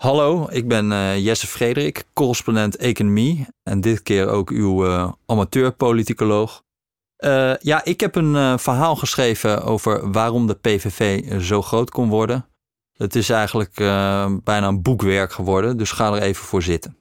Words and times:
Hallo, 0.00 0.48
ik 0.50 0.68
ben 0.68 0.90
uh, 0.90 1.24
Jesse 1.24 1.46
Frederik, 1.46 2.04
correspondent 2.12 2.76
economie 2.76 3.46
en 3.62 3.80
dit 3.80 4.02
keer 4.02 4.28
ook 4.28 4.50
uw 4.50 4.86
uh, 4.86 5.12
amateurpoliticoloog. 5.26 6.62
Uh, 7.24 7.56
ja, 7.56 7.84
ik 7.84 8.00
heb 8.00 8.14
een 8.14 8.58
verhaal 8.58 8.96
geschreven 8.96 9.62
over 9.62 10.10
waarom 10.12 10.46
de 10.46 10.54
PVV 10.54 11.40
zo 11.42 11.62
groot 11.62 11.90
kon 11.90 12.08
worden. 12.08 12.46
Het 12.92 13.14
is 13.14 13.30
eigenlijk 13.30 13.74
bijna 14.44 14.68
een 14.68 14.82
boekwerk 14.82 15.32
geworden, 15.32 15.76
dus 15.76 15.92
ga 15.92 16.14
er 16.14 16.22
even 16.22 16.44
voor 16.44 16.62
zitten. 16.62 16.96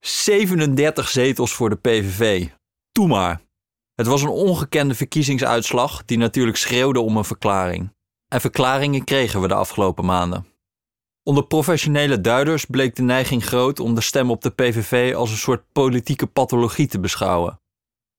37 0.00 1.08
zetels 1.08 1.52
voor 1.52 1.70
de 1.70 1.76
PVV. 1.76 2.48
Toe 2.92 3.08
maar. 3.08 3.40
Het 3.94 4.06
was 4.06 4.22
een 4.22 4.28
ongekende 4.28 4.94
verkiezingsuitslag 4.94 6.04
die 6.04 6.18
natuurlijk 6.18 6.56
schreeuwde 6.56 7.00
om 7.00 7.16
een 7.16 7.24
verklaring. 7.24 7.90
En 8.32 8.40
verklaringen 8.40 9.04
kregen 9.04 9.40
we 9.40 9.48
de 9.48 9.54
afgelopen 9.54 10.04
maanden. 10.04 10.46
Onder 11.22 11.46
professionele 11.46 12.20
duiders 12.20 12.64
bleek 12.64 12.96
de 12.96 13.02
neiging 13.02 13.44
groot 13.44 13.80
om 13.80 13.94
de 13.94 14.00
stem 14.00 14.30
op 14.30 14.42
de 14.42 14.50
PVV 14.50 15.14
als 15.14 15.30
een 15.30 15.36
soort 15.36 15.64
politieke 15.72 16.26
pathologie 16.26 16.86
te 16.86 17.00
beschouwen. 17.00 17.60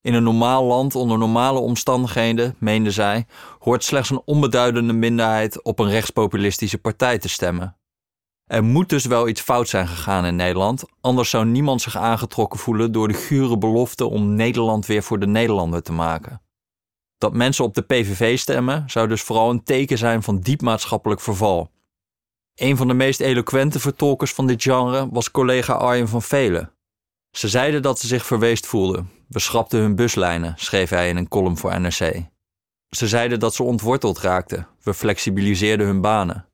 In 0.02 0.13
een 0.13 0.23
normaal 0.23 0.63
land 0.63 0.95
onder 0.95 1.18
normale 1.18 1.59
omstandigheden, 1.59 2.55
meenden 2.59 2.94
zij, 2.94 3.26
hoort 3.59 3.84
slechts 3.84 4.09
een 4.09 4.21
onbeduidende 4.26 4.94
minderheid 4.94 5.63
op 5.63 5.80
een 5.80 5.90
rechtspopulistische 5.90 6.77
partij 6.77 7.18
te 7.18 7.30
stemmen. 7.30 7.77
Er 8.45 8.63
moet 8.63 8.90
dus 8.90 9.05
wel 9.05 9.27
iets 9.27 9.41
fout 9.41 9.70
zijn 9.70 9.88
gegaan 9.88 10.26
in 10.26 10.35
Nederland, 10.35 10.84
anders 11.02 11.30
zou 11.30 11.45
niemand 11.45 11.82
zich 11.82 11.98
aangetrokken 11.98 12.59
voelen 12.59 12.91
door 12.91 13.07
de 13.07 13.13
gure 13.13 13.57
belofte 13.57 14.05
om 14.05 14.35
Nederland 14.35 14.85
weer 14.85 15.04
voor 15.04 15.20
de 15.20 15.27
Nederlander 15.27 15.82
te 15.82 15.91
maken. 15.91 16.41
Dat 17.23 17.34
mensen 17.34 17.66
op 17.66 17.73
de 17.73 17.82
PVV 17.82 18.38
stemmen 18.38 18.84
zou 18.88 19.08
dus 19.08 19.22
vooral 19.22 19.50
een 19.50 19.63
teken 19.63 19.98
zijn 19.98 20.23
van 20.23 20.40
diep 20.40 20.62
maatschappelijk 20.62 21.22
verval. 21.22 21.72
Een 22.55 22.77
van 22.77 22.88
de 22.88 22.94
meest 22.94 23.20
eloquente 23.20 23.80
vertolkers 23.80 24.34
van 24.34 24.48
dit 24.48 24.63
genre 24.63 25.09
was 25.12 25.32
collega 25.32 25.74
Arjen 25.74 26.07
van 26.07 26.21
Velen. 26.21 26.71
Ze 27.32 27.48
zeiden 27.48 27.82
dat 27.82 27.99
ze 27.99 28.07
zich 28.07 28.26
verweest 28.26 28.66
voelden. 28.66 29.10
We 29.27 29.40
schrapten 29.40 29.79
hun 29.79 29.96
buslijnen, 29.96 30.54
schreef 30.57 30.90
hij 30.90 31.10
in 31.10 31.18
een 31.18 31.27
column 31.27 31.57
voor 31.57 31.79
NRC. 31.79 32.26
Ze 32.90 33.07
zeiden 33.07 33.40
dat 33.40 33.55
ze 33.55 33.63
ontworteld 33.63 34.20
raakten. 34.20 34.68
We 34.82 34.94
flexibiliseerden 34.94 35.85
hun 35.85 36.01
banen. 36.01 36.48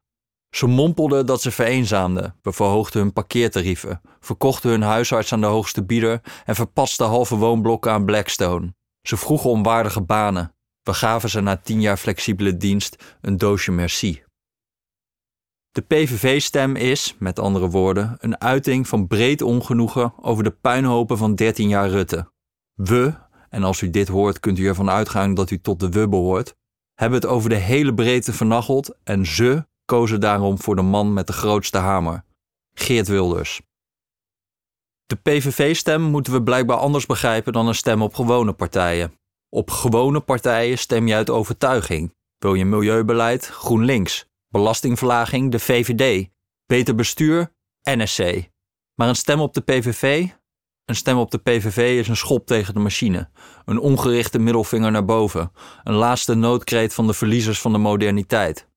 Ze 0.56 0.68
mompelden 0.68 1.26
dat 1.26 1.42
ze 1.42 1.52
vereenzaamden. 1.52 2.36
We 2.42 2.52
verhoogden 2.52 3.02
hun 3.02 3.14
parkeertarieven, 3.14 4.02
verkochten 4.20 4.70
hun 4.70 4.82
huisarts 4.82 5.34
aan 5.34 5.42
de 5.42 5.48
hoogste 5.48 5.84
bieder 5.84 6.22
en 6.46 6.56
verpatsten 6.56 7.08
halve 7.08 7.36
woonblokken 7.36 7.92
aan 7.92 8.06
Blackstone. 8.06 8.74
Ze 9.02 9.18
vroegen 9.18 9.50
om 9.50 9.64
waardige 9.64 10.02
banen. 10.02 10.54
We 10.90 10.96
gaven 10.96 11.30
ze 11.30 11.42
na 11.42 11.58
tien 11.58 11.82
jaar 11.82 11.98
flexibele 11.98 12.58
dienst 12.58 13.18
een 13.22 13.38
doosje 13.38 13.72
merci. 13.72 14.24
De 15.72 15.82
PVV-stem 15.82 16.76
is, 16.76 17.16
met 17.20 17.40
andere 17.40 17.70
woorden, 17.70 18.18
een 18.20 18.42
uiting 18.42 18.88
van 18.88 19.08
breed 19.08 19.42
ongenoegen 19.42 20.14
over 20.22 20.44
de 20.44 20.52
puinhopen 20.52 21.18
van 21.18 21.36
13 21.36 21.68
jaar 21.68 21.90
Rutte. 21.90 22.32
We, 22.74 23.14
en 23.50 23.64
als 23.64 23.82
u 23.82 23.90
dit 23.90 24.08
hoort 24.08 24.40
kunt 24.40 24.60
u 24.60 24.68
ervan 24.68 24.90
uitgaan 24.90 25.34
dat 25.34 25.52
u 25.52 25.60
tot 25.60 25.80
de 25.80 25.90
we 25.90 26.08
behoort, 26.08 26.56
hebben 26.94 27.20
het 27.20 27.30
over 27.30 27.50
de 27.50 27.56
hele 27.56 27.94
breedte 27.94 28.34
vernacheld 28.34 28.98
en 29.04 29.26
ze 29.26 29.66
kozen 29.86 30.20
daarom 30.20 30.60
voor 30.60 30.76
de 30.76 30.82
man 30.82 31.14
met 31.14 31.28
de 31.28 31.34
grootste 31.34 31.78
hamer, 31.78 32.24
Geert 32.74 33.08
Wilders. 33.08 33.62
De 35.06 35.16
PVV-stem 35.16 36.02
moeten 36.02 36.34
we 36.34 36.44
blijkbaar 36.44 36.78
anders 36.78 37.06
begrijpen 37.06 37.54
dan 37.54 37.68
een 37.68 37.76
stem 37.76 38.02
op 38.02 38.16
gewone 38.16 38.54
partijen. 38.54 39.19
Op 39.50 39.72
gewone 39.72 40.20
partijen 40.20 40.78
stem 40.78 41.08
je 41.08 41.14
uit 41.14 41.30
overtuiging. 41.30 42.16
Wil 42.38 42.54
je 42.54 42.66
milieubeleid? 42.66 43.46
GroenLinks. 43.46 44.26
Belastingverlaging? 44.48 45.52
De 45.52 45.60
VVD. 45.60 46.30
Beter 46.66 46.96
bestuur? 46.96 47.54
NSC. 47.82 48.50
Maar 48.96 49.08
een 49.08 49.16
stem 49.16 49.40
op 49.40 49.54
de 49.54 49.62
PVV? 49.62 50.28
Een 50.86 50.96
stem 50.96 51.18
op 51.18 51.32
de 51.32 51.38
PVV 51.38 52.00
is 52.00 52.08
een 52.08 52.16
schop 52.16 52.46
tegen 52.46 52.74
de 52.74 52.80
machine. 52.80 53.30
Een 53.66 53.80
ongerichte 53.80 54.40
middelvinger 54.40 54.92
naar 54.92 55.06
boven. 55.06 55.52
Een 55.84 55.94
laatste 55.94 56.34
noodkreet 56.34 56.94
van 56.94 57.08
de 57.08 57.14
verliezers 57.14 57.62
van 57.62 57.72
de 57.72 57.78
moderniteit. 57.78 58.68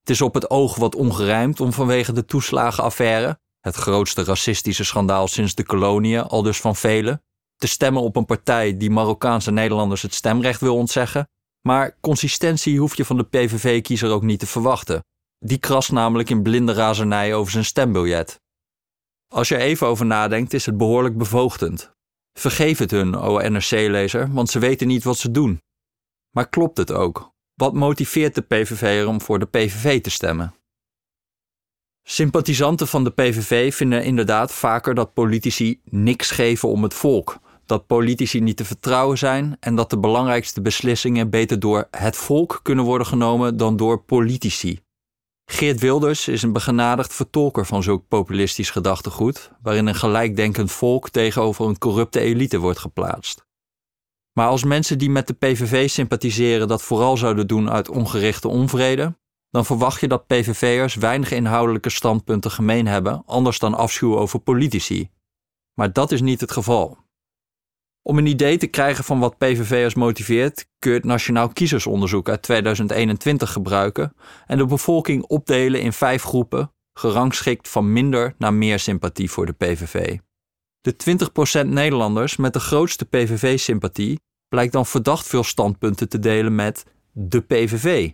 Het 0.00 0.10
is 0.10 0.20
op 0.20 0.34
het 0.34 0.50
oog 0.50 0.76
wat 0.76 0.94
ongerijmd 0.94 1.60
om 1.60 1.72
vanwege 1.72 2.12
de 2.12 2.24
toeslagenaffaire, 2.24 3.38
het 3.60 3.74
grootste 3.74 4.24
racistische 4.24 4.84
schandaal 4.84 5.28
sinds 5.28 5.54
de 5.54 5.64
koloniën, 5.64 6.22
al 6.22 6.42
dus 6.42 6.60
van 6.60 6.76
velen, 6.76 7.22
te 7.64 7.70
stemmen 7.70 8.02
op 8.02 8.16
een 8.16 8.24
partij 8.24 8.76
die 8.76 8.90
Marokkaanse 8.90 9.50
Nederlanders 9.50 10.02
het 10.02 10.14
stemrecht 10.14 10.60
wil 10.60 10.76
ontzeggen. 10.76 11.28
Maar 11.60 11.96
consistentie 12.00 12.78
hoef 12.78 12.96
je 12.96 13.04
van 13.04 13.16
de 13.16 13.24
PVV-kiezer 13.24 14.10
ook 14.10 14.22
niet 14.22 14.38
te 14.38 14.46
verwachten. 14.46 15.04
Die 15.38 15.58
krast 15.58 15.92
namelijk 15.92 16.30
in 16.30 16.42
blinde 16.42 16.72
razernij 16.72 17.34
over 17.34 17.52
zijn 17.52 17.64
stembiljet. 17.64 18.40
Als 19.28 19.48
je 19.48 19.56
even 19.56 19.86
over 19.86 20.06
nadenkt, 20.06 20.52
is 20.52 20.66
het 20.66 20.76
behoorlijk 20.76 21.18
bevoogdend. 21.18 21.92
Vergeef 22.38 22.78
het 22.78 22.90
hun, 22.90 23.16
o 23.16 23.48
NRC-lezer, 23.48 24.32
want 24.32 24.50
ze 24.50 24.58
weten 24.58 24.86
niet 24.86 25.04
wat 25.04 25.18
ze 25.18 25.30
doen. 25.30 25.60
Maar 26.30 26.48
klopt 26.48 26.76
het 26.76 26.92
ook? 26.92 27.32
Wat 27.54 27.74
motiveert 27.74 28.34
de 28.34 28.42
PVV 28.42 29.06
om 29.06 29.20
voor 29.20 29.38
de 29.38 29.46
PVV 29.46 30.00
te 30.00 30.10
stemmen? 30.10 30.54
Sympathisanten 32.02 32.88
van 32.88 33.04
de 33.04 33.10
PVV 33.10 33.74
vinden 33.74 34.04
inderdaad 34.04 34.52
vaker 34.52 34.94
dat 34.94 35.14
politici 35.14 35.80
niks 35.84 36.30
geven 36.30 36.68
om 36.68 36.82
het 36.82 36.94
volk, 36.94 37.42
dat 37.66 37.86
politici 37.86 38.40
niet 38.40 38.56
te 38.56 38.64
vertrouwen 38.64 39.18
zijn 39.18 39.56
en 39.60 39.74
dat 39.74 39.90
de 39.90 39.98
belangrijkste 39.98 40.60
beslissingen 40.60 41.30
beter 41.30 41.60
door 41.60 41.88
het 41.90 42.16
volk 42.16 42.60
kunnen 42.62 42.84
worden 42.84 43.06
genomen 43.06 43.56
dan 43.56 43.76
door 43.76 44.02
politici. 44.02 44.80
Geert 45.50 45.80
Wilders 45.80 46.28
is 46.28 46.42
een 46.42 46.52
begenadigd 46.52 47.14
vertolker 47.14 47.66
van 47.66 47.82
zulk 47.82 48.08
populistisch 48.08 48.70
gedachtegoed, 48.70 49.50
waarin 49.62 49.86
een 49.86 49.94
gelijkdenkend 49.94 50.72
volk 50.72 51.10
tegenover 51.10 51.66
een 51.66 51.78
corrupte 51.78 52.20
elite 52.20 52.58
wordt 52.58 52.78
geplaatst. 52.78 53.46
Maar 54.32 54.48
als 54.48 54.64
mensen 54.64 54.98
die 54.98 55.10
met 55.10 55.26
de 55.26 55.32
PVV 55.32 55.88
sympathiseren 55.88 56.68
dat 56.68 56.82
vooral 56.82 57.16
zouden 57.16 57.46
doen 57.46 57.70
uit 57.70 57.88
ongerichte 57.88 58.48
onvrede, 58.48 59.16
dan 59.50 59.64
verwacht 59.64 60.00
je 60.00 60.08
dat 60.08 60.26
PVV'ers 60.26 60.94
weinig 60.94 61.30
inhoudelijke 61.30 61.90
standpunten 61.90 62.50
gemeen 62.50 62.86
hebben, 62.86 63.22
anders 63.26 63.58
dan 63.58 63.74
afschuw 63.74 64.18
over 64.18 64.38
politici. 64.38 65.10
Maar 65.74 65.92
dat 65.92 66.12
is 66.12 66.20
niet 66.20 66.40
het 66.40 66.52
geval. 66.52 67.03
Om 68.06 68.18
een 68.18 68.26
idee 68.26 68.56
te 68.56 68.66
krijgen 68.66 69.04
van 69.04 69.18
wat 69.18 69.38
PVV'ers 69.38 69.94
motiveert, 69.94 70.66
kun 70.78 70.90
je 70.90 70.96
het 70.96 71.06
Nationaal 71.06 71.48
Kiezersonderzoek 71.48 72.28
uit 72.28 72.42
2021 72.42 73.52
gebruiken 73.52 74.14
en 74.46 74.58
de 74.58 74.66
bevolking 74.66 75.22
opdelen 75.22 75.80
in 75.80 75.92
vijf 75.92 76.22
groepen, 76.22 76.72
gerangschikt 76.98 77.68
van 77.68 77.92
minder 77.92 78.34
naar 78.38 78.54
meer 78.54 78.78
sympathie 78.78 79.30
voor 79.30 79.46
de 79.46 79.52
PVV. 79.52 80.18
De 80.80 80.94
20% 81.64 81.66
Nederlanders 81.66 82.36
met 82.36 82.52
de 82.52 82.60
grootste 82.60 83.04
PVV-sympathie 83.04 84.20
blijkt 84.48 84.72
dan 84.72 84.86
verdacht 84.86 85.26
veel 85.26 85.44
standpunten 85.44 86.08
te 86.08 86.18
delen 86.18 86.54
met 86.54 86.84
de 87.12 87.40
PVV. 87.40 88.10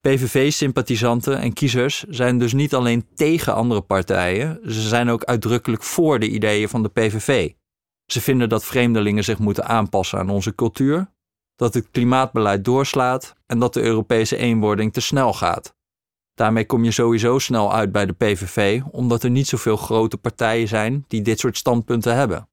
PVV-sympathisanten 0.00 1.38
en 1.38 1.52
kiezers 1.52 2.02
zijn 2.02 2.38
dus 2.38 2.52
niet 2.52 2.74
alleen 2.74 3.06
tegen 3.14 3.54
andere 3.54 3.80
partijen, 3.80 4.60
ze 4.64 4.88
zijn 4.88 5.08
ook 5.08 5.24
uitdrukkelijk 5.24 5.82
voor 5.82 6.18
de 6.18 6.28
ideeën 6.28 6.68
van 6.68 6.82
de 6.82 6.88
PVV. 6.88 7.50
Ze 8.06 8.20
vinden 8.20 8.48
dat 8.48 8.64
vreemdelingen 8.64 9.24
zich 9.24 9.38
moeten 9.38 9.64
aanpassen 9.64 10.18
aan 10.18 10.30
onze 10.30 10.54
cultuur, 10.54 11.12
dat 11.56 11.74
het 11.74 11.90
klimaatbeleid 11.90 12.64
doorslaat 12.64 13.34
en 13.46 13.58
dat 13.58 13.74
de 13.74 13.82
Europese 13.82 14.36
eenwording 14.36 14.92
te 14.92 15.00
snel 15.00 15.32
gaat. 15.32 15.74
Daarmee 16.34 16.66
kom 16.66 16.84
je 16.84 16.90
sowieso 16.90 17.38
snel 17.38 17.72
uit 17.72 17.92
bij 17.92 18.06
de 18.06 18.12
PVV, 18.12 18.82
omdat 18.90 19.22
er 19.22 19.30
niet 19.30 19.46
zoveel 19.46 19.76
grote 19.76 20.16
partijen 20.16 20.68
zijn 20.68 21.04
die 21.08 21.22
dit 21.22 21.38
soort 21.38 21.56
standpunten 21.56 22.14
hebben. 22.14 22.48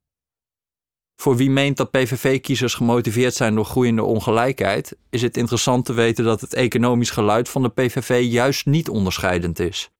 Voor 1.15 1.35
wie 1.35 1.49
meent 1.49 1.77
dat 1.77 1.91
PVV-kiezers 1.91 2.73
gemotiveerd 2.73 3.33
zijn 3.33 3.55
door 3.55 3.65
groeiende 3.65 4.03
ongelijkheid, 4.03 4.97
is 5.09 5.21
het 5.21 5.37
interessant 5.37 5.85
te 5.85 5.93
weten 5.93 6.23
dat 6.23 6.41
het 6.41 6.53
economisch 6.53 7.09
geluid 7.09 7.49
van 7.49 7.61
de 7.61 7.69
PVV 7.69 8.23
juist 8.23 8.65
niet 8.65 8.89
onderscheidend 8.89 9.59
is. 9.59 9.91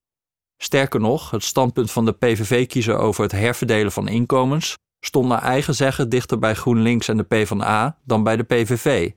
Sterker 0.57 0.99
nog, 0.99 1.31
het 1.31 1.43
standpunt 1.43 1.91
van 1.91 2.05
de 2.05 2.11
PVV-kiezer 2.11 2.97
over 2.97 3.23
het 3.23 3.31
herverdelen 3.31 3.91
van 3.91 4.07
inkomens 4.07 4.77
stond 5.05 5.27
naar 5.27 5.41
eigen 5.41 5.75
zeggen 5.75 6.09
dichter 6.09 6.39
bij 6.39 6.53
GroenLinks 6.53 7.07
en 7.07 7.17
de 7.17 7.23
PvdA 7.23 7.97
dan 8.05 8.23
bij 8.23 8.37
de 8.37 8.43
PVV. 8.43 9.11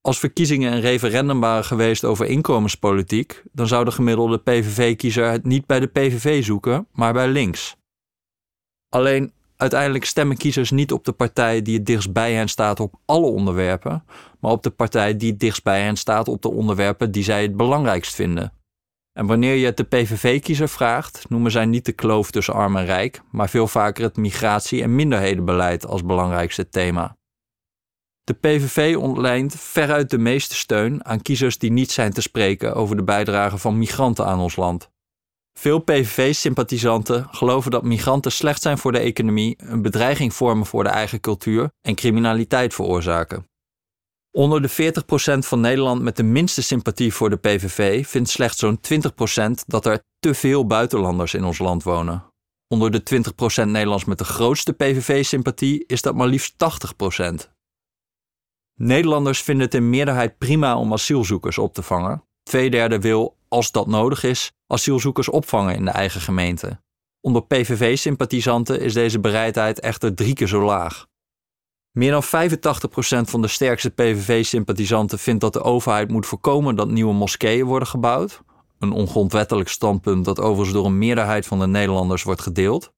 Als 0.00 0.18
verkiezingen 0.18 0.72
een 0.72 0.80
referendum 0.80 1.40
waren 1.40 1.64
geweest 1.64 2.04
over 2.04 2.26
inkomenspolitiek, 2.26 3.42
dan 3.52 3.66
zou 3.66 3.84
de 3.84 3.90
gemiddelde 3.90 4.38
PVV-kiezer 4.38 5.30
het 5.30 5.44
niet 5.44 5.66
bij 5.66 5.80
de 5.80 5.86
PVV 5.86 6.44
zoeken, 6.44 6.86
maar 6.92 7.12
bij 7.12 7.28
links. 7.28 7.76
Alleen 8.88 9.32
uiteindelijk 9.56 10.04
stemmen 10.04 10.36
kiezers 10.36 10.70
niet 10.70 10.92
op 10.92 11.04
de 11.04 11.12
partij 11.12 11.62
die 11.62 11.76
het 11.76 11.86
dichtst 11.86 12.12
bij 12.12 12.32
hen 12.32 12.48
staat 12.48 12.80
op 12.80 12.94
alle 13.04 13.26
onderwerpen, 13.26 14.04
maar 14.38 14.50
op 14.50 14.62
de 14.62 14.70
partij 14.70 15.16
die 15.16 15.30
het 15.30 15.40
dichtst 15.40 15.62
bij 15.62 15.82
hen 15.82 15.96
staat 15.96 16.28
op 16.28 16.42
de 16.42 16.50
onderwerpen 16.50 17.10
die 17.10 17.22
zij 17.22 17.42
het 17.42 17.56
belangrijkst 17.56 18.14
vinden. 18.14 18.52
En 19.12 19.26
wanneer 19.26 19.54
je 19.54 19.64
het 19.64 19.76
de 19.76 19.84
PVV-kiezer 19.84 20.68
vraagt, 20.68 21.28
noemen 21.28 21.50
zij 21.50 21.66
niet 21.66 21.84
de 21.84 21.92
kloof 21.92 22.30
tussen 22.30 22.54
arm 22.54 22.76
en 22.76 22.84
rijk, 22.84 23.20
maar 23.30 23.48
veel 23.48 23.66
vaker 23.66 24.04
het 24.04 24.16
migratie- 24.16 24.82
en 24.82 24.94
minderhedenbeleid 24.94 25.86
als 25.86 26.04
belangrijkste 26.04 26.68
thema. 26.68 27.18
De 28.24 28.34
PVV 28.34 28.96
ontlijnt 28.96 29.54
veruit 29.54 30.10
de 30.10 30.18
meeste 30.18 30.54
steun 30.54 31.04
aan 31.04 31.22
kiezers 31.22 31.58
die 31.58 31.72
niet 31.72 31.90
zijn 31.90 32.12
te 32.12 32.20
spreken 32.20 32.74
over 32.74 32.96
de 32.96 33.04
bijdrage 33.04 33.58
van 33.58 33.78
migranten 33.78 34.26
aan 34.26 34.40
ons 34.40 34.56
land. 34.56 34.90
Veel 35.52 35.78
PVV-sympathisanten 35.78 37.26
geloven 37.30 37.70
dat 37.70 37.84
migranten 37.84 38.32
slecht 38.32 38.62
zijn 38.62 38.78
voor 38.78 38.92
de 38.92 38.98
economie, 38.98 39.54
een 39.58 39.82
bedreiging 39.82 40.34
vormen 40.34 40.66
voor 40.66 40.82
de 40.82 40.88
eigen 40.88 41.20
cultuur 41.20 41.70
en 41.80 41.94
criminaliteit 41.94 42.74
veroorzaken. 42.74 43.49
Onder 44.32 44.62
de 44.62 44.70
40% 44.70 45.38
van 45.38 45.60
Nederland 45.60 46.02
met 46.02 46.16
de 46.16 46.22
minste 46.22 46.62
sympathie 46.62 47.14
voor 47.14 47.30
de 47.30 47.36
PVV 47.36 48.06
vindt 48.06 48.28
slechts 48.28 48.58
zo'n 48.58 48.80
20% 48.80 49.50
dat 49.66 49.86
er 49.86 50.02
te 50.18 50.34
veel 50.34 50.66
buitenlanders 50.66 51.34
in 51.34 51.44
ons 51.44 51.58
land 51.58 51.82
wonen. 51.82 52.24
Onder 52.68 52.90
de 52.90 53.22
20% 53.62 53.66
Nederlands 53.66 54.04
met 54.04 54.18
de 54.18 54.24
grootste 54.24 54.72
PVV-sympathie 54.72 55.84
is 55.86 56.02
dat 56.02 56.14
maar 56.14 56.26
liefst 56.26 56.54
80%. 56.54 57.50
Nederlanders 58.74 59.42
vinden 59.42 59.64
het 59.64 59.74
in 59.74 59.90
meerderheid 59.90 60.38
prima 60.38 60.78
om 60.78 60.92
asielzoekers 60.92 61.58
op 61.58 61.74
te 61.74 61.82
vangen. 61.82 62.24
Tweederde 62.42 63.00
wil, 63.00 63.36
als 63.48 63.72
dat 63.72 63.86
nodig 63.86 64.22
is, 64.22 64.52
asielzoekers 64.66 65.28
opvangen 65.28 65.74
in 65.74 65.84
de 65.84 65.90
eigen 65.90 66.20
gemeente. 66.20 66.80
Onder 67.20 67.42
PVV-sympathisanten 67.42 68.80
is 68.80 68.92
deze 68.92 69.20
bereidheid 69.20 69.80
echter 69.80 70.14
drie 70.14 70.34
keer 70.34 70.48
zo 70.48 70.64
laag. 70.64 71.06
Meer 71.92 72.10
dan 72.10 72.24
85% 72.24 72.26
van 73.30 73.42
de 73.42 73.48
sterkste 73.48 73.90
PVV-sympathisanten 73.90 75.18
vindt 75.18 75.40
dat 75.40 75.52
de 75.52 75.62
overheid 75.62 76.10
moet 76.10 76.26
voorkomen 76.26 76.76
dat 76.76 76.90
nieuwe 76.90 77.14
moskeeën 77.14 77.64
worden 77.64 77.88
gebouwd. 77.88 78.42
Een 78.78 78.92
ongrondwettelijk 78.92 79.68
standpunt 79.68 80.24
dat 80.24 80.40
overigens 80.40 80.72
door 80.72 80.86
een 80.86 80.98
meerderheid 80.98 81.46
van 81.46 81.58
de 81.58 81.66
Nederlanders 81.66 82.22
wordt 82.22 82.40
gedeeld. 82.40 82.92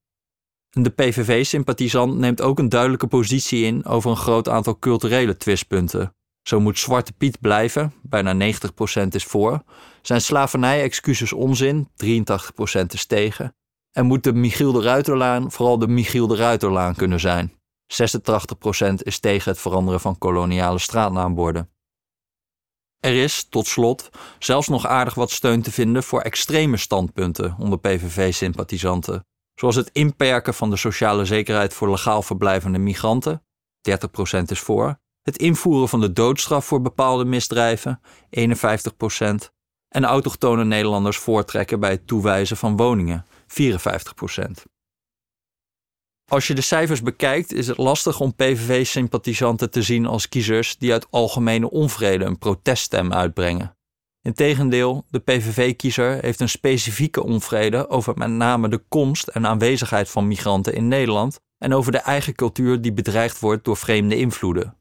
De 0.70 0.90
PVV-sympathisant 0.90 2.18
neemt 2.18 2.40
ook 2.40 2.58
een 2.58 2.68
duidelijke 2.68 3.06
positie 3.06 3.64
in 3.64 3.84
over 3.84 4.10
een 4.10 4.16
groot 4.16 4.48
aantal 4.48 4.78
culturele 4.78 5.36
twistpunten. 5.36 6.14
Zo 6.42 6.60
moet 6.60 6.78
Zwarte 6.78 7.12
Piet 7.12 7.40
blijven, 7.40 7.92
bijna 8.02 8.52
90% 9.04 9.08
is 9.08 9.24
voor. 9.24 9.62
Zijn 10.02 10.20
slavernij-excuses 10.20 11.32
onzin, 11.32 11.88
83% 11.96 12.86
is 12.86 13.06
tegen. 13.06 13.54
En 13.92 14.06
moet 14.06 14.24
de 14.24 14.32
Michiel 14.32 14.72
de 14.72 14.82
Ruiterlaan 14.82 15.52
vooral 15.52 15.78
de 15.78 15.88
Michiel 15.88 16.26
de 16.26 16.36
Ruiterlaan 16.36 16.94
kunnen 16.94 17.20
zijn. 17.20 17.52
86% 17.92 18.94
is 18.94 19.18
tegen 19.18 19.50
het 19.50 19.60
veranderen 19.60 20.00
van 20.00 20.18
koloniale 20.18 20.78
straatnaamborden. 20.78 21.70
Er 23.00 23.22
is, 23.22 23.46
tot 23.48 23.66
slot, 23.66 24.10
zelfs 24.38 24.68
nog 24.68 24.86
aardig 24.86 25.14
wat 25.14 25.30
steun 25.30 25.62
te 25.62 25.72
vinden 25.72 26.02
voor 26.02 26.20
extreme 26.20 26.76
standpunten 26.76 27.56
onder 27.58 27.78
PVV-sympathisanten, 27.78 29.26
zoals 29.54 29.76
het 29.76 29.90
inperken 29.92 30.54
van 30.54 30.70
de 30.70 30.76
sociale 30.76 31.24
zekerheid 31.24 31.74
voor 31.74 31.90
legaal 31.90 32.22
verblijvende 32.22 32.78
migranten, 32.78 33.42
30% 34.38 34.42
is 34.46 34.60
voor, 34.60 35.00
het 35.22 35.36
invoeren 35.38 35.88
van 35.88 36.00
de 36.00 36.12
doodstraf 36.12 36.64
voor 36.64 36.82
bepaalde 36.82 37.24
misdrijven, 37.24 38.00
51%, 38.40 39.52
en 39.88 40.04
autochtone 40.04 40.64
Nederlanders 40.64 41.16
voortrekken 41.16 41.80
bij 41.80 41.90
het 41.90 42.06
toewijzen 42.06 42.56
van 42.56 42.76
woningen, 42.76 43.26
54%. 43.46 44.71
Als 46.32 46.46
je 46.46 46.54
de 46.54 46.60
cijfers 46.60 47.02
bekijkt, 47.02 47.52
is 47.52 47.66
het 47.66 47.76
lastig 47.76 48.20
om 48.20 48.34
PVV-sympathisanten 48.34 49.70
te 49.70 49.82
zien 49.82 50.06
als 50.06 50.28
kiezers 50.28 50.78
die 50.78 50.92
uit 50.92 51.06
algemene 51.10 51.70
onvrede 51.70 52.24
een 52.24 52.38
proteststem 52.38 53.12
uitbrengen. 53.12 53.76
Integendeel, 54.22 55.06
de 55.10 55.18
PVV-kiezer 55.18 56.22
heeft 56.22 56.40
een 56.40 56.48
specifieke 56.48 57.22
onvrede 57.22 57.88
over 57.88 58.14
met 58.16 58.30
name 58.30 58.68
de 58.68 58.82
komst 58.88 59.28
en 59.28 59.46
aanwezigheid 59.46 60.08
van 60.08 60.28
migranten 60.28 60.74
in 60.74 60.88
Nederland 60.88 61.40
en 61.58 61.74
over 61.74 61.92
de 61.92 61.98
eigen 61.98 62.34
cultuur 62.34 62.80
die 62.80 62.92
bedreigd 62.92 63.40
wordt 63.40 63.64
door 63.64 63.76
vreemde 63.76 64.16
invloeden. 64.16 64.76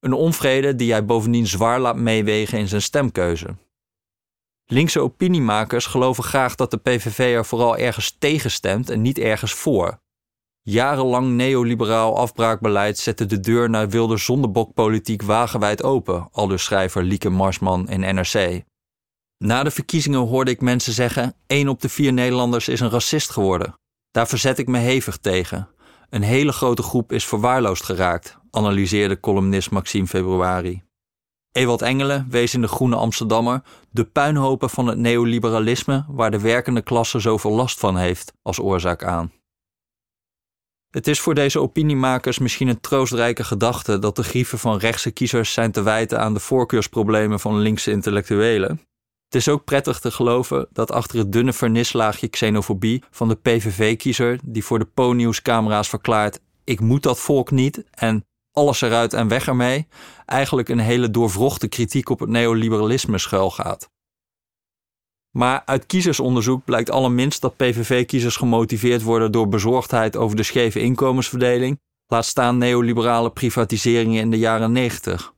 Een 0.00 0.12
onvrede 0.12 0.76
die 0.76 0.90
hij 0.92 1.04
bovendien 1.04 1.46
zwaar 1.46 1.80
laat 1.80 1.96
meewegen 1.96 2.58
in 2.58 2.68
zijn 2.68 2.82
stemkeuze. 2.82 3.56
Linkse 4.66 5.00
opiniemakers 5.00 5.86
geloven 5.86 6.24
graag 6.24 6.54
dat 6.54 6.70
de 6.70 6.78
PVV 6.78 7.18
er 7.18 7.44
vooral 7.44 7.76
ergens 7.76 8.16
tegen 8.18 8.50
stemt 8.50 8.90
en 8.90 9.02
niet 9.02 9.18
ergens 9.18 9.52
voor. 9.52 10.04
Jarenlang 10.68 11.28
neoliberaal 11.28 12.16
afbraakbeleid 12.16 12.98
zette 12.98 13.26
de 13.26 13.40
deur 13.40 13.70
naar 13.70 13.88
wilde 13.88 14.16
zondebokpolitiek 14.16 15.22
wagenwijd 15.22 15.82
open, 15.82 16.28
aldus 16.32 16.64
schrijver 16.64 17.02
Lieke 17.02 17.28
Marsman 17.28 17.88
in 17.88 18.00
NRC. 18.14 18.62
Na 19.38 19.62
de 19.62 19.70
verkiezingen 19.70 20.20
hoorde 20.20 20.50
ik 20.50 20.60
mensen 20.60 20.92
zeggen: 20.92 21.34
één 21.46 21.68
op 21.68 21.80
de 21.80 21.88
vier 21.88 22.12
Nederlanders 22.12 22.68
is 22.68 22.80
een 22.80 22.90
racist 22.90 23.30
geworden. 23.30 23.74
Daar 24.10 24.28
verzet 24.28 24.58
ik 24.58 24.68
me 24.68 24.78
hevig 24.78 25.16
tegen. 25.16 25.68
Een 26.10 26.22
hele 26.22 26.52
grote 26.52 26.82
groep 26.82 27.12
is 27.12 27.24
verwaarloosd 27.24 27.84
geraakt, 27.84 28.38
analyseerde 28.50 29.20
columnist 29.20 29.70
Maxime 29.70 30.06
Februari. 30.06 30.82
Ewald 31.52 31.82
Engelen 31.82 32.26
wees 32.30 32.54
in 32.54 32.60
de 32.60 32.68
Groene 32.68 32.96
Amsterdammer 32.96 33.62
de 33.90 34.04
puinhopen 34.04 34.70
van 34.70 34.86
het 34.86 34.98
neoliberalisme 34.98 36.04
waar 36.08 36.30
de 36.30 36.40
werkende 36.40 36.82
klasse 36.82 37.18
zoveel 37.18 37.52
last 37.52 37.78
van 37.78 37.96
heeft 37.96 38.32
als 38.42 38.60
oorzaak 38.60 39.04
aan. 39.04 39.32
Het 40.96 41.06
is 41.06 41.20
voor 41.20 41.34
deze 41.34 41.60
opiniemakers 41.60 42.38
misschien 42.38 42.68
een 42.68 42.80
troostrijke 42.80 43.44
gedachte 43.44 43.98
dat 43.98 44.16
de 44.16 44.22
grieven 44.22 44.58
van 44.58 44.78
rechtse 44.78 45.10
kiezers 45.10 45.52
zijn 45.52 45.72
te 45.72 45.82
wijten 45.82 46.20
aan 46.20 46.34
de 46.34 46.40
voorkeursproblemen 46.40 47.40
van 47.40 47.58
linkse 47.58 47.90
intellectuelen. 47.90 48.80
Het 49.24 49.34
is 49.34 49.48
ook 49.48 49.64
prettig 49.64 49.98
te 49.98 50.10
geloven 50.10 50.68
dat 50.72 50.90
achter 50.90 51.18
het 51.18 51.32
dunne 51.32 51.52
vernislaagje 51.52 52.28
xenofobie 52.28 53.02
van 53.10 53.28
de 53.28 53.34
PVV-kiezer, 53.34 54.38
die 54.44 54.64
voor 54.64 54.78
de 54.78 54.84
Po-nieuwscamera's 54.84 55.88
verklaart: 55.88 56.40
Ik 56.64 56.80
moet 56.80 57.02
dat 57.02 57.18
volk 57.18 57.50
niet 57.50 57.84
en 57.90 58.24
alles 58.52 58.80
eruit 58.80 59.12
en 59.12 59.28
weg 59.28 59.46
ermee, 59.46 59.88
eigenlijk 60.26 60.68
een 60.68 60.78
hele 60.78 61.10
doorvrochte 61.10 61.68
kritiek 61.68 62.08
op 62.08 62.20
het 62.20 62.28
neoliberalisme 62.28 63.18
schuilgaat. 63.18 63.88
Maar 65.36 65.62
uit 65.64 65.86
kiezersonderzoek 65.86 66.64
blijkt 66.64 66.90
allerminst 66.90 67.40
dat 67.40 67.56
PVV-kiezers 67.56 68.36
gemotiveerd 68.36 69.02
worden 69.02 69.32
door 69.32 69.48
bezorgdheid 69.48 70.16
over 70.16 70.36
de 70.36 70.42
scheve 70.42 70.80
inkomensverdeling, 70.80 71.80
laat 72.06 72.24
staan 72.24 72.58
neoliberale 72.58 73.30
privatiseringen 73.30 74.20
in 74.20 74.30
de 74.30 74.38
jaren 74.38 74.72
90. 74.72 75.34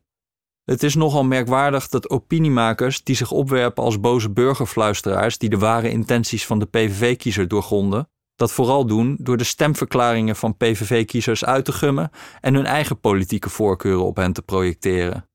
Het 0.65 0.83
is 0.83 0.95
nogal 0.95 1.25
merkwaardig 1.25 1.89
dat 1.89 2.11
opiniemakers 2.11 3.03
die 3.03 3.17
zich 3.17 3.31
opwerpen 3.31 3.83
als 3.85 4.01
boze 4.01 4.31
burgerfluisteraars 4.31 5.39
die 5.39 5.49
de 5.49 5.59
ware 5.59 5.91
intenties 5.91 6.47
van 6.47 6.59
de 6.59 6.67
PVV-kiezer 6.67 7.49
doorgronden, 7.49 8.09
dat 8.35 8.53
vooral 8.53 8.87
doen 8.87 9.17
door 9.21 9.37
de 9.37 9.45
stemverklaringen 9.45 10.37
van 10.37 10.57
PVV-kiezers 10.57 11.45
uit 11.45 11.65
te 11.65 11.73
gummen 11.73 12.11
en 12.41 12.55
hun 12.55 12.67
eigen 12.67 13.01
politieke 13.01 13.51
voorkeuren 13.51 14.05
op 14.05 14.17
hen 14.17 14.33
te 14.33 14.43
projecteren. 14.43 15.29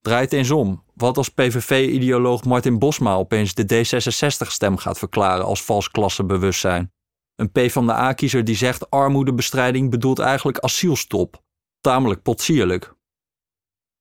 Draait 0.00 0.32
eens 0.32 0.50
om. 0.50 0.84
Wat 0.96 1.16
als 1.16 1.28
PVV-ideoloog 1.28 2.44
Martin 2.44 2.78
Bosma 2.78 3.14
opeens 3.14 3.54
de 3.54 3.64
D66-stem 3.64 4.76
gaat 4.76 4.98
verklaren 4.98 5.44
als 5.44 5.62
vals 5.62 5.90
klassebewustzijn? 5.90 6.92
Een 7.34 7.50
P 7.50 7.70
van 7.70 7.86
de 7.86 7.92
A-kiezer 7.92 8.44
die 8.44 8.56
zegt 8.56 8.90
armoedebestrijding 8.90 9.90
bedoelt 9.90 10.18
eigenlijk 10.18 10.58
asielstop. 10.58 11.42
Tamelijk 11.80 12.22
potsierlijk. 12.22 12.94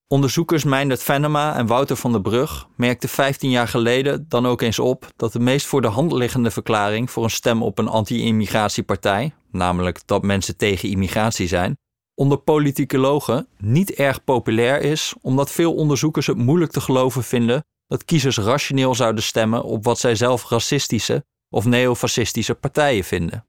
Onderzoekers 0.07 0.63
Meindert 0.63 1.03
Venema 1.03 1.55
en 1.55 1.67
Wouter 1.67 1.95
van 1.95 2.11
der 2.11 2.21
Brug 2.21 2.67
merkten 2.75 3.09
15 3.09 3.49
jaar 3.49 3.67
geleden 3.67 4.25
dan 4.29 4.45
ook 4.45 4.61
eens 4.61 4.79
op 4.79 5.07
dat 5.15 5.31
de 5.31 5.39
meest 5.39 5.65
voor 5.65 5.81
de 5.81 5.87
hand 5.87 6.11
liggende 6.11 6.51
verklaring 6.51 7.11
voor 7.11 7.23
een 7.23 7.29
stem 7.29 7.63
op 7.63 7.77
een 7.77 7.87
anti-immigratiepartij, 7.87 9.33
namelijk 9.51 10.07
dat 10.07 10.23
mensen 10.23 10.57
tegen 10.57 10.89
immigratie 10.89 11.47
zijn, 11.47 11.77
onder 12.15 12.37
politicologen 12.37 13.47
niet 13.57 13.91
erg 13.91 14.23
populair 14.23 14.81
is, 14.81 15.13
omdat 15.21 15.51
veel 15.51 15.73
onderzoekers 15.73 16.27
het 16.27 16.37
moeilijk 16.37 16.71
te 16.71 16.81
geloven 16.81 17.23
vinden 17.23 17.65
dat 17.87 18.05
kiezers 18.05 18.37
rationeel 18.37 18.95
zouden 18.95 19.23
stemmen 19.23 19.63
op 19.63 19.83
wat 19.83 19.99
zij 19.99 20.15
zelf 20.15 20.49
racistische 20.49 21.25
of 21.49 21.65
neofascistische 21.65 22.55
partijen 22.55 23.03
vinden. 23.03 23.47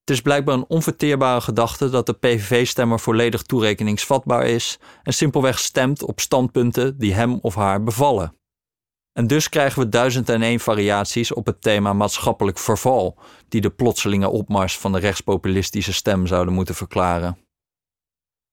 Het 0.00 0.10
is 0.10 0.20
blijkbaar 0.20 0.54
een 0.54 0.68
onverteerbare 0.68 1.40
gedachte 1.40 1.90
dat 1.90 2.06
de 2.06 2.12
PVV-stemmer 2.12 3.00
volledig 3.00 3.42
toerekeningsvatbaar 3.42 4.46
is 4.46 4.78
en 5.02 5.12
simpelweg 5.12 5.58
stemt 5.58 6.02
op 6.02 6.20
standpunten 6.20 6.98
die 6.98 7.14
hem 7.14 7.38
of 7.42 7.54
haar 7.54 7.82
bevallen. 7.82 8.36
En 9.12 9.26
dus 9.26 9.48
krijgen 9.48 9.82
we 9.82 9.88
duizend 9.88 10.28
en 10.28 10.42
één 10.42 10.60
variaties 10.60 11.32
op 11.32 11.46
het 11.46 11.62
thema 11.62 11.92
maatschappelijk 11.92 12.58
verval, 12.58 13.18
die 13.48 13.60
de 13.60 13.70
plotselinge 13.70 14.28
opmars 14.28 14.78
van 14.78 14.92
de 14.92 14.98
rechtspopulistische 14.98 15.92
stem 15.92 16.26
zouden 16.26 16.54
moeten 16.54 16.74
verklaren. 16.74 17.38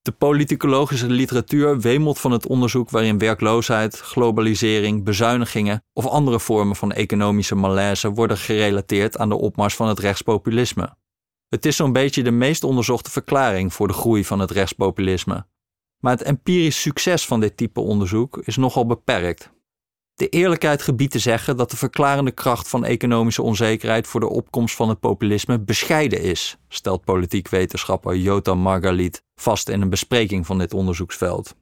De 0.02 0.12
politicologische 0.12 1.06
literatuur 1.06 1.80
wemelt 1.80 2.18
van 2.18 2.30
het 2.30 2.46
onderzoek 2.46 2.90
waarin 2.90 3.18
werkloosheid, 3.18 3.98
globalisering, 3.98 5.04
bezuinigingen 5.04 5.84
of 5.92 6.06
andere 6.06 6.40
vormen 6.40 6.76
van 6.76 6.92
economische 6.92 7.54
malaise 7.54 8.10
worden 8.10 8.36
gerelateerd 8.36 9.18
aan 9.18 9.28
de 9.28 9.34
opmars 9.34 9.74
van 9.74 9.88
het 9.88 9.98
rechtspopulisme. 9.98 10.96
Het 11.48 11.66
is 11.66 11.76
zo'n 11.76 11.92
beetje 11.92 12.22
de 12.22 12.30
meest 12.30 12.64
onderzochte 12.64 13.10
verklaring 13.10 13.72
voor 13.72 13.86
de 13.88 13.94
groei 13.94 14.24
van 14.24 14.38
het 14.38 14.50
rechtspopulisme. 14.50 15.46
Maar 15.98 16.12
het 16.12 16.22
empirisch 16.22 16.80
succes 16.80 17.26
van 17.26 17.40
dit 17.40 17.56
type 17.56 17.80
onderzoek 17.80 18.38
is 18.38 18.56
nogal 18.56 18.86
beperkt. 18.86 19.52
De 20.20 20.28
eerlijkheid 20.28 20.82
gebiedt 20.82 21.12
te 21.12 21.18
zeggen 21.18 21.56
dat 21.56 21.70
de 21.70 21.76
verklarende 21.76 22.30
kracht 22.30 22.68
van 22.68 22.84
economische 22.84 23.42
onzekerheid 23.42 24.06
voor 24.06 24.20
de 24.20 24.28
opkomst 24.28 24.74
van 24.74 24.88
het 24.88 25.00
populisme 25.00 25.60
bescheiden 25.60 26.22
is, 26.22 26.56
stelt 26.68 27.04
politiek 27.04 27.48
wetenschapper 27.48 28.16
Jota 28.16 28.54
Margalit 28.54 29.22
vast 29.40 29.68
in 29.68 29.80
een 29.80 29.88
bespreking 29.88 30.46
van 30.46 30.58
dit 30.58 30.74
onderzoeksveld. 30.74 31.56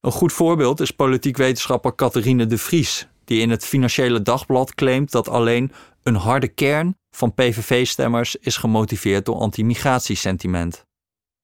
Een 0.00 0.12
goed 0.12 0.32
voorbeeld 0.32 0.80
is 0.80 0.90
politiek 0.90 1.36
wetenschapper 1.36 1.94
Catherine 1.94 2.46
de 2.46 2.58
Vries, 2.58 3.08
die 3.24 3.40
in 3.40 3.50
het 3.50 3.64
Financiële 3.64 4.22
Dagblad 4.22 4.74
claimt 4.74 5.10
dat 5.10 5.28
alleen 5.28 5.72
Een 6.02 6.14
harde 6.14 6.48
kern 6.48 6.96
van 7.10 7.34
PVV-stemmers 7.34 8.36
is 8.36 8.56
gemotiveerd 8.56 9.24
door 9.24 9.36
anti-migratiesentiment. 9.36 10.84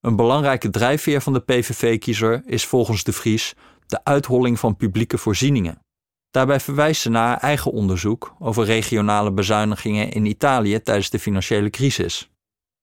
Een 0.01 0.17
belangrijke 0.17 0.71
drijfveer 0.71 1.21
van 1.21 1.33
de 1.33 1.41
PVV-kiezer 1.41 2.43
is 2.47 2.67
volgens 2.67 3.05
de 3.05 3.13
Vries 3.13 3.55
de 3.87 4.05
uitholling 4.05 4.59
van 4.59 4.77
publieke 4.77 5.19
voorzieningen. 5.19 5.85
Daarbij 6.37 6.61
verwijst 6.61 7.01
ze 7.01 7.11
naar 7.11 7.27
haar 7.27 7.39
eigen 7.39 7.73
onderzoek 7.73 8.35
over 8.39 8.65
regionale 8.65 9.33
bezuinigingen 9.33 10.11
in 10.11 10.27
Italië 10.27 10.83
tijdens 10.83 11.11
de 11.11 11.19
financiële 11.19 11.71
crisis. 11.71 12.31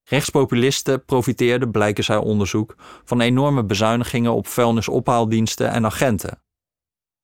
Rechtspopulisten 0.03 1.05
profiteerden, 1.05 1.72
blijkens 1.72 2.07
haar 2.07 2.22
onderzoek, 2.22 2.75
van 3.03 3.22
enorme 3.22 3.63
bezuinigingen 3.63 4.33
op 4.33 4.48
vuilnisophaaldiensten 4.48 5.69
en 5.69 5.86
agenten. 5.86 6.41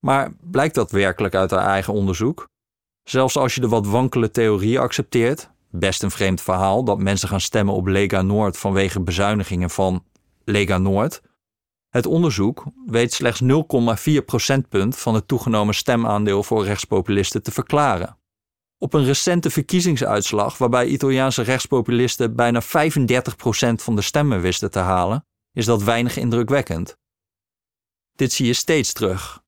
Maar 0.04 0.32
blijkt 0.40 0.74
dat 0.74 0.90
werkelijk 0.90 1.34
uit 1.34 1.50
haar 1.50 1.66
eigen 1.66 1.92
onderzoek? 1.92 2.48
Zelfs 3.02 3.36
als 3.36 3.54
je 3.54 3.60
de 3.60 3.68
wat 3.68 3.86
wankele 3.86 4.30
theorie 4.30 4.78
accepteert, 4.78 5.50
best 5.70 6.02
een 6.02 6.10
vreemd 6.10 6.40
verhaal 6.40 6.84
dat 6.84 6.98
mensen 6.98 7.28
gaan 7.28 7.40
stemmen 7.40 7.74
op 7.74 7.86
Lega 7.86 8.22
Noord 8.22 8.58
vanwege 8.58 9.00
bezuinigingen 9.00 9.70
van 9.70 10.04
Lega 10.44 10.78
Noord. 10.78 11.22
Het 11.90 12.06
onderzoek 12.06 12.64
weet 12.86 13.12
slechts 13.12 13.42
0,4 13.42 14.24
procentpunt 14.24 14.98
van 14.98 15.14
het 15.14 15.28
toegenomen 15.28 15.74
stemaandeel 15.74 16.42
voor 16.42 16.64
rechtspopulisten 16.64 17.42
te 17.42 17.50
verklaren. 17.50 18.18
Op 18.78 18.94
een 18.94 19.04
recente 19.04 19.50
verkiezingsuitslag 19.50 20.58
waarbij 20.58 20.86
Italiaanse 20.86 21.42
rechtspopulisten 21.42 22.36
bijna 22.36 22.62
35% 22.62 22.66
van 23.74 23.96
de 23.96 24.02
stemmen 24.02 24.40
wisten 24.40 24.70
te 24.70 24.78
halen, 24.78 25.26
is 25.52 25.64
dat 25.64 25.82
weinig 25.82 26.16
indrukwekkend. 26.16 26.96
Dit 28.12 28.32
zie 28.32 28.46
je 28.46 28.52
steeds 28.52 28.92
terug. 28.92 29.42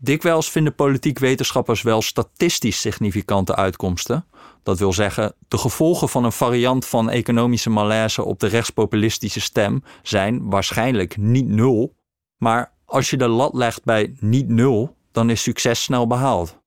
Dikwijls 0.00 0.50
vinden 0.50 0.74
politiek 0.74 1.18
wetenschappers 1.18 1.82
wel 1.82 2.02
statistisch 2.02 2.80
significante 2.80 3.56
uitkomsten. 3.56 4.26
Dat 4.62 4.78
wil 4.78 4.92
zeggen, 4.92 5.34
de 5.48 5.58
gevolgen 5.58 6.08
van 6.08 6.24
een 6.24 6.32
variant 6.32 6.86
van 6.86 7.10
economische 7.10 7.70
malaise 7.70 8.24
op 8.24 8.40
de 8.40 8.46
rechtspopulistische 8.46 9.40
stem 9.40 9.82
zijn 10.02 10.50
waarschijnlijk 10.50 11.16
niet 11.16 11.48
nul. 11.48 11.96
Maar 12.36 12.72
als 12.84 13.10
je 13.10 13.16
de 13.16 13.28
lat 13.28 13.54
legt 13.54 13.84
bij 13.84 14.16
niet 14.20 14.48
nul, 14.48 14.96
dan 15.12 15.30
is 15.30 15.42
succes 15.42 15.82
snel 15.82 16.06
behaald. 16.06 16.58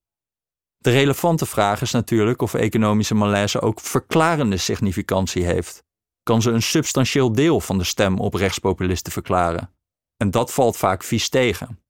De 0.78 0.92
relevante 0.92 1.46
vraag 1.46 1.82
is 1.82 1.92
natuurlijk 1.92 2.42
of 2.42 2.54
economische 2.54 3.16
malaise 3.16 3.62
ook 3.62 3.80
verklarende 3.80 4.58
significantie 4.58 5.46
heeft. 5.46 5.84
Kan 6.24 6.42
ze 6.42 6.52
een 6.52 6.62
substantieel 6.62 7.32
deel 7.32 7.60
van 7.60 7.78
de 7.78 7.84
stem 7.84 8.20
op 8.20 8.34
rechtspopulisten 8.34 9.12
verklaren? 9.12 9.74
En 10.18 10.32
dat 10.32 10.54
valt 10.54 10.78
vaak 10.78 11.04
vies 11.04 11.30
tegen. 11.30 11.81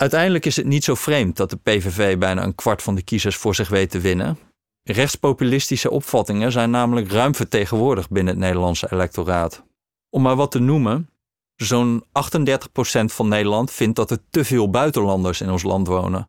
Uiteindelijk 0.00 0.46
is 0.46 0.56
het 0.56 0.66
niet 0.66 0.84
zo 0.84 0.94
vreemd 0.94 1.36
dat 1.36 1.50
de 1.50 1.56
PVV 1.56 2.18
bijna 2.18 2.42
een 2.42 2.54
kwart 2.54 2.82
van 2.82 2.94
de 2.94 3.02
kiezers 3.02 3.36
voor 3.36 3.54
zich 3.54 3.68
weet 3.68 3.90
te 3.90 4.00
winnen. 4.00 4.38
Rechtspopulistische 4.82 5.90
opvattingen 5.90 6.52
zijn 6.52 6.70
namelijk 6.70 7.10
ruim 7.10 7.34
vertegenwoordigd 7.34 8.10
binnen 8.10 8.34
het 8.34 8.42
Nederlandse 8.42 8.92
electoraat. 8.92 9.62
Om 10.10 10.22
maar 10.22 10.36
wat 10.36 10.50
te 10.50 10.58
noemen, 10.58 11.10
zo'n 11.56 12.04
38% 12.04 12.04
van 13.04 13.28
Nederland 13.28 13.70
vindt 13.70 13.96
dat 13.96 14.10
er 14.10 14.18
te 14.30 14.44
veel 14.44 14.70
buitenlanders 14.70 15.40
in 15.40 15.50
ons 15.50 15.62
land 15.62 15.86
wonen. 15.86 16.28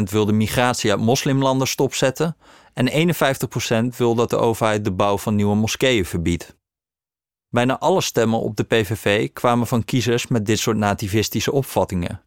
38% 0.00 0.02
wil 0.10 0.24
de 0.24 0.32
migratie 0.32 0.90
uit 0.90 1.00
moslimlanden 1.00 1.66
stopzetten 1.66 2.36
en 2.74 3.14
51% 3.92 3.96
wil 3.96 4.14
dat 4.14 4.30
de 4.30 4.36
overheid 4.36 4.84
de 4.84 4.92
bouw 4.92 5.18
van 5.18 5.34
nieuwe 5.34 5.56
moskeeën 5.56 6.04
verbiedt. 6.04 6.56
Bijna 7.48 7.78
alle 7.78 8.00
stemmen 8.00 8.40
op 8.40 8.56
de 8.56 8.64
PVV 8.64 9.32
kwamen 9.32 9.66
van 9.66 9.84
kiezers 9.84 10.26
met 10.26 10.46
dit 10.46 10.58
soort 10.58 10.76
nativistische 10.76 11.52
opvattingen. 11.52 12.22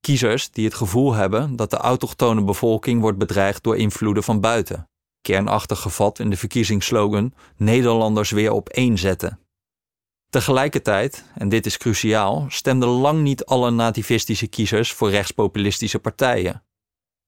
Kiezers 0.00 0.50
die 0.50 0.64
het 0.64 0.74
gevoel 0.74 1.12
hebben 1.12 1.56
dat 1.56 1.70
de 1.70 1.76
autochtone 1.76 2.44
bevolking 2.44 3.00
wordt 3.00 3.18
bedreigd 3.18 3.62
door 3.62 3.76
invloeden 3.76 4.22
van 4.22 4.40
buiten. 4.40 4.88
Kernachtig 5.20 5.80
gevat 5.80 6.18
in 6.18 6.30
de 6.30 6.36
verkiezingsslogan 6.36 7.34
Nederlanders 7.56 8.30
weer 8.30 8.52
op 8.52 8.68
één 8.68 8.98
zetten. 8.98 9.40
Tegelijkertijd, 10.30 11.24
en 11.34 11.48
dit 11.48 11.66
is 11.66 11.76
cruciaal, 11.76 12.46
stemden 12.48 12.88
lang 12.88 13.22
niet 13.22 13.44
alle 13.44 13.70
nativistische 13.70 14.46
kiezers 14.46 14.92
voor 14.92 15.10
rechtspopulistische 15.10 15.98
partijen. 15.98 16.62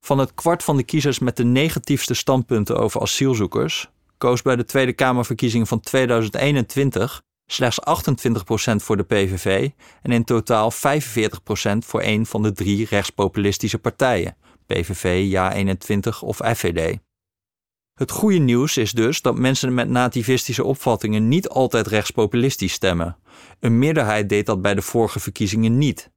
Van 0.01 0.19
het 0.19 0.35
kwart 0.35 0.63
van 0.63 0.77
de 0.77 0.83
kiezers 0.83 1.19
met 1.19 1.37
de 1.37 1.45
negatiefste 1.45 2.15
standpunten 2.15 2.79
over 2.79 3.01
asielzoekers 3.01 3.91
koos 4.19 4.43
bij 4.43 4.57
de 4.57 4.65
Tweede 4.65 4.93
Kamerverkiezingen 4.93 5.67
van 5.67 5.81
2021 5.81 7.23
slechts 7.51 7.79
28% 8.73 8.75
voor 8.77 8.97
de 8.97 9.03
PVV 9.03 9.71
en 10.03 10.13
in 10.13 10.25
totaal 10.25 10.73
45% 10.73 10.77
voor 11.79 12.03
een 12.03 12.27
van 12.27 12.43
de 12.43 12.53
drie 12.53 12.87
rechtspopulistische 12.87 13.79
partijen, 13.79 14.37
PVV, 14.67 15.33
Ja21 15.33 16.19
of 16.21 16.37
FVD. 16.37 16.99
Het 17.95 18.11
goede 18.11 18.39
nieuws 18.39 18.77
is 18.77 18.93
dus 18.93 19.23
dat 19.23 19.39
mensen 19.39 19.75
met 19.75 19.89
nativistische 19.89 20.65
opvattingen 20.65 21.29
niet 21.29 21.49
altijd 21.49 21.87
rechtspopulistisch 21.87 22.73
stemmen. 22.73 23.17
Een 23.61 23.79
meerderheid 23.79 24.29
deed 24.29 24.47
dat 24.47 24.63
bij 24.63 24.75
de 24.75 24.83
vorige 24.83 25.21
verkiezingen 25.21 25.79
niet. 25.79 26.11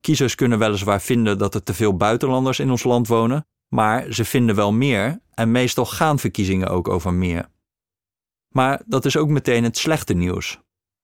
Kiezers 0.00 0.34
kunnen 0.34 0.58
weliswaar 0.58 1.00
vinden 1.00 1.38
dat 1.38 1.54
er 1.54 1.62
te 1.62 1.74
veel 1.74 1.96
buitenlanders 1.96 2.58
in 2.58 2.70
ons 2.70 2.82
land 2.82 3.08
wonen, 3.08 3.46
maar 3.68 4.12
ze 4.12 4.24
vinden 4.24 4.54
wel 4.54 4.72
meer 4.72 5.20
en 5.34 5.50
meestal 5.50 5.86
gaan 5.86 6.18
verkiezingen 6.18 6.68
ook 6.68 6.88
over 6.88 7.12
meer. 7.12 7.48
Maar 8.48 8.82
dat 8.86 9.04
is 9.04 9.16
ook 9.16 9.28
meteen 9.28 9.64
het 9.64 9.78
slechte 9.78 10.14
nieuws. 10.14 10.60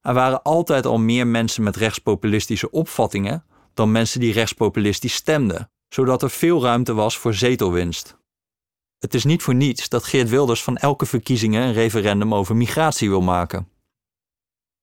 Er 0.09 0.15
waren 0.15 0.43
altijd 0.43 0.87
al 0.87 0.99
meer 0.99 1.27
mensen 1.27 1.63
met 1.63 1.77
rechtspopulistische 1.77 2.71
opvattingen 2.71 3.45
dan 3.75 3.93
mensen 3.93 4.21
die 4.21 4.33
rechtspopulistisch 4.33 5.15
stemden, 5.15 5.71
zodat 5.89 6.23
er 6.23 6.31
veel 6.31 6.63
ruimte 6.63 6.95
was 6.95 7.19
voor 7.19 7.35
zetelwinst. 7.35 8.19
Het 8.99 9.15
is 9.15 9.25
niet 9.25 9.43
voor 9.43 9.55
niets 9.55 9.89
dat 9.89 10.05
Geert 10.05 10.29
Wilders 10.29 10.63
van 10.63 10.77
elke 10.77 11.07
verkiezingen 11.07 11.63
een 11.63 11.73
referendum 11.73 12.35
over 12.35 12.57
migratie 12.57 13.09
wil 13.09 13.21
maken. 13.21 13.69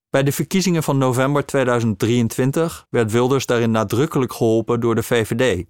Bij 0.10 0.24
de 0.24 0.32
verkiezingen 0.32 0.84
van 0.84 0.98
november 0.98 1.46
2023 1.46 2.88
werd 2.90 3.12
Wilders 3.12 3.46
daarin 3.46 3.72
nadrukkelijk 3.72 4.34
geholpen 4.34 4.80
door 4.80 4.96
de 4.96 5.04
VVD, 5.04 5.66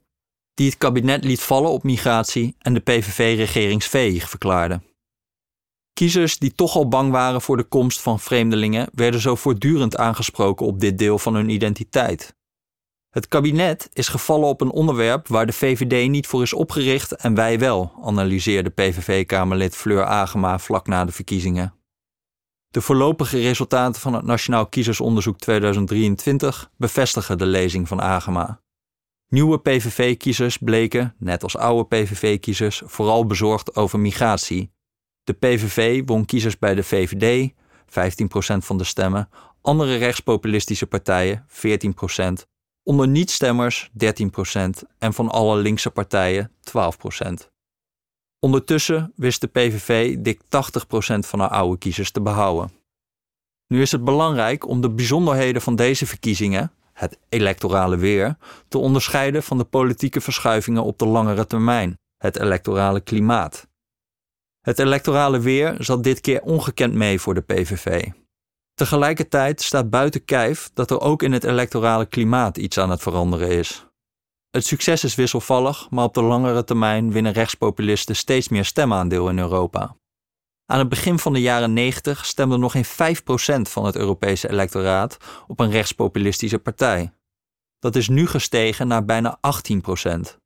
die 0.53 0.69
het 0.69 0.77
kabinet 0.77 1.23
liet 1.23 1.41
vallen 1.41 1.71
op 1.71 1.83
migratie 1.83 2.55
en 2.59 2.73
de 2.73 2.79
PVV 2.79 3.37
regeringsveeg 3.37 4.29
verklaarde. 4.29 4.81
Kiezers 5.95 6.37
die 6.37 6.55
toch 6.55 6.75
al 6.75 6.87
bang 6.87 7.11
waren 7.11 7.41
voor 7.41 7.57
de 7.57 7.63
komst 7.63 8.01
van 8.01 8.19
vreemdelingen 8.19 8.89
werden 8.93 9.19
zo 9.19 9.35
voortdurend 9.35 9.97
aangesproken 9.97 10.65
op 10.65 10.79
dit 10.79 10.97
deel 10.97 11.19
van 11.19 11.35
hun 11.35 11.49
identiteit. 11.49 12.35
Het 13.09 13.27
kabinet 13.27 13.89
is 13.93 14.07
gevallen 14.07 14.47
op 14.47 14.61
een 14.61 14.71
onderwerp 14.71 15.27
waar 15.27 15.45
de 15.45 15.53
VVD 15.53 16.09
niet 16.09 16.27
voor 16.27 16.41
is 16.41 16.53
opgericht 16.53 17.11
en 17.11 17.35
wij 17.35 17.59
wel, 17.59 17.93
analyseerde 18.03 18.69
PVV-Kamerlid 18.69 19.75
Fleur 19.75 20.05
Agema 20.05 20.59
vlak 20.59 20.87
na 20.87 21.05
de 21.05 21.11
verkiezingen. 21.11 21.73
De 22.67 22.81
voorlopige 22.81 23.39
resultaten 23.39 24.01
van 24.01 24.13
het 24.13 24.25
Nationaal 24.25 24.67
Kiezersonderzoek 24.67 25.37
2023 25.37 26.71
bevestigen 26.77 27.37
de 27.37 27.45
lezing 27.45 27.87
van 27.87 28.01
Agema. 28.01 28.61
Nieuwe 29.27 29.59
PVV-kiezers 29.59 30.57
bleken, 30.57 31.15
net 31.17 31.43
als 31.43 31.57
oude 31.57 31.87
PVV-kiezers, 31.87 32.81
vooral 32.85 33.25
bezorgd 33.25 33.75
over 33.75 33.99
migratie. 33.99 34.74
De 35.25 35.33
PVV 35.33 36.01
won 36.05 36.25
kiezers 36.25 36.59
bij 36.59 36.75
de 36.75 36.83
VVD, 36.83 37.51
15% 37.51 37.53
van 38.57 38.77
de 38.77 38.83
stemmen, 38.83 39.29
andere 39.61 39.95
rechtspopulistische 39.97 40.87
partijen, 40.87 41.45
14%, 41.47 42.47
onder 42.83 43.07
niet-stemmers 43.07 43.91
13% 44.03 44.69
en 44.99 45.13
van 45.13 45.29
alle 45.29 45.57
linkse 45.57 45.89
partijen 45.89 46.51
12%. 46.51 47.49
Ondertussen 48.39 49.13
wist 49.15 49.41
de 49.41 49.47
PVV 49.47 50.17
dik 50.17 50.41
80% 50.41 50.45
van 51.19 51.39
haar 51.39 51.49
oude 51.49 51.77
kiezers 51.77 52.11
te 52.11 52.21
behouden. 52.21 52.71
Nu 53.67 53.81
is 53.81 53.91
het 53.91 54.03
belangrijk 54.03 54.67
om 54.67 54.81
de 54.81 54.89
bijzonderheden 54.89 55.61
van 55.61 55.75
deze 55.75 56.05
verkiezingen, 56.05 56.71
het 56.93 57.17
electorale 57.29 57.97
weer, 57.97 58.37
te 58.67 58.77
onderscheiden 58.77 59.43
van 59.43 59.57
de 59.57 59.63
politieke 59.63 60.21
verschuivingen 60.21 60.83
op 60.83 60.99
de 60.99 61.05
langere 61.05 61.47
termijn, 61.47 61.99
het 62.17 62.39
electorale 62.39 63.01
klimaat. 63.01 63.67
Het 64.65 64.79
electorale 64.79 65.39
weer 65.39 65.75
zat 65.79 66.03
dit 66.03 66.21
keer 66.21 66.41
ongekend 66.41 66.93
mee 66.93 67.19
voor 67.19 67.33
de 67.33 67.41
PVV. 67.41 68.09
Tegelijkertijd 68.73 69.61
staat 69.61 69.89
buiten 69.89 70.25
kijf 70.25 70.69
dat 70.73 70.91
er 70.91 71.01
ook 71.01 71.23
in 71.23 71.31
het 71.31 71.43
electorale 71.43 72.05
klimaat 72.05 72.57
iets 72.57 72.77
aan 72.77 72.89
het 72.89 73.01
veranderen 73.01 73.49
is. 73.49 73.85
Het 74.49 74.65
succes 74.65 75.03
is 75.03 75.15
wisselvallig, 75.15 75.89
maar 75.89 76.03
op 76.03 76.13
de 76.13 76.21
langere 76.21 76.63
termijn 76.63 77.11
winnen 77.11 77.31
rechtspopulisten 77.31 78.15
steeds 78.15 78.49
meer 78.49 78.65
stemaandeel 78.65 79.29
in 79.29 79.39
Europa. 79.39 79.95
Aan 80.65 80.79
het 80.79 80.89
begin 80.89 81.19
van 81.19 81.33
de 81.33 81.41
jaren 81.41 81.73
90 81.73 82.25
stemde 82.25 82.57
nog 82.57 82.71
geen 82.71 82.85
5% 82.85 83.61
van 83.61 83.85
het 83.85 83.95
Europese 83.95 84.49
electoraat 84.49 85.17
op 85.47 85.59
een 85.59 85.71
rechtspopulistische 85.71 86.59
partij. 86.59 87.13
Dat 87.79 87.95
is 87.95 88.07
nu 88.07 88.27
gestegen 88.27 88.87
naar 88.87 89.05
bijna 89.05 89.39
18%. 89.39 90.37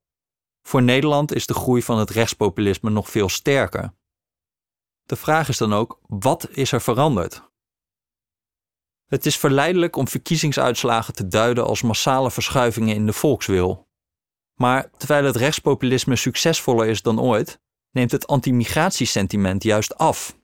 Voor 0.68 0.84
Nederland 0.84 1.34
is 1.34 1.46
de 1.46 1.54
groei 1.54 1.82
van 1.82 2.00
het 2.00 2.10
rechtspopulisme 2.10 2.90
nog 2.90 3.10
veel 3.10 3.30
sterker. 3.30 3.98
De 5.10 5.16
vraag 5.16 5.50
is 5.50 5.58
dan 5.58 5.74
ook: 5.74 6.00
wat 6.08 6.50
is 6.50 6.72
er 6.72 6.82
veranderd? 6.82 7.44
Het 9.06 9.26
is 9.26 9.38
verleidelijk 9.38 9.96
om 9.96 10.08
verkiezingsuitslagen 10.08 11.14
te 11.14 11.28
duiden 11.28 11.66
als 11.66 11.82
massale 11.82 12.32
verschuivingen 12.32 12.96
in 12.96 13.06
de 13.06 13.14
volkswil. 13.14 13.88
Maar 14.56 14.90
terwijl 14.98 15.26
het 15.26 15.36
rechtspopulisme 15.36 16.16
succesvoller 16.16 16.88
is 16.88 17.02
dan 17.02 17.22
ooit, 17.22 17.60
neemt 17.92 18.12
het 18.12 18.28
anti-migratiesentiment 18.28 19.64
juist 19.64 19.98
af. 19.98 20.38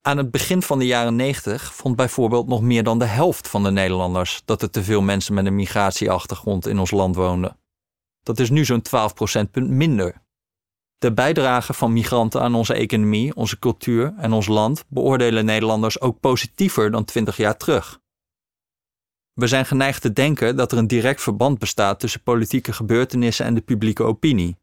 Aan 0.00 0.16
het 0.16 0.30
begin 0.30 0.62
van 0.62 0.78
de 0.78 0.86
jaren 0.86 1.16
90 1.16 1.74
vond 1.74 1.96
bijvoorbeeld 1.96 2.46
nog 2.46 2.62
meer 2.62 2.82
dan 2.82 2.98
de 2.98 3.04
helft 3.04 3.48
van 3.48 3.62
de 3.62 3.70
Nederlanders 3.70 4.42
dat 4.44 4.62
er 4.62 4.70
te 4.70 4.82
veel 4.82 5.02
mensen 5.02 5.34
met 5.34 5.46
een 5.46 5.54
migratieachtergrond 5.54 6.66
in 6.66 6.78
ons 6.78 6.90
land 6.90 7.14
woonden. 7.14 7.58
Dat 8.22 8.38
is 8.38 8.50
nu 8.50 8.64
zo'n 8.64 8.82
12 8.82 9.14
procentpunt 9.14 9.68
minder. 9.68 10.22
De 11.00 11.12
bijdrage 11.12 11.72
van 11.72 11.92
migranten 11.92 12.40
aan 12.40 12.54
onze 12.54 12.74
economie, 12.74 13.34
onze 13.34 13.58
cultuur 13.58 14.14
en 14.16 14.32
ons 14.32 14.46
land 14.46 14.84
beoordelen 14.88 15.44
Nederlanders 15.44 16.00
ook 16.00 16.20
positiever 16.20 16.90
dan 16.90 17.04
20 17.04 17.36
jaar 17.36 17.56
terug. 17.56 18.00
We 19.32 19.46
zijn 19.46 19.66
geneigd 19.66 20.02
te 20.02 20.12
denken 20.12 20.56
dat 20.56 20.72
er 20.72 20.78
een 20.78 20.86
direct 20.86 21.22
verband 21.22 21.58
bestaat 21.58 22.00
tussen 22.00 22.22
politieke 22.22 22.72
gebeurtenissen 22.72 23.46
en 23.46 23.54
de 23.54 23.60
publieke 23.60 24.02
opinie. 24.02 24.56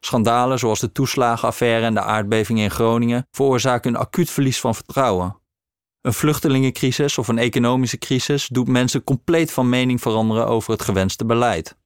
Schandalen 0.00 0.58
zoals 0.58 0.80
de 0.80 0.92
toeslagenaffaire 0.92 1.86
en 1.86 1.94
de 1.94 2.02
aardbeving 2.02 2.58
in 2.58 2.70
Groningen 2.70 3.26
veroorzaken 3.30 3.94
een 3.94 4.00
acuut 4.00 4.30
verlies 4.30 4.60
van 4.60 4.74
vertrouwen. 4.74 5.40
Een 6.00 6.12
vluchtelingencrisis 6.12 7.18
of 7.18 7.28
een 7.28 7.38
economische 7.38 7.98
crisis 7.98 8.48
doet 8.48 8.68
mensen 8.68 9.04
compleet 9.04 9.52
van 9.52 9.68
mening 9.68 10.00
veranderen 10.00 10.46
over 10.46 10.72
het 10.72 10.82
gewenste 10.82 11.24
beleid. 11.24 11.76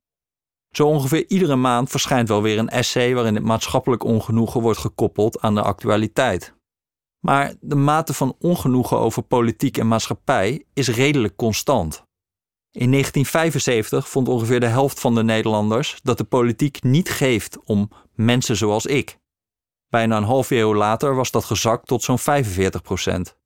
Zo 0.70 0.86
ongeveer 0.86 1.24
iedere 1.28 1.56
maand 1.56 1.90
verschijnt 1.90 2.28
wel 2.28 2.42
weer 2.42 2.58
een 2.58 2.68
essay 2.68 3.14
waarin 3.14 3.34
het 3.34 3.44
maatschappelijk 3.44 4.04
ongenoegen 4.04 4.60
wordt 4.60 4.78
gekoppeld 4.78 5.40
aan 5.40 5.54
de 5.54 5.62
actualiteit. 5.62 6.56
Maar 7.18 7.54
de 7.60 7.74
mate 7.74 8.14
van 8.14 8.36
ongenoegen 8.38 8.98
over 8.98 9.22
politiek 9.22 9.78
en 9.78 9.88
maatschappij 9.88 10.64
is 10.72 10.88
redelijk 10.88 11.36
constant. 11.36 12.06
In 12.70 12.90
1975 12.90 14.08
vond 14.08 14.28
ongeveer 14.28 14.60
de 14.60 14.66
helft 14.66 15.00
van 15.00 15.14
de 15.14 15.22
Nederlanders 15.22 16.00
dat 16.02 16.18
de 16.18 16.24
politiek 16.24 16.82
niet 16.82 17.10
geeft 17.10 17.58
om 17.64 17.90
mensen 18.14 18.56
zoals 18.56 18.86
ik. 18.86 19.18
Bijna 19.88 20.16
een 20.16 20.22
half 20.22 20.50
eeuw 20.50 20.74
later 20.74 21.14
was 21.14 21.30
dat 21.30 21.44
gezakt 21.44 21.86
tot 21.86 22.02
zo'n 22.02 22.18
45 22.18 22.82
procent. 22.82 23.36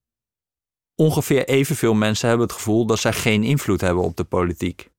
Ongeveer 0.95 1.49
evenveel 1.49 1.95
mensen 1.95 2.29
hebben 2.29 2.47
het 2.47 2.57
gevoel 2.57 2.87
dat 2.87 2.99
zij 2.99 3.13
geen 3.13 3.43
invloed 3.43 3.81
hebben 3.81 4.05
op 4.05 4.17
de 4.17 4.25
politiek. 4.25 4.92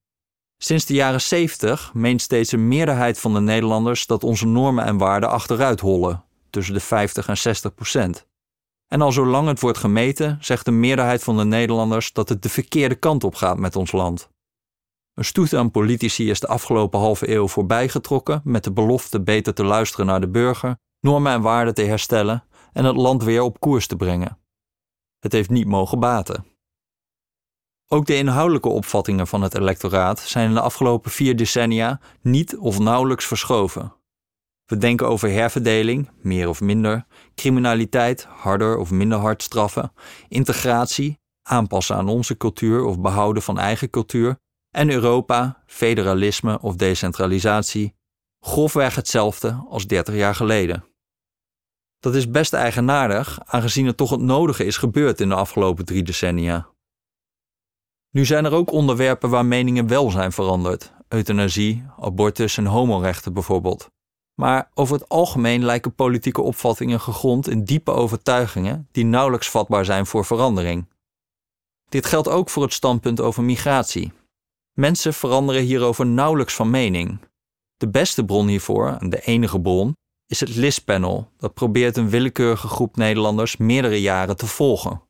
Sinds 0.64 0.86
de 0.86 0.94
jaren 0.94 1.22
70 1.22 1.94
meent 1.94 2.22
steeds 2.22 2.52
een 2.52 2.68
meerderheid 2.68 3.20
van 3.20 3.34
de 3.34 3.40
Nederlanders 3.40 4.06
dat 4.06 4.24
onze 4.24 4.48
normen 4.48 4.86
en 4.86 4.98
waarden 4.98 5.30
achteruit 5.30 5.80
hollen, 5.80 6.24
tussen 6.50 6.74
de 6.74 6.80
50 6.80 7.28
en 7.28 7.38
60 7.38 7.74
procent. 7.74 8.28
En 8.88 9.02
al 9.02 9.12
zolang 9.12 9.48
het 9.48 9.60
wordt 9.60 9.78
gemeten, 9.78 10.38
zegt 10.42 10.66
de 10.66 10.72
meerderheid 10.72 11.24
van 11.24 11.38
de 11.38 11.46
Nederlanders 11.46 12.14
dat 12.14 12.30
het 12.30 12.42
de 12.42 12.50
verkeerde 12.50 12.96
kant 12.96 13.24
op 13.24 13.36
gaat 13.36 13.58
met 13.58 13.76
ons 13.76 13.92
land. 13.92 14.30
Een 15.14 15.26
stoet 15.26 15.54
aan 15.54 15.72
politici 15.72 16.30
is 16.30 16.40
de 16.40 16.48
afgelopen 16.48 17.00
halve 17.00 17.30
eeuw 17.30 17.48
voorbijgetrokken 17.48 18.42
met 18.44 18.64
de 18.64 18.72
belofte 18.72 19.22
beter 19.22 19.54
te 19.54 19.64
luisteren 19.64 20.06
naar 20.06 20.22
de 20.22 20.30
burger, 20.30 20.78
normen 21.00 21.32
en 21.32 21.42
waarden 21.42 21.74
te 21.74 21.84
herstellen 21.84 22.44
en 22.74 22.86
het 22.86 22.96
land 22.96 23.24
weer 23.24 23.42
op 23.42 23.60
koers 23.60 23.88
te 23.88 23.96
brengen. 23.96 24.38
Het 25.20 25.32
heeft 25.32 25.50
niet 25.50 25.68
mogen 25.68 26.00
baten. 26.00 26.53
Ook 27.88 28.06
de 28.06 28.16
inhoudelijke 28.16 28.70
opvattingen 28.70 29.28
van 29.28 29.42
het 29.42 29.56
electoraat 29.56 30.20
zijn 30.20 30.48
in 30.48 30.54
de 30.54 30.62
afgelopen 30.62 31.12
vier 31.12 31.36
decennia 31.36 32.00
niet 32.22 32.58
of 32.58 32.80
nauwelijks 32.80 33.26
verschoven. 33.26 33.94
We 34.66 34.78
denken 34.78 35.08
over 35.08 35.30
herverdeling, 35.30 36.10
meer 36.22 36.50
of 36.50 36.62
minder, 36.62 37.06
criminaliteit, 37.36 38.24
harder 38.24 38.78
of 38.78 38.92
minder 38.92 39.18
hard 39.18 39.44
straffen, 39.44 39.94
integratie, 40.28 41.20
aanpassen 41.44 41.96
aan 41.96 42.10
onze 42.10 42.38
cultuur 42.38 42.84
of 42.84 43.00
behouden 43.00 43.44
van 43.44 43.60
eigen 43.60 43.90
cultuur, 43.90 44.38
en 44.76 44.90
Europa, 44.90 45.64
federalisme 45.66 46.62
of 46.62 46.76
decentralisatie, 46.76 47.96
grofweg 48.40 48.96
hetzelfde 48.96 49.66
als 49.70 49.88
30 49.88 50.16
jaar 50.16 50.36
geleden. 50.36 50.86
Dat 52.00 52.16
is 52.16 52.30
best 52.30 52.54
eigenaardig, 52.54 53.40
aangezien 53.46 53.88
er 53.88 53.96
toch 53.96 54.10
het 54.10 54.22
nodige 54.22 54.66
is 54.66 54.78
gebeurd 54.78 55.22
in 55.22 55.30
de 55.30 55.36
afgelopen 55.36 55.86
drie 55.86 56.04
decennia. 56.04 56.73
Nu 58.14 58.26
zijn 58.26 58.46
er 58.46 58.54
ook 58.54 58.72
onderwerpen 58.72 59.30
waar 59.30 59.46
meningen 59.46 59.88
wel 59.88 60.12
zijn 60.12 60.32
veranderd: 60.32 60.94
euthanasie, 61.08 61.84
abortus 62.00 62.58
en 62.58 62.66
homorechten 62.66 63.34
bijvoorbeeld. 63.34 63.92
Maar 64.34 64.70
over 64.74 64.96
het 64.96 65.10
algemeen 65.10 65.64
lijken 65.64 65.96
politieke 65.96 66.42
opvattingen 66.42 67.00
gegrond 67.00 67.50
in 67.50 67.64
diepe 67.64 67.92
overtuigingen 67.92 68.88
die 68.92 69.06
nauwelijks 69.06 69.50
vatbaar 69.50 69.86
zijn 69.86 70.06
voor 70.06 70.26
verandering. 70.26 70.88
Dit 71.90 72.06
geldt 72.06 72.28
ook 72.28 72.50
voor 72.50 72.64
het 72.64 72.74
standpunt 72.74 73.22
over 73.22 73.44
migratie. 73.44 74.12
Mensen 74.74 75.14
veranderen 75.14 75.62
hierover 75.64 76.06
nauwelijks 76.06 76.54
van 76.54 76.70
mening. 76.70 77.20
De 77.78 77.90
beste 77.90 78.26
bron 78.26 78.48
hiervoor, 78.48 78.98
en 79.00 79.10
de 79.10 79.22
enige 79.22 79.62
bron, 79.62 79.96
is 80.28 80.40
het 80.40 80.56
LIS-panel, 80.56 81.32
dat 81.38 81.54
probeert 81.54 81.98
een 81.98 82.10
willekeurige 82.10 82.68
groep 82.68 82.96
Nederlanders 82.96 83.58
meerdere 83.58 84.02
jaren 84.02 84.38
te 84.38 84.48
volgen. 84.48 85.02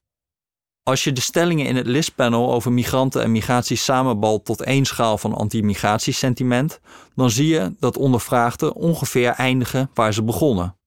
Als 0.83 1.03
je 1.03 1.11
de 1.11 1.21
stellingen 1.21 1.65
in 1.65 1.75
het 1.75 1.87
listpanel 1.87 2.53
over 2.53 2.71
migranten 2.71 3.23
en 3.23 3.31
migratie 3.31 3.77
samenbalt 3.77 4.45
tot 4.45 4.61
één 4.61 4.85
schaal 4.85 5.17
van 5.17 5.33
anti-migratiesentiment, 5.33 6.79
dan 7.15 7.29
zie 7.29 7.47
je 7.47 7.75
dat 7.79 7.97
ondervraagden 7.97 8.73
ongeveer 8.73 9.29
eindigen 9.29 9.89
waar 9.93 10.13
ze 10.13 10.23
begonnen. 10.23 10.77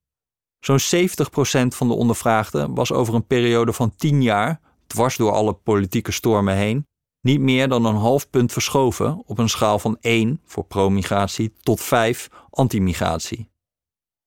Zo'n 0.61 0.81
70% 0.81 1.67
van 1.67 1.89
de 1.89 1.95
ondervraagden 1.95 2.75
was 2.75 2.93
over 2.93 3.15
een 3.15 3.27
periode 3.27 3.73
van 3.73 3.95
10 3.97 4.23
jaar, 4.23 4.61
dwars 4.87 5.17
door 5.17 5.33
alle 5.33 5.53
politieke 5.53 6.13
stormen 6.13 6.55
heen, 6.55 6.87
niet 7.21 7.41
meer 7.41 7.69
dan 7.69 7.85
een 7.85 7.97
half 7.97 8.31
punt 8.31 8.53
verschoven 8.53 9.23
op 9.27 9.39
een 9.39 9.49
schaal 9.49 9.79
van 9.79 9.97
1 10.01 10.41
voor 10.45 10.65
pro-migratie 10.65 11.53
tot 11.63 11.81
5 11.81 12.29
anti-migratie. 12.51 13.49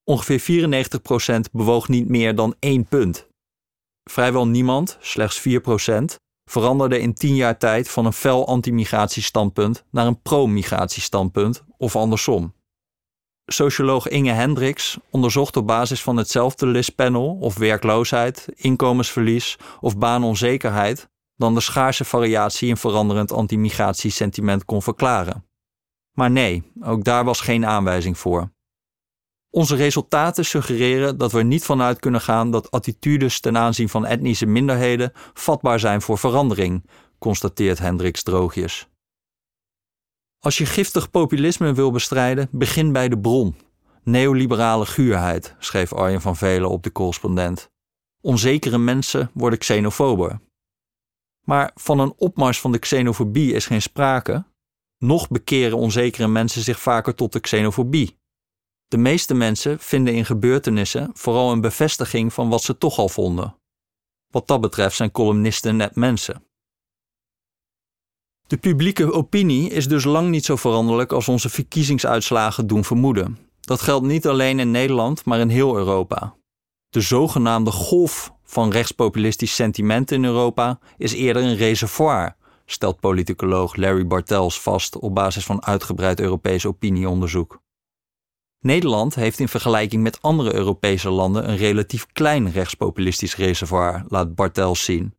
Ongeveer 0.04 0.70
94% 1.48 1.52
bewoog 1.52 1.88
niet 1.88 2.10
meer 2.10 2.36
dan 2.36 2.56
1 2.60 2.86
punt. 2.86 3.29
Vrijwel 4.04 4.48
niemand, 4.48 4.98
slechts 5.00 5.48
4%, 5.48 6.16
veranderde 6.50 7.00
in 7.00 7.14
10 7.14 7.36
jaar 7.36 7.58
tijd 7.58 7.90
van 7.90 8.06
een 8.06 8.14
fel 8.14 8.48
anti-migratiestandpunt 8.48 9.84
naar 9.92 10.08
een 10.08 10.22
pro-migratiestandpunt 10.22 11.64
of 11.78 11.96
andersom. 11.96 12.54
Socioloog 13.46 14.08
Inge 14.08 14.32
Hendricks 14.32 14.98
onderzocht 15.10 15.58
op 15.58 15.68
basis 15.68 16.02
van 16.02 16.18
hetzelfde 16.18 16.66
listpanel 16.66 17.38
of 17.40 17.58
werkloosheid, 17.58 18.48
inkomensverlies 18.56 19.58
of 19.80 19.98
baanonzekerheid 19.98 21.10
dan 21.36 21.54
de 21.54 21.60
schaarse 21.60 22.06
variatie 22.06 22.70
in 22.70 22.78
veranderend 22.78 23.32
anti-migratiesentiment 23.32 24.66
kon 24.66 24.82
verklaren. 24.82 25.46
Maar 26.12 26.32
nee, 26.32 26.72
ook 26.82 27.04
daar 27.04 27.26
was 27.26 27.42
geen 27.42 27.66
aanwijzing 27.66 28.18
voor. 28.18 28.52
Onze 29.52 29.76
resultaten 29.76 30.46
suggereren 30.46 31.18
dat 31.18 31.32
we 31.32 31.38
er 31.38 31.46
niet 31.46 31.64
vanuit 31.64 32.00
kunnen 32.00 32.22
gaan 32.22 32.52
dat 32.52 32.72
attitudes 32.72 33.40
ten 33.40 33.58
aanzien 33.58 33.90
van 33.90 34.06
etnische 34.06 34.46
minderheden 34.46 35.12
vatbaar 35.34 35.80
zijn 35.80 36.02
voor 36.02 36.18
verandering, 36.18 36.90
constateert 37.18 37.80
Hendricks 37.80 38.24
droogjes. 38.24 38.88
Als 40.40 40.58
je 40.58 40.66
giftig 40.66 41.12
populisme 41.12 41.74
wil 41.74 41.92
bestrijden, 41.92 42.48
begin 42.52 42.92
bij 42.92 43.10
de 43.10 43.20
bron. 43.20 43.56
Neoliberale 44.04 44.86
guurheid, 44.86 45.56
schreef 45.60 45.94
Arjen 45.94 46.22
van 46.22 46.36
Velen 46.36 46.70
op 46.70 46.84
de 46.84 46.92
correspondent. 46.92 47.70
Onzekere 48.22 48.78
mensen 48.78 49.32
worden 49.34 49.60
xenofober. 49.60 50.40
Maar 51.46 51.72
van 51.76 52.00
een 52.00 52.14
opmars 52.18 52.62
van 52.62 52.72
de 52.72 52.80
xenofobie 52.80 53.54
is 53.54 53.66
geen 53.66 53.82
sprake. 53.82 54.46
Nog 54.98 55.28
bekeren 55.28 55.78
onzekere 55.78 56.28
mensen 56.28 56.62
zich 56.62 56.80
vaker 56.80 57.16
tot 57.16 57.34
de 57.34 57.40
xenofobie. 57.40 58.18
De 58.90 58.98
meeste 58.98 59.34
mensen 59.34 59.80
vinden 59.80 60.14
in 60.14 60.26
gebeurtenissen 60.26 61.10
vooral 61.14 61.52
een 61.52 61.62
bevestiging 61.62 62.34
van 62.34 62.50
wat 62.50 62.64
ze 62.64 62.78
toch 62.78 62.98
al 62.98 63.10
vonden. 63.10 63.56
Wat 64.32 64.48
dat 64.48 64.62
betreft 64.62 64.96
zijn 64.96 65.12
columnisten 65.12 65.76
net 65.76 65.96
mensen. 65.96 66.44
De 68.48 68.58
publieke 68.58 69.12
opinie 69.12 69.70
is 69.70 69.88
dus 69.88 70.04
lang 70.04 70.30
niet 70.30 70.46
zo 70.46 70.56
veranderlijk 70.56 71.12
als 71.12 71.28
onze 71.28 71.50
verkiezingsuitslagen 71.50 72.68
doen 72.68 72.84
vermoeden. 72.84 73.38
Dat 73.60 73.82
geldt 73.82 74.06
niet 74.06 74.28
alleen 74.28 74.60
in 74.60 74.72
Nederland, 74.72 75.26
maar 75.26 75.40
in 75.40 75.50
heel 75.50 75.78
Europa. 75.78 76.36
De 76.90 77.02
zogenaamde 77.02 77.72
golf 77.72 78.34
van 78.44 78.72
rechtspopulistisch 78.72 79.56
sentiment 79.56 80.12
in 80.12 80.26
Europa 80.26 80.80
is 80.98 81.14
eerder 81.14 81.44
een 81.44 81.56
reservoir, 81.56 82.36
stelt 82.66 83.00
politicoloog 83.00 83.76
Larry 83.76 84.08
Bartels 84.08 84.62
vast 84.62 84.98
op 84.98 85.16
basis 85.16 85.46
van 85.46 85.66
uitgebreid 85.66 86.20
Europees 86.20 86.66
opinieonderzoek. 86.66 87.62
Nederland 88.60 89.16
heeft 89.16 89.40
in 89.40 89.48
vergelijking 89.48 90.04
met 90.04 90.22
andere 90.22 90.54
Europese 90.54 91.10
landen 91.10 91.50
een 91.50 91.58
relatief 91.58 92.06
klein 92.14 92.52
rechtspopulistisch 92.52 93.36
reservoir, 93.36 94.04
laat 94.08 94.36
Bartels 94.36 94.84
zien. 94.84 95.14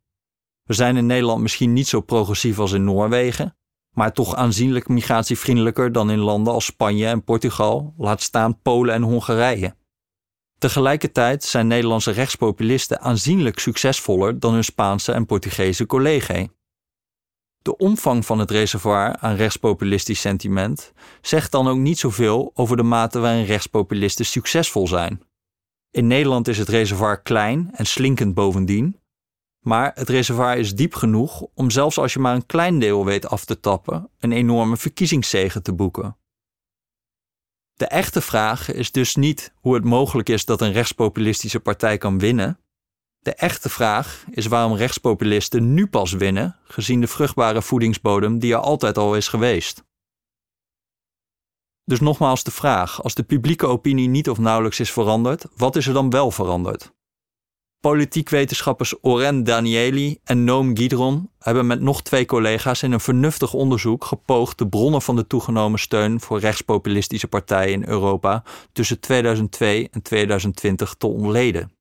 We 0.63 0.73
zijn 0.73 0.97
in 0.97 1.05
Nederland 1.05 1.41
misschien 1.41 1.73
niet 1.73 1.87
zo 1.87 2.01
progressief 2.01 2.59
als 2.59 2.71
in 2.71 2.83
Noorwegen, 2.83 3.55
maar 3.91 4.13
toch 4.13 4.35
aanzienlijk 4.35 4.87
migratievriendelijker 4.87 5.91
dan 5.91 6.11
in 6.11 6.19
landen 6.19 6.53
als 6.53 6.65
Spanje 6.65 7.07
en 7.07 7.23
Portugal, 7.23 7.93
laat 7.97 8.21
staan 8.21 8.61
Polen 8.61 8.93
en 8.93 9.01
Hongarije. 9.01 9.75
Tegelijkertijd 10.57 11.43
zijn 11.43 11.67
Nederlandse 11.67 12.11
rechtspopulisten 12.11 13.01
aanzienlijk 13.01 13.59
succesvoller 13.59 14.39
dan 14.39 14.53
hun 14.53 14.63
Spaanse 14.63 15.11
en 15.11 15.25
Portugese 15.25 15.85
collega's. 15.85 16.47
De 17.61 17.77
omvang 17.77 18.25
van 18.25 18.39
het 18.39 18.51
reservoir 18.51 19.15
aan 19.17 19.35
rechtspopulistisch 19.35 20.21
sentiment 20.21 20.93
zegt 21.21 21.51
dan 21.51 21.67
ook 21.67 21.77
niet 21.77 21.99
zoveel 21.99 22.51
over 22.53 22.77
de 22.77 22.83
mate 22.83 23.19
waarin 23.19 23.45
rechtspopulisten 23.45 24.25
succesvol 24.25 24.87
zijn. 24.87 25.21
In 25.91 26.07
Nederland 26.07 26.47
is 26.47 26.57
het 26.57 26.69
reservoir 26.69 27.21
klein 27.21 27.69
en 27.73 27.85
slinkend 27.85 28.33
bovendien, 28.33 28.99
maar 29.59 29.91
het 29.95 30.09
reservoir 30.09 30.57
is 30.57 30.75
diep 30.75 30.93
genoeg 30.93 31.41
om 31.53 31.69
zelfs 31.69 31.97
als 31.97 32.13
je 32.13 32.19
maar 32.19 32.35
een 32.35 32.45
klein 32.45 32.79
deel 32.79 33.05
weet 33.05 33.27
af 33.27 33.45
te 33.45 33.59
tappen, 33.59 34.09
een 34.19 34.31
enorme 34.31 34.77
verkiezingszege 34.77 35.61
te 35.61 35.73
boeken. 35.73 36.15
De 37.73 37.85
echte 37.85 38.21
vraag 38.21 38.71
is 38.71 38.91
dus 38.91 39.15
niet 39.15 39.53
hoe 39.55 39.73
het 39.73 39.83
mogelijk 39.83 40.29
is 40.29 40.45
dat 40.45 40.61
een 40.61 40.71
rechtspopulistische 40.71 41.59
partij 41.59 41.97
kan 41.97 42.19
winnen. 42.19 42.59
De 43.23 43.33
echte 43.33 43.69
vraag 43.69 44.25
is 44.31 44.45
waarom 44.45 44.73
rechtspopulisten 44.73 45.73
nu 45.73 45.87
pas 45.87 46.11
winnen, 46.11 46.57
gezien 46.63 47.01
de 47.01 47.07
vruchtbare 47.07 47.61
voedingsbodem 47.61 48.39
die 48.39 48.53
er 48.53 48.59
altijd 48.59 48.97
al 48.97 49.15
is 49.15 49.27
geweest. 49.27 49.83
Dus 51.83 51.99
nogmaals 51.99 52.43
de 52.43 52.51
vraag: 52.51 53.03
als 53.03 53.13
de 53.13 53.23
publieke 53.23 53.67
opinie 53.67 54.07
niet 54.07 54.29
of 54.29 54.37
nauwelijks 54.37 54.79
is 54.79 54.91
veranderd, 54.91 55.45
wat 55.55 55.75
is 55.75 55.87
er 55.87 55.93
dan 55.93 56.09
wel 56.09 56.31
veranderd? 56.31 56.91
Politiek 57.79 58.29
wetenschappers 58.29 58.95
Oren 59.01 59.43
Danieli 59.43 60.19
en 60.23 60.43
Noam 60.43 60.77
Gidron 60.77 61.29
hebben 61.39 61.67
met 61.67 61.81
nog 61.81 62.03
twee 62.03 62.25
collega's 62.25 62.83
in 62.83 62.91
een 62.91 62.99
vernuftig 62.99 63.53
onderzoek 63.53 64.05
gepoogd 64.05 64.57
de 64.57 64.67
bronnen 64.67 65.01
van 65.01 65.15
de 65.15 65.27
toegenomen 65.27 65.79
steun 65.79 66.19
voor 66.19 66.39
rechtspopulistische 66.39 67.27
partijen 67.27 67.73
in 67.73 67.87
Europa 67.87 68.43
tussen 68.71 68.99
2002 68.99 69.89
en 69.91 70.01
2020 70.01 70.95
te 70.97 71.07
ontleden. 71.07 71.80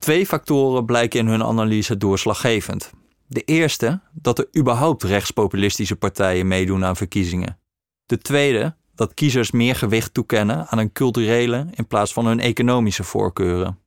Twee 0.00 0.26
factoren 0.26 0.84
blijken 0.84 1.20
in 1.20 1.26
hun 1.26 1.42
analyse 1.42 1.96
doorslaggevend. 1.96 2.90
De 3.26 3.40
eerste, 3.40 4.00
dat 4.12 4.38
er 4.38 4.48
überhaupt 4.56 5.02
rechtspopulistische 5.02 5.96
partijen 5.96 6.48
meedoen 6.48 6.84
aan 6.84 6.96
verkiezingen. 6.96 7.58
De 8.06 8.18
tweede, 8.18 8.76
dat 8.94 9.14
kiezers 9.14 9.50
meer 9.50 9.74
gewicht 9.76 10.14
toekennen 10.14 10.66
aan 10.66 10.78
hun 10.78 10.92
culturele 10.92 11.66
in 11.70 11.86
plaats 11.86 12.12
van 12.12 12.26
hun 12.26 12.40
economische 12.40 13.04
voorkeuren. 13.04 13.78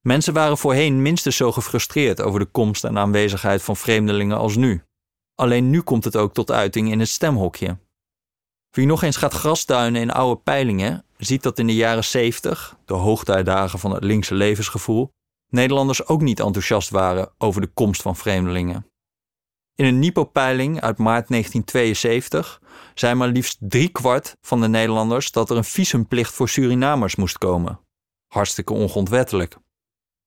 Mensen 0.00 0.34
waren 0.34 0.58
voorheen 0.58 1.02
minstens 1.02 1.36
zo 1.36 1.52
gefrustreerd 1.52 2.22
over 2.22 2.40
de 2.40 2.46
komst 2.46 2.84
en 2.84 2.98
aanwezigheid 2.98 3.62
van 3.62 3.76
vreemdelingen 3.76 4.38
als 4.38 4.56
nu. 4.56 4.82
Alleen 5.34 5.70
nu 5.70 5.80
komt 5.80 6.04
het 6.04 6.16
ook 6.16 6.34
tot 6.34 6.50
uiting 6.50 6.90
in 6.90 7.00
het 7.00 7.08
stemhokje. 7.08 7.78
Wie 8.70 8.86
nog 8.86 9.02
eens 9.02 9.16
gaat 9.16 9.34
grasduinen 9.34 10.00
in 10.00 10.10
oude 10.10 10.40
peilingen, 10.40 11.04
ziet 11.16 11.42
dat 11.42 11.58
in 11.58 11.66
de 11.66 11.74
jaren 11.74 12.04
70, 12.04 12.76
de 12.84 12.94
hoogtijdagen 12.94 13.78
van 13.78 13.94
het 13.94 14.04
linkse 14.04 14.34
levensgevoel, 14.34 15.12
Nederlanders 15.54 16.06
ook 16.06 16.20
niet 16.20 16.40
enthousiast 16.40 16.90
waren 16.90 17.32
over 17.38 17.60
de 17.60 17.66
komst 17.66 18.02
van 18.02 18.16
vreemdelingen. 18.16 18.86
In 19.74 19.84
een 19.84 19.98
NIPO-peiling 19.98 20.80
uit 20.80 20.98
maart 20.98 21.28
1972 21.28 22.60
zei 22.94 23.14
maar 23.14 23.28
liefst 23.28 23.56
driekwart 23.60 24.36
van 24.40 24.60
de 24.60 24.68
Nederlanders 24.68 25.30
dat 25.30 25.50
er 25.50 25.56
een 25.56 25.64
visumplicht 25.64 26.34
voor 26.34 26.48
Surinamers 26.48 27.16
moest 27.16 27.38
komen. 27.38 27.80
Hartstikke 28.26 28.72
ongrondwettelijk. 28.72 29.56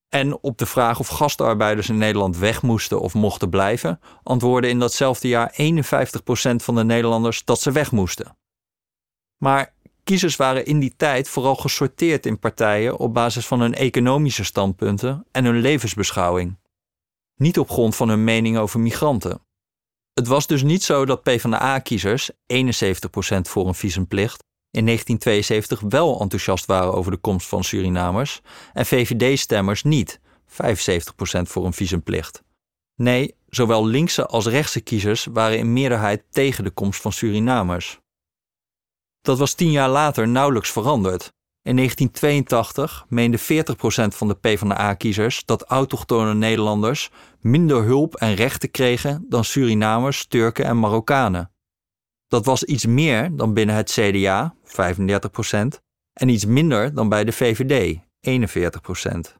En 0.09 0.37
op 0.41 0.57
de 0.57 0.65
vraag 0.65 0.99
of 0.99 1.07
gastarbeiders 1.07 1.89
in 1.89 1.97
Nederland 1.97 2.37
weg 2.37 2.61
moesten 2.61 3.01
of 3.01 3.13
mochten 3.13 3.49
blijven, 3.49 3.99
antwoordde 4.23 4.69
in 4.69 4.79
datzelfde 4.79 5.27
jaar 5.27 5.51
51% 5.51 5.55
van 6.55 6.75
de 6.75 6.83
Nederlanders 6.83 7.43
dat 7.45 7.61
ze 7.61 7.71
weg 7.71 7.91
moesten. 7.91 8.37
Maar 9.37 9.73
kiezers 10.07 10.35
waren 10.35 10.65
in 10.65 10.79
die 10.79 10.93
tijd 10.97 11.29
vooral 11.29 11.55
gesorteerd 11.55 12.25
in 12.25 12.39
partijen 12.39 12.97
op 12.97 13.13
basis 13.13 13.47
van 13.47 13.61
hun 13.61 13.73
economische 13.73 14.43
standpunten 14.43 15.25
en 15.31 15.45
hun 15.45 15.59
levensbeschouwing. 15.59 16.57
Niet 17.35 17.59
op 17.59 17.69
grond 17.69 17.95
van 17.95 18.09
hun 18.09 18.23
mening 18.23 18.57
over 18.57 18.79
migranten. 18.79 19.41
Het 20.13 20.27
was 20.27 20.47
dus 20.47 20.63
niet 20.63 20.83
zo 20.83 21.05
dat 21.05 21.23
PvdA-kiezers, 21.23 22.31
71% 22.31 22.35
voor 23.41 23.67
een 23.67 23.75
visumplicht, 23.75 24.43
in 24.71 24.85
1972 24.85 25.79
wel 25.89 26.19
enthousiast 26.21 26.65
waren 26.65 26.93
over 26.93 27.11
de 27.11 27.17
komst 27.17 27.47
van 27.47 27.63
Surinamers 27.63 28.41
en 28.73 28.85
VVD-stemmers 28.85 29.83
niet, 29.83 30.19
75% 30.19 30.53
voor 31.41 31.65
een 31.65 31.73
visumplicht. 31.73 32.43
Nee, 32.95 33.35
zowel 33.49 33.85
linkse 33.85 34.25
als 34.25 34.45
rechtse 34.45 34.81
kiezers 34.81 35.25
waren 35.25 35.57
in 35.57 35.73
meerderheid 35.73 36.23
tegen 36.29 36.63
de 36.63 36.71
komst 36.71 37.01
van 37.01 37.11
Surinamers. 37.11 37.99
Dat 39.21 39.37
was 39.37 39.53
tien 39.53 39.71
jaar 39.71 39.89
later 39.89 40.27
nauwelijks 40.27 40.71
veranderd. 40.71 41.33
In 41.61 41.75
1982 41.75 43.05
meende 43.09 43.39
40% 43.39 43.41
van 44.15 44.27
de 44.27 44.35
PvdA-kiezers 44.35 45.45
dat 45.45 45.63
autochtone 45.63 46.33
Nederlanders 46.33 47.09
minder 47.39 47.83
hulp 47.83 48.15
en 48.15 48.35
rechten 48.35 48.71
kregen 48.71 49.25
dan 49.29 49.43
Surinamers, 49.43 50.25
Turken 50.25 50.65
en 50.65 50.79
Marokkanen. 50.79 51.51
Dat 52.27 52.45
was 52.45 52.63
iets 52.63 52.85
meer 52.85 53.35
dan 53.35 53.53
binnen 53.53 53.75
het 53.75 53.91
CDA, 53.91 54.55
35%, 54.63 55.81
en 56.13 56.29
iets 56.29 56.45
minder 56.45 56.93
dan 56.93 57.09
bij 57.09 57.23
de 57.23 57.31
VVD, 57.31 57.99
41%. 58.19 59.35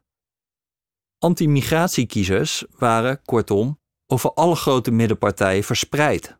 Anti-migratiekiezers 1.18 2.64
waren, 2.70 3.22
kortom, 3.24 3.78
over 4.06 4.32
alle 4.32 4.56
grote 4.56 4.90
middenpartijen 4.90 5.64
verspreid. 5.64 6.37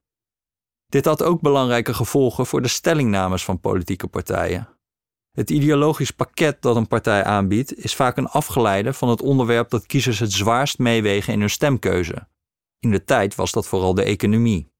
Dit 0.88 1.04
had 1.04 1.22
ook 1.22 1.40
belangrijke 1.40 1.94
gevolgen 1.94 2.46
voor 2.46 2.62
de 2.62 2.68
stellingnames 2.68 3.44
van 3.44 3.60
politieke 3.60 4.06
partijen. 4.06 4.68
Het 5.30 5.50
ideologisch 5.50 6.10
pakket 6.10 6.62
dat 6.62 6.76
een 6.76 6.86
partij 6.86 7.24
aanbiedt 7.24 7.76
is 7.76 7.94
vaak 7.94 8.16
een 8.16 8.28
afgeleide 8.28 8.92
van 8.92 9.08
het 9.08 9.22
onderwerp 9.22 9.70
dat 9.70 9.86
kiezers 9.86 10.18
het 10.18 10.32
zwaarst 10.32 10.78
meewegen 10.78 11.32
in 11.32 11.40
hun 11.40 11.50
stemkeuze. 11.50 12.28
In 12.78 12.90
de 12.90 13.04
tijd 13.04 13.34
was 13.34 13.52
dat 13.52 13.66
vooral 13.66 13.94
de 13.94 14.02
economie. 14.02 14.72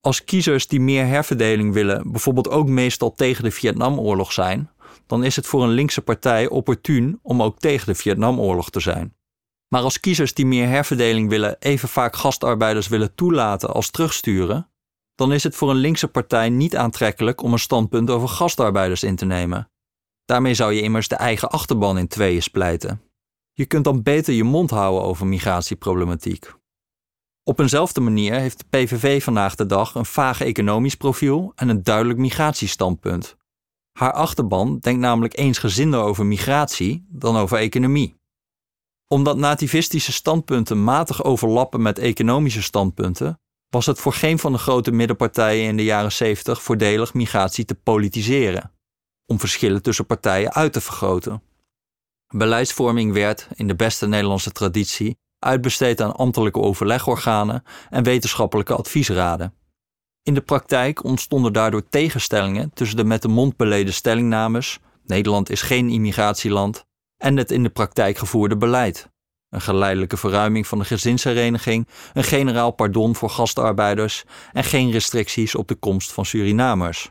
Als 0.00 0.24
kiezers 0.24 0.66
die 0.66 0.80
meer 0.80 1.06
herverdeling 1.06 1.72
willen 1.72 2.10
bijvoorbeeld 2.10 2.48
ook 2.48 2.68
meestal 2.68 3.14
tegen 3.14 3.44
de 3.44 3.50
Vietnamoorlog 3.50 4.32
zijn, 4.32 4.70
dan 5.06 5.24
is 5.24 5.36
het 5.36 5.46
voor 5.46 5.62
een 5.62 5.70
linkse 5.70 6.02
partij 6.02 6.48
opportun 6.48 7.18
om 7.22 7.42
ook 7.42 7.58
tegen 7.58 7.86
de 7.86 7.94
Vietnamoorlog 7.94 8.70
te 8.70 8.80
zijn. 8.80 9.16
Maar 9.68 9.82
als 9.82 10.00
kiezers 10.00 10.34
die 10.34 10.46
meer 10.46 10.68
herverdeling 10.68 11.28
willen 11.28 11.56
even 11.58 11.88
vaak 11.88 12.16
gastarbeiders 12.16 12.88
willen 12.88 13.14
toelaten 13.14 13.70
als 13.70 13.90
terugsturen, 13.90 14.69
dan 15.20 15.32
is 15.32 15.42
het 15.42 15.56
voor 15.56 15.70
een 15.70 15.76
linkse 15.76 16.08
partij 16.08 16.48
niet 16.48 16.76
aantrekkelijk 16.76 17.42
om 17.42 17.52
een 17.52 17.58
standpunt 17.58 18.10
over 18.10 18.28
gastarbeiders 18.28 19.02
in 19.02 19.16
te 19.16 19.24
nemen. 19.24 19.70
Daarmee 20.24 20.54
zou 20.54 20.72
je 20.72 20.80
immers 20.80 21.08
de 21.08 21.14
eigen 21.14 21.50
achterban 21.50 21.98
in 21.98 22.08
tweeën 22.08 22.42
splijten. 22.42 23.02
Je 23.52 23.66
kunt 23.66 23.84
dan 23.84 24.02
beter 24.02 24.34
je 24.34 24.44
mond 24.44 24.70
houden 24.70 25.02
over 25.02 25.26
migratieproblematiek. 25.26 26.54
Op 27.44 27.58
eenzelfde 27.58 28.00
manier 28.00 28.34
heeft 28.34 28.58
de 28.58 28.64
PVV 28.70 29.22
vandaag 29.22 29.54
de 29.54 29.66
dag 29.66 29.94
een 29.94 30.04
vaag 30.04 30.40
economisch 30.40 30.94
profiel 30.94 31.52
en 31.54 31.68
een 31.68 31.82
duidelijk 31.82 32.18
migratiestandpunt. 32.18 33.36
Haar 33.92 34.12
achterban 34.12 34.78
denkt 34.78 35.00
namelijk 35.00 35.38
eensgezinder 35.38 36.00
over 36.00 36.26
migratie 36.26 37.06
dan 37.08 37.36
over 37.36 37.58
economie. 37.58 38.16
Omdat 39.06 39.36
nativistische 39.36 40.12
standpunten 40.12 40.84
matig 40.84 41.24
overlappen 41.24 41.82
met 41.82 41.98
economische 41.98 42.62
standpunten, 42.62 43.40
was 43.70 43.86
het 43.86 43.98
voor 43.98 44.12
geen 44.12 44.38
van 44.38 44.52
de 44.52 44.58
grote 44.58 44.90
middenpartijen 44.90 45.64
in 45.64 45.76
de 45.76 45.84
jaren 45.84 46.12
70 46.12 46.62
voordelig 46.62 47.14
migratie 47.14 47.64
te 47.64 47.74
politiseren, 47.74 48.72
om 49.26 49.38
verschillen 49.38 49.82
tussen 49.82 50.06
partijen 50.06 50.52
uit 50.52 50.72
te 50.72 50.80
vergroten. 50.80 51.42
Beleidsvorming 52.34 53.12
werd, 53.12 53.48
in 53.54 53.66
de 53.66 53.76
beste 53.76 54.06
Nederlandse 54.06 54.52
traditie, 54.52 55.16
uitbesteed 55.38 56.00
aan 56.00 56.16
ambtelijke 56.16 56.60
overlegorganen 56.60 57.62
en 57.90 58.04
wetenschappelijke 58.04 58.74
adviesraden. 58.74 59.54
In 60.22 60.34
de 60.34 60.40
praktijk 60.40 61.04
ontstonden 61.04 61.52
daardoor 61.52 61.88
tegenstellingen 61.88 62.70
tussen 62.74 62.96
de 62.96 63.04
met 63.04 63.22
de 63.22 63.28
mond 63.28 63.56
beleden 63.56 63.94
stellingnames 63.94 64.80
Nederland 65.10 65.50
is 65.50 65.62
geen 65.62 65.88
immigratieland 65.88 66.84
en 67.16 67.36
het 67.36 67.50
in 67.50 67.62
de 67.62 67.68
praktijk 67.68 68.18
gevoerde 68.18 68.56
beleid. 68.56 69.10
Een 69.50 69.60
geleidelijke 69.60 70.16
verruiming 70.16 70.66
van 70.66 70.78
de 70.78 70.84
gezinshereniging, 70.84 71.88
een 72.12 72.24
generaal 72.24 72.70
pardon 72.70 73.16
voor 73.16 73.30
gastarbeiders 73.30 74.24
en 74.52 74.64
geen 74.64 74.90
restricties 74.90 75.54
op 75.54 75.68
de 75.68 75.74
komst 75.74 76.12
van 76.12 76.24
Surinamers. 76.24 77.10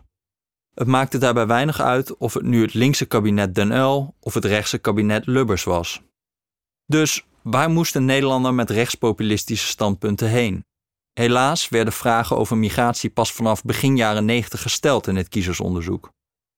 Het 0.73 0.88
maakte 0.88 1.17
daarbij 1.17 1.47
weinig 1.47 1.82
uit 1.82 2.17
of 2.17 2.34
het 2.34 2.43
nu 2.43 2.62
het 2.62 2.73
linkse 2.73 3.06
kabinet 3.06 3.56
Den 3.56 3.71
Uyl 3.71 4.15
of 4.19 4.34
het 4.34 4.45
rechtse 4.45 4.78
kabinet 4.78 5.25
Lubbers 5.25 5.63
was. 5.63 6.02
Dus 6.86 7.23
Waar 7.41 7.69
moest 7.69 7.95
een 7.95 8.06
Nederlander 8.06 8.54
met 8.54 8.69
rechtspopulistische 8.69 9.67
standpunten 9.67 10.30
heen? 10.30 10.65
Helaas 11.13 11.69
werden 11.69 11.93
vragen 11.93 12.38
over 12.38 12.58
migratie 12.58 13.10
pas 13.10 13.34
vanaf 13.34 13.63
begin 13.63 13.97
jaren 13.97 14.25
90 14.25 14.62
gesteld 14.62 15.08
in 15.08 15.15
het 15.15 15.28
kiezersonderzoek. 15.28 16.12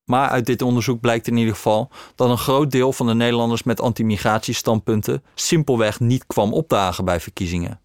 Maar 0.04 0.28
uit 0.28 0.46
dit 0.46 0.62
onderzoek 0.62 1.00
blijkt 1.00 1.26
in 1.26 1.36
ieder 1.36 1.54
geval 1.54 1.90
dat 2.14 2.30
een 2.30 2.38
groot 2.38 2.70
deel 2.70 2.92
van 2.92 3.06
de 3.06 3.14
Nederlanders 3.14 3.62
met 3.62 3.80
anti-migratiestandpunten 3.80 5.24
simpelweg 5.34 6.00
niet 6.00 6.26
kwam 6.26 6.52
opdagen 6.52 7.04
bij 7.04 7.20
verkiezingen. 7.20 7.80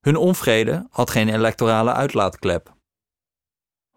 Hun 0.00 0.16
onvrede 0.16 0.86
had 0.90 1.10
geen 1.10 1.28
electorale 1.28 1.92
uitlaatklep. 1.92 2.76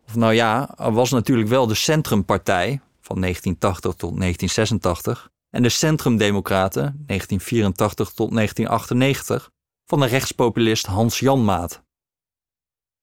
Of 0.07 0.15
nou 0.15 0.33
ja, 0.33 0.77
er 0.77 0.91
was 0.91 1.11
natuurlijk 1.11 1.49
wel 1.49 1.67
de 1.67 1.75
Centrumpartij 1.75 2.81
van 3.01 3.21
1980 3.21 3.91
tot 3.91 4.17
1986 4.17 5.29
en 5.49 5.63
de 5.63 5.69
Centrumdemocraten 5.69 6.81
1984 6.81 8.11
tot 8.11 8.35
1998 8.35 9.49
van 9.85 9.99
de 9.99 10.05
rechtspopulist 10.05 10.85
Hans 10.85 11.19
Janmaat. 11.19 11.83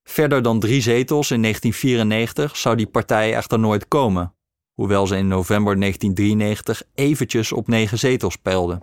Verder 0.02 0.42
dan 0.42 0.60
drie 0.60 0.80
zetels 0.80 1.30
in 1.30 1.42
1994 1.42 2.56
zou 2.56 2.76
die 2.76 2.86
partij 2.86 3.34
echter 3.34 3.58
nooit 3.58 3.88
komen. 3.88 4.34
Hoewel 4.78 5.06
ze 5.06 5.16
in 5.16 5.28
november 5.28 5.80
1993 5.80 6.82
eventjes 6.94 7.52
op 7.52 7.68
negen 7.68 7.98
zetels 7.98 8.36
peilde. 8.36 8.80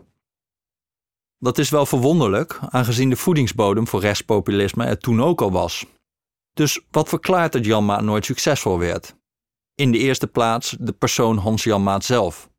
Dat 1.37 1.57
is 1.57 1.69
wel 1.69 1.85
verwonderlijk, 1.85 2.59
aangezien 2.69 3.09
de 3.09 3.15
voedingsbodem 3.15 3.87
voor 3.87 3.99
rechtspopulisme 3.99 4.85
er 4.85 4.97
toen 4.97 5.21
ook 5.21 5.41
al 5.41 5.51
was. 5.51 5.85
Dus 6.53 6.81
wat 6.91 7.09
verklaart 7.09 7.51
dat 7.51 7.65
Jan 7.65 7.85
Maat 7.85 8.01
nooit 8.01 8.25
succesvol 8.25 8.79
werd? 8.79 9.15
In 9.75 9.91
de 9.91 9.97
eerste 9.97 10.27
plaats 10.27 10.75
de 10.79 10.91
persoon 10.91 11.37
Hans 11.37 11.63
Jan 11.63 11.83
Maat 11.83 12.03
zelf. 12.03 12.49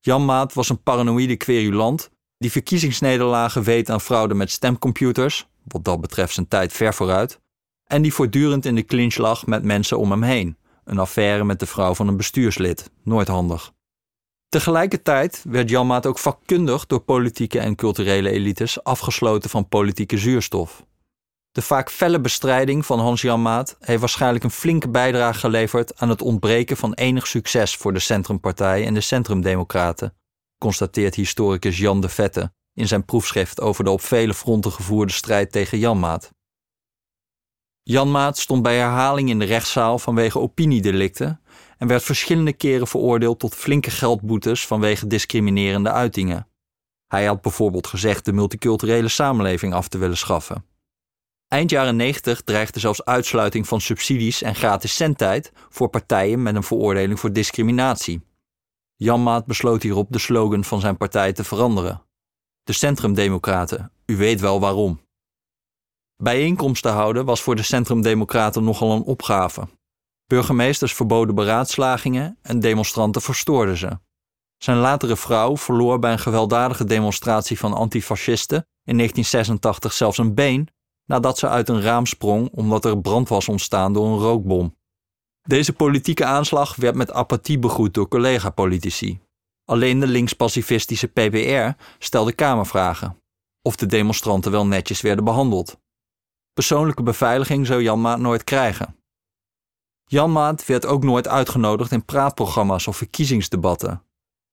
Jan 0.00 0.24
Maat 0.24 0.52
was 0.52 0.68
een 0.68 0.82
paranoïde 0.82 1.36
querulant 1.36 2.10
die 2.38 2.50
verkiezingsnederlagen 2.50 3.62
weet 3.62 3.90
aan 3.90 4.00
fraude 4.00 4.34
met 4.34 4.50
stemcomputers, 4.50 5.46
wat 5.62 5.84
dat 5.84 6.00
betreft 6.00 6.34
zijn 6.34 6.48
tijd 6.48 6.72
ver 6.72 6.94
vooruit, 6.94 7.40
en 7.84 8.02
die 8.02 8.14
voortdurend 8.14 8.64
in 8.64 8.74
de 8.74 8.84
clinch 8.84 9.16
lag 9.16 9.46
met 9.46 9.62
mensen 9.64 9.98
om 9.98 10.10
hem 10.10 10.22
heen. 10.22 10.56
Een 10.84 10.98
affaire 10.98 11.44
met 11.44 11.60
de 11.60 11.66
vrouw 11.66 11.94
van 11.94 12.08
een 12.08 12.16
bestuurslid, 12.16 12.90
nooit 13.02 13.28
handig. 13.28 13.72
Tegelijkertijd 14.48 15.42
werd 15.48 15.70
Jan 15.70 15.86
Maat 15.86 16.06
ook 16.06 16.18
vakkundig 16.18 16.86
door 16.86 17.00
politieke 17.00 17.58
en 17.58 17.74
culturele 17.74 18.30
elites 18.30 18.84
afgesloten 18.84 19.50
van 19.50 19.68
politieke 19.68 20.18
zuurstof. 20.18 20.84
De 21.50 21.62
vaak 21.62 21.90
felle 21.90 22.20
bestrijding 22.20 22.86
van 22.86 22.98
Hans-Jan 22.98 23.42
Maat 23.42 23.76
heeft 23.80 24.00
waarschijnlijk 24.00 24.44
een 24.44 24.50
flinke 24.50 24.88
bijdrage 24.88 25.38
geleverd 25.38 26.00
aan 26.00 26.08
het 26.08 26.22
ontbreken 26.22 26.76
van 26.76 26.94
enig 26.94 27.26
succes 27.26 27.76
voor 27.76 27.92
de 27.92 27.98
Centrumpartij 27.98 28.86
en 28.86 28.94
de 28.94 29.00
Centrumdemocraten, 29.00 30.16
constateert 30.58 31.14
historicus 31.14 31.78
Jan 31.78 32.00
de 32.00 32.08
Vette 32.08 32.52
in 32.72 32.88
zijn 32.88 33.04
proefschrift 33.04 33.60
over 33.60 33.84
de 33.84 33.90
op 33.90 34.00
vele 34.00 34.34
fronten 34.34 34.72
gevoerde 34.72 35.12
strijd 35.12 35.52
tegen 35.52 35.78
Jan 35.78 35.98
Maat. 37.84 37.96
Jan 37.96 38.10
Maat 38.10 38.38
stond 38.38 38.62
bij 38.62 38.76
herhaling 38.76 39.28
in 39.28 39.38
de 39.38 39.44
rechtszaal 39.44 39.98
vanwege 39.98 40.38
opiniedelicten 40.38 41.40
en 41.78 41.88
werd 41.88 42.02
verschillende 42.02 42.52
keren 42.52 42.86
veroordeeld 42.86 43.38
tot 43.38 43.54
flinke 43.54 43.90
geldboetes 43.90 44.66
vanwege 44.66 45.06
discriminerende 45.06 45.90
uitingen. 45.90 46.48
Hij 47.06 47.24
had 47.24 47.42
bijvoorbeeld 47.42 47.86
gezegd 47.86 48.24
de 48.24 48.32
multiculturele 48.32 49.08
samenleving 49.08 49.74
af 49.74 49.88
te 49.88 49.98
willen 49.98 50.16
schaffen. 50.16 50.64
Eind 51.48 51.70
jaren 51.70 51.96
90 51.96 52.42
dreigde 52.42 52.80
zelfs 52.80 53.04
uitsluiting 53.04 53.68
van 53.68 53.80
subsidies 53.80 54.42
en 54.42 54.54
gratis 54.54 54.96
zendtijd 54.96 55.52
voor 55.68 55.88
partijen 55.88 56.42
met 56.42 56.54
een 56.54 56.62
veroordeling 56.62 57.20
voor 57.20 57.32
discriminatie. 57.32 58.22
Jan 58.96 59.22
Maat 59.22 59.46
besloot 59.46 59.82
hierop 59.82 60.12
de 60.12 60.18
slogan 60.18 60.64
van 60.64 60.80
zijn 60.80 60.96
partij 60.96 61.32
te 61.32 61.44
veranderen. 61.44 62.02
De 62.62 62.72
Centrumdemocraten, 62.72 63.92
u 64.06 64.16
weet 64.16 64.40
wel 64.40 64.60
waarom. 64.60 65.03
Bijeenkomsten 66.16 66.92
houden 66.92 67.24
was 67.24 67.42
voor 67.42 67.56
de 67.56 67.62
Centrumdemocraten 67.62 68.64
nogal 68.64 68.92
een 68.92 69.02
opgave. 69.02 69.68
Burgemeesters 70.26 70.94
verboden 70.94 71.34
beraadslagingen 71.34 72.38
en 72.42 72.60
demonstranten 72.60 73.22
verstoorden 73.22 73.76
ze. 73.76 73.98
Zijn 74.56 74.76
latere 74.76 75.16
vrouw 75.16 75.56
verloor 75.56 75.98
bij 75.98 76.12
een 76.12 76.18
gewelddadige 76.18 76.84
demonstratie 76.84 77.58
van 77.58 77.72
antifascisten 77.72 78.56
in 78.84 78.96
1986 78.96 79.92
zelfs 79.92 80.18
een 80.18 80.34
been 80.34 80.68
nadat 81.04 81.38
ze 81.38 81.48
uit 81.48 81.68
een 81.68 81.82
raam 81.82 82.06
sprong 82.06 82.48
omdat 82.52 82.84
er 82.84 83.00
brand 83.00 83.28
was 83.28 83.48
ontstaan 83.48 83.92
door 83.92 84.06
een 84.06 84.18
rookbom. 84.18 84.76
Deze 85.42 85.72
politieke 85.72 86.24
aanslag 86.24 86.76
werd 86.76 86.94
met 86.94 87.12
apathie 87.12 87.58
begroet 87.58 87.94
door 87.94 88.08
collega-politici. 88.08 89.20
Alleen 89.64 90.00
de 90.00 90.06
links-pacifistische 90.06 91.06
PBR 91.06 91.82
stelde 91.98 92.32
kamervragen. 92.32 93.16
Of 93.62 93.76
de 93.76 93.86
demonstranten 93.86 94.50
wel 94.50 94.66
netjes 94.66 95.00
werden 95.00 95.24
behandeld. 95.24 95.82
Persoonlijke 96.54 97.02
beveiliging 97.02 97.66
zou 97.66 97.82
Jan 97.82 98.00
Maat 98.00 98.18
nooit 98.18 98.44
krijgen. 98.44 98.96
Jan 100.04 100.32
Maat 100.32 100.66
werd 100.66 100.86
ook 100.86 101.04
nooit 101.04 101.28
uitgenodigd 101.28 101.92
in 101.92 102.04
praatprogramma's 102.04 102.86
of 102.86 102.96
verkiezingsdebatten. 102.96 104.02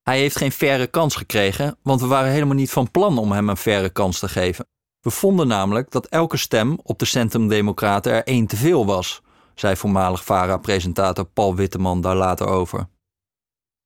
Hij 0.01 0.19
heeft 0.19 0.37
geen 0.37 0.51
faire 0.51 0.87
kans 0.87 1.15
gekregen, 1.15 1.77
want 1.81 2.01
we 2.01 2.07
waren 2.07 2.31
helemaal 2.31 2.55
niet 2.55 2.71
van 2.71 2.91
plan 2.91 3.17
om 3.17 3.31
hem 3.31 3.49
een 3.49 3.57
faire 3.57 3.89
kans 3.89 4.19
te 4.19 4.29
geven. 4.29 4.67
We 4.99 5.09
vonden 5.09 5.47
namelijk 5.47 5.91
dat 5.91 6.07
elke 6.07 6.37
stem 6.37 6.79
op 6.83 6.99
de 6.99 7.05
Centrumdemocraten 7.05 8.11
er 8.11 8.23
één 8.23 8.47
te 8.47 8.55
veel 8.55 8.85
was, 8.85 9.21
zei 9.55 9.75
voormalig 9.75 10.23
VARA-presentator 10.23 11.25
Paul 11.25 11.55
Witteman 11.55 12.01
daar 12.01 12.15
later 12.15 12.47
over. 12.47 12.87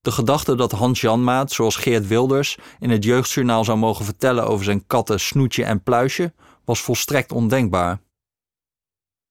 De 0.02 0.12
gedachte 0.12 0.56
dat 0.56 0.72
Hans 0.72 1.02
Janmaat, 1.02 1.52
zoals 1.52 1.76
Geert 1.76 2.08
Wilders, 2.08 2.58
in 2.80 2.90
het 2.90 3.04
jeugdjournaal 3.04 3.64
zou 3.64 3.78
mogen 3.78 4.06
vertellen 4.06 4.48
over 4.48 4.66
zijn 4.66 4.88
katten 4.88 5.20
Snoetje 5.20 5.64
en 5.64 5.84
Pluisje, 5.84 6.34
was 6.66 6.82
volstrekt 6.82 7.32
ondenkbaar. 7.32 8.00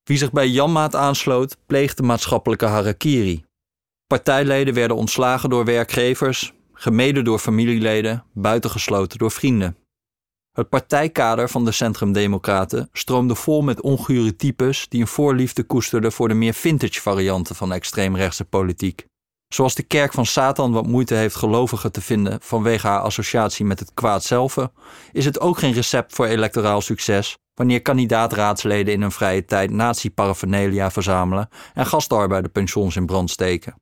Wie 0.05 0.17
zich 0.17 0.33
bij 0.33 0.49
Janmaat 0.49 0.95
aansloot, 0.95 1.57
pleegde 1.67 2.03
maatschappelijke 2.03 2.67
harakiri. 2.67 3.45
Partijleden 4.07 4.75
werden 4.75 4.97
ontslagen 4.97 5.51
door 5.51 5.64
werkgevers, 5.64 6.53
gemeden 6.73 7.25
door 7.25 7.38
familieleden, 7.38 8.25
buitengesloten 8.33 9.19
door 9.19 9.31
vrienden. 9.31 9.77
Het 10.53 10.69
partijkader 10.69 11.49
van 11.49 11.64
de 11.64 11.73
Centrumdemocraten 11.73 12.88
stroomde 12.93 13.35
vol 13.35 13.62
met 13.62 13.81
ongure 13.81 14.37
types 14.37 14.88
die 14.88 15.01
een 15.01 15.07
voorliefde 15.07 15.62
koesterden 15.62 16.12
voor 16.12 16.29
de 16.29 16.35
meer 16.35 16.55
vintage 16.55 17.01
varianten 17.01 17.55
van 17.55 17.73
extreemrechtse 17.73 18.45
politiek. 18.45 19.07
Zoals 19.55 19.75
de 19.75 19.83
kerk 19.83 20.12
van 20.12 20.27
Satan 20.27 20.73
wat 20.73 20.87
moeite 20.87 21.14
heeft 21.14 21.37
gelovigen 21.37 21.93
te 21.93 22.01
vinden 22.01 22.38
vanwege 22.43 22.87
haar 22.87 23.01
associatie 23.01 23.64
met 23.64 23.79
het 23.79 23.95
kwaad 23.95 24.25
zelf, 24.25 24.57
is 25.12 25.25
het 25.25 25.40
ook 25.40 25.59
geen 25.59 25.73
recept 25.73 26.12
voor 26.12 26.27
electoraal 26.27 26.81
succes 26.81 27.37
wanneer 27.55 27.83
kandidaatraadsleden 27.83 28.95
in 28.95 29.01
hun 29.01 29.12
vrije 29.12 29.45
tijd 29.45 29.71
nazi-paraphernalia 29.71 30.90
verzamelen 30.90 31.49
en 31.75 31.87
gastarbeiderpensions 31.87 32.97
in 32.97 33.07
brand 33.07 33.31
steken. 33.31 33.75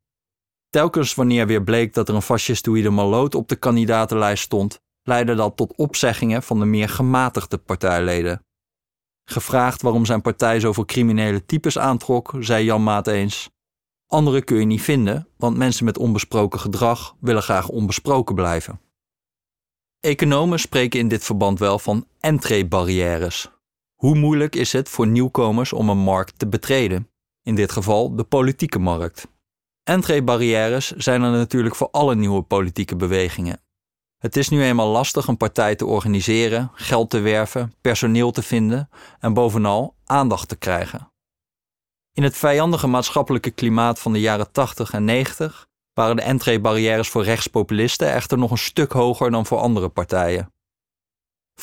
Telkens 0.71 1.15
wanneer 1.15 1.47
weer 1.47 1.63
bleek 1.63 1.95
dat 1.95 2.09
er 2.09 2.15
een 2.15 2.23
fascistoïde 2.23 2.91
maloot 2.91 3.35
op 3.35 3.49
de 3.49 3.57
kandidatenlijst 3.57 4.43
stond, 4.43 4.81
leidde 5.03 5.35
dat 5.35 5.57
tot 5.57 5.77
opzeggingen 5.77 6.43
van 6.43 6.59
de 6.59 6.65
meer 6.65 6.89
gematigde 6.89 7.59
partijleden. 7.59 8.45
Gevraagd 9.25 9.83
waarom 9.83 10.05
zijn 10.05 10.21
partij 10.21 10.61
zoveel 10.61 10.85
criminele 10.85 11.45
types 11.45 11.79
aantrok, 11.79 12.35
zei 12.39 12.65
Jan 12.65 12.83
Maat 12.83 13.07
eens: 13.07 13.51
Anderen 14.07 14.45
kun 14.45 14.59
je 14.59 14.65
niet 14.65 14.83
vinden, 14.83 15.29
want 15.37 15.57
mensen 15.57 15.85
met 15.85 15.99
onbesproken 15.99 16.61
gedrag 16.61 17.15
willen 17.21 17.43
graag 17.43 17.69
onbesproken 17.69 18.35
blijven. 18.35 18.81
Economen 20.01 20.59
spreken 20.59 21.01
in 21.01 21.09
dit 21.09 21.25
verband 21.25 21.59
wel 21.59 21.79
van 21.79 22.07
entreebarrières. 22.21 23.52
Hoe 24.03 24.15
moeilijk 24.15 24.55
is 24.57 24.73
het 24.73 24.89
voor 24.89 25.07
nieuwkomers 25.07 25.73
om 25.73 25.89
een 25.89 25.99
markt 25.99 26.39
te 26.39 26.47
betreden? 26.47 27.11
In 27.43 27.55
dit 27.55 27.73
geval 27.73 28.17
de 28.17 28.25
politieke 28.25 28.79
markt. 28.79 29.29
Entreebarrières 29.83 30.91
zijn 30.91 31.23
er 31.23 31.31
natuurlijk 31.31 31.75
voor 31.75 31.89
alle 31.91 32.15
nieuwe 32.15 32.43
politieke 32.43 32.97
bewegingen 32.97 33.63
het 34.23 34.37
is 34.37 34.49
nu 34.49 34.63
eenmaal 34.63 34.89
lastig 34.89 35.27
een 35.27 35.37
partij 35.37 35.75
te 35.75 35.87
organiseren, 35.87 36.71
geld 36.75 37.11
te 37.11 37.21
werven, 37.21 37.75
personeel 37.81 38.31
te 38.31 38.43
vinden 38.43 38.89
en 39.21 39.35
bovenal 39.35 39.95
aandacht 40.05 40.49
te 40.49 40.57
krijgen. 40.57 41.13
In 42.13 42.23
het 42.23 42.37
vijandige 42.37 42.87
maatschappelijke 42.87 43.51
klimaat 43.51 43.99
van 43.99 44.13
de 44.13 44.21
jaren 44.21 44.53
80 44.53 44.93
en 44.93 45.05
90 45.05 45.67
waren 45.93 46.17
de 46.17 46.23
entreebarrières 46.23 47.09
voor 47.09 47.25
rechtspopulisten 47.25 48.13
echter 48.13 48.39
nog 48.39 48.51
een 48.51 48.59
stuk 48.59 48.93
hoger 48.93 49.31
dan 49.31 49.47
voor 49.47 49.59
andere 49.59 49.89
partijen. 49.89 50.53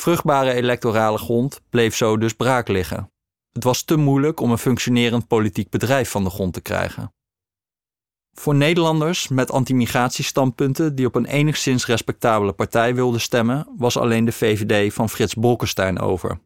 Vruchtbare 0.00 0.52
electorale 0.52 1.18
grond 1.18 1.60
bleef 1.70 1.96
zo 1.96 2.18
dus 2.18 2.32
braak 2.32 2.68
liggen. 2.68 3.12
Het 3.52 3.64
was 3.64 3.82
te 3.82 3.96
moeilijk 3.96 4.40
om 4.40 4.50
een 4.50 4.58
functionerend 4.58 5.26
politiek 5.26 5.70
bedrijf 5.70 6.10
van 6.10 6.24
de 6.24 6.30
grond 6.30 6.52
te 6.52 6.60
krijgen. 6.60 7.14
Voor 8.32 8.54
Nederlanders 8.54 9.28
met 9.28 9.50
antimigratiestandpunten 9.50 10.94
die 10.94 11.06
op 11.06 11.14
een 11.14 11.26
enigszins 11.26 11.86
respectabele 11.86 12.52
partij 12.52 12.94
wilden 12.94 13.20
stemmen, 13.20 13.68
was 13.76 13.96
alleen 13.96 14.24
de 14.24 14.32
VVD 14.32 14.94
van 14.94 15.08
Frits 15.08 15.34
Bolkestein 15.34 15.98
over. 15.98 16.40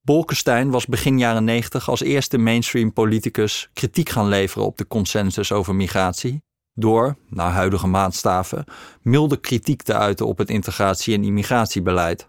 Bolkestein 0.00 0.70
was 0.70 0.86
begin 0.86 1.18
jaren 1.18 1.44
90 1.44 1.88
als 1.88 2.00
eerste 2.00 2.38
mainstream 2.38 2.92
politicus 2.92 3.70
kritiek 3.72 4.08
gaan 4.08 4.28
leveren 4.28 4.66
op 4.66 4.76
de 4.78 4.86
consensus 4.86 5.52
over 5.52 5.74
migratie, 5.74 6.42
door, 6.72 7.16
naar 7.28 7.52
huidige 7.52 7.86
maatstaven, 7.86 8.64
milde 9.02 9.36
kritiek 9.36 9.82
te 9.82 9.94
uiten 9.94 10.26
op 10.26 10.38
het 10.38 10.50
integratie- 10.50 11.14
en 11.14 11.24
immigratiebeleid. 11.24 12.28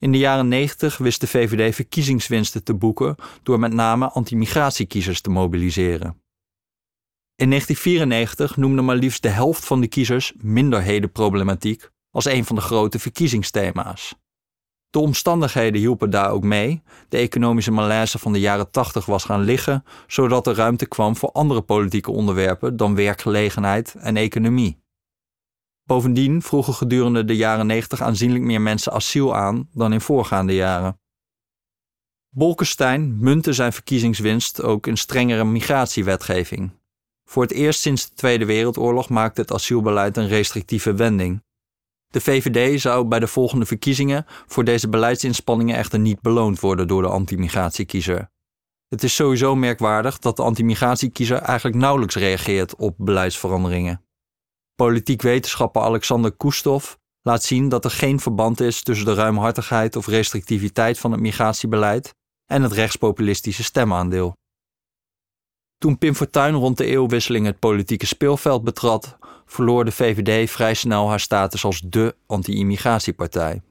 In 0.00 0.12
de 0.12 0.18
jaren 0.18 0.48
90 0.48 0.98
wist 0.98 1.20
de 1.20 1.26
VVD 1.26 1.74
verkiezingswinsten 1.74 2.64
te 2.64 2.74
boeken 2.74 3.14
door 3.42 3.58
met 3.58 3.72
name 3.72 4.08
antimigratiekiezers 4.08 5.20
te 5.20 5.30
mobiliseren. 5.30 6.22
In 7.36 7.48
1994 7.48 8.56
noemde 8.56 8.82
maar 8.82 8.96
liefst 8.96 9.22
de 9.22 9.28
helft 9.28 9.64
van 9.64 9.80
de 9.80 9.88
kiezers 9.88 10.32
minderhedenproblematiek 10.36 11.90
als 12.10 12.24
een 12.24 12.44
van 12.44 12.56
de 12.56 12.62
grote 12.62 12.98
verkiezingsthema's. 12.98 14.14
De 14.90 14.98
omstandigheden 14.98 15.80
hielpen 15.80 16.10
daar 16.10 16.30
ook 16.30 16.42
mee. 16.42 16.82
De 17.08 17.16
economische 17.16 17.70
malaise 17.70 18.18
van 18.18 18.32
de 18.32 18.40
jaren 18.40 18.70
80 18.70 19.06
was 19.06 19.24
gaan 19.24 19.42
liggen, 19.42 19.84
zodat 20.06 20.46
er 20.46 20.54
ruimte 20.54 20.86
kwam 20.86 21.16
voor 21.16 21.32
andere 21.32 21.60
politieke 21.60 22.10
onderwerpen 22.10 22.76
dan 22.76 22.94
werkgelegenheid 22.94 23.94
en 23.94 24.16
economie. 24.16 24.78
Bovendien 25.90 26.42
vroegen 26.42 26.74
gedurende 26.74 27.24
de 27.24 27.36
jaren 27.36 27.66
90 27.66 28.00
aanzienlijk 28.00 28.44
meer 28.44 28.60
mensen 28.60 28.92
asiel 28.92 29.36
aan 29.36 29.68
dan 29.72 29.92
in 29.92 30.00
voorgaande 30.00 30.54
jaren. 30.54 31.00
Bolkestein 32.28 33.18
muntte 33.18 33.52
zijn 33.52 33.72
verkiezingswinst 33.72 34.62
ook 34.62 34.86
in 34.86 34.96
strengere 34.96 35.44
migratiewetgeving. 35.44 36.70
Voor 37.24 37.42
het 37.42 37.52
eerst 37.52 37.80
sinds 37.80 38.08
de 38.08 38.14
Tweede 38.14 38.44
Wereldoorlog 38.44 39.08
maakte 39.08 39.40
het 39.40 39.52
asielbeleid 39.52 40.16
een 40.16 40.28
restrictieve 40.28 40.94
wending. 40.94 41.42
De 42.06 42.20
VVD 42.20 42.80
zou 42.80 43.04
bij 43.04 43.18
de 43.18 43.26
volgende 43.26 43.66
verkiezingen 43.66 44.26
voor 44.46 44.64
deze 44.64 44.88
beleidsinspanningen 44.88 45.76
echter 45.76 45.98
niet 45.98 46.20
beloond 46.20 46.60
worden 46.60 46.88
door 46.88 47.02
de 47.02 47.08
anti-migratiekiezer. 47.08 48.30
Het 48.88 49.02
is 49.02 49.14
sowieso 49.14 49.56
merkwaardig 49.56 50.18
dat 50.18 50.36
de 50.36 50.42
anti-migratiekiezer 50.42 51.38
eigenlijk 51.38 51.76
nauwelijks 51.76 52.16
reageert 52.16 52.76
op 52.76 52.94
beleidsveranderingen. 52.98 54.04
Politiek 54.80 55.22
wetenschapper 55.22 55.82
Alexander 55.82 56.32
Koestov 56.32 56.94
laat 57.22 57.42
zien 57.42 57.68
dat 57.68 57.84
er 57.84 57.90
geen 57.90 58.20
verband 58.20 58.60
is 58.60 58.82
tussen 58.82 59.06
de 59.06 59.14
ruimhartigheid 59.14 59.96
of 59.96 60.06
restrictiviteit 60.06 60.98
van 60.98 61.12
het 61.12 61.20
migratiebeleid 61.20 62.14
en 62.46 62.62
het 62.62 62.72
rechtspopulistische 62.72 63.62
stemaandeel. 63.62 64.36
Toen 65.78 65.98
Pim 65.98 66.14
Fortuyn 66.14 66.54
rond 66.54 66.76
de 66.76 66.84
eeuwwisseling 66.84 67.46
het 67.46 67.58
politieke 67.58 68.06
speelveld 68.06 68.64
betrad, 68.64 69.18
verloor 69.46 69.84
de 69.84 69.92
VVD 69.92 70.50
vrij 70.50 70.74
snel 70.74 71.08
haar 71.08 71.20
status 71.20 71.64
als 71.64 71.80
dé 71.80 72.12
anti-immigratiepartij. 72.26 73.62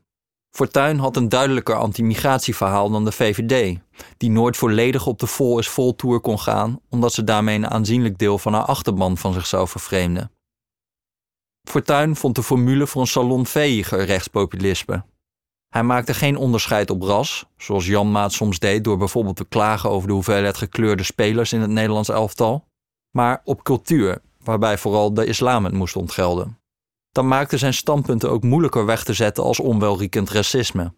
Fortuyn 0.52 1.00
had 1.00 1.16
een 1.16 1.30
duidelijker 1.30 1.76
anti-migratieverhaal 1.76 2.90
dan 2.90 3.06
de 3.06 3.12
VVD, 3.12 3.78
die 4.18 4.30
nooit 4.30 4.58
volledig 4.58 5.08
op 5.08 5.20
de 5.20 5.28
vol 5.28 5.60
is 5.60 5.70
vol 5.70 5.96
tour 5.96 6.20
kon 6.20 6.40
gaan, 6.40 6.80
omdat 6.90 7.14
ze 7.14 7.24
daarmee 7.24 7.56
een 7.56 7.70
aanzienlijk 7.70 8.18
deel 8.18 8.38
van 8.38 8.54
haar 8.54 8.66
achterban 8.66 9.18
van 9.18 9.34
zichzelf 9.34 9.72
vervreemde. 9.72 10.30
Fortuyn 11.64 12.16
vond 12.16 12.36
de 12.36 12.44
formule 12.44 12.88
voor 12.88 13.02
een 13.02 13.08
salonveeïger 13.08 14.06
rechtspopulisme. 14.06 15.04
Hij 15.70 15.84
maakte 15.84 16.14
geen 16.14 16.38
onderscheid 16.38 16.90
op 16.90 17.02
ras, 17.02 17.46
zoals 17.58 17.86
Jan 17.86 18.12
Maat 18.12 18.34
soms 18.34 18.60
deed 18.60 18.84
door 18.84 18.98
bijvoorbeeld 18.98 19.36
te 19.36 19.46
klagen 19.46 19.90
over 19.90 20.08
de 20.08 20.14
hoeveelheid 20.14 20.58
gekleurde 20.58 21.04
spelers 21.04 21.54
in 21.54 21.62
het 21.62 21.70
Nederlands 21.70 22.10
elftal, 22.10 22.68
maar 23.12 23.42
op 23.44 23.64
cultuur, 23.64 24.22
waarbij 24.44 24.78
vooral 24.78 25.14
de 25.14 25.26
islam 25.26 25.64
het 25.64 25.74
moest 25.74 25.96
ontgelden. 25.96 26.60
Dan 27.12 27.28
maakte 27.28 27.58
zijn 27.58 27.74
standpunten 27.74 28.30
ook 28.30 28.44
moeilijker 28.44 28.86
weg 28.86 29.04
te 29.04 29.14
zetten 29.14 29.44
als 29.44 29.60
onwelriekend 29.60 30.30
racisme. 30.30 30.94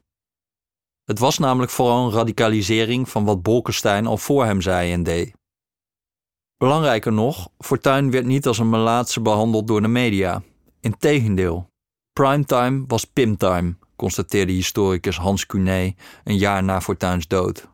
Het 1.04 1.20
was 1.20 1.38
namelijk 1.38 1.72
vooral 1.72 2.06
een 2.06 2.14
radicalisering 2.14 3.10
van 3.10 3.26
wat 3.26 3.42
Bolkestein 3.42 4.08
al 4.08 4.18
voor 4.18 4.46
hem 4.46 4.62
zei 4.62 4.92
en 4.92 5.04
deed. 5.04 5.34
Belangrijker 6.58 7.14
nog, 7.14 7.50
Fortuyn 7.58 8.12
werd 8.12 8.26
niet 8.26 8.48
als 8.48 8.58
een 8.58 8.70
melaatse 8.70 9.22
behandeld 9.22 9.68
door 9.68 9.82
de 9.82 9.88
media. 9.88 10.44
Integendeel, 10.82 11.70
primetime 12.14 12.84
was 12.88 13.06
pimtime, 13.06 13.76
constateerde 13.96 14.52
historicus 14.52 15.18
Hans 15.18 15.46
Cunet 15.46 15.96
een 16.24 16.38
jaar 16.38 16.64
na 16.64 16.82
Fortuins 16.82 17.28
dood. 17.28 17.70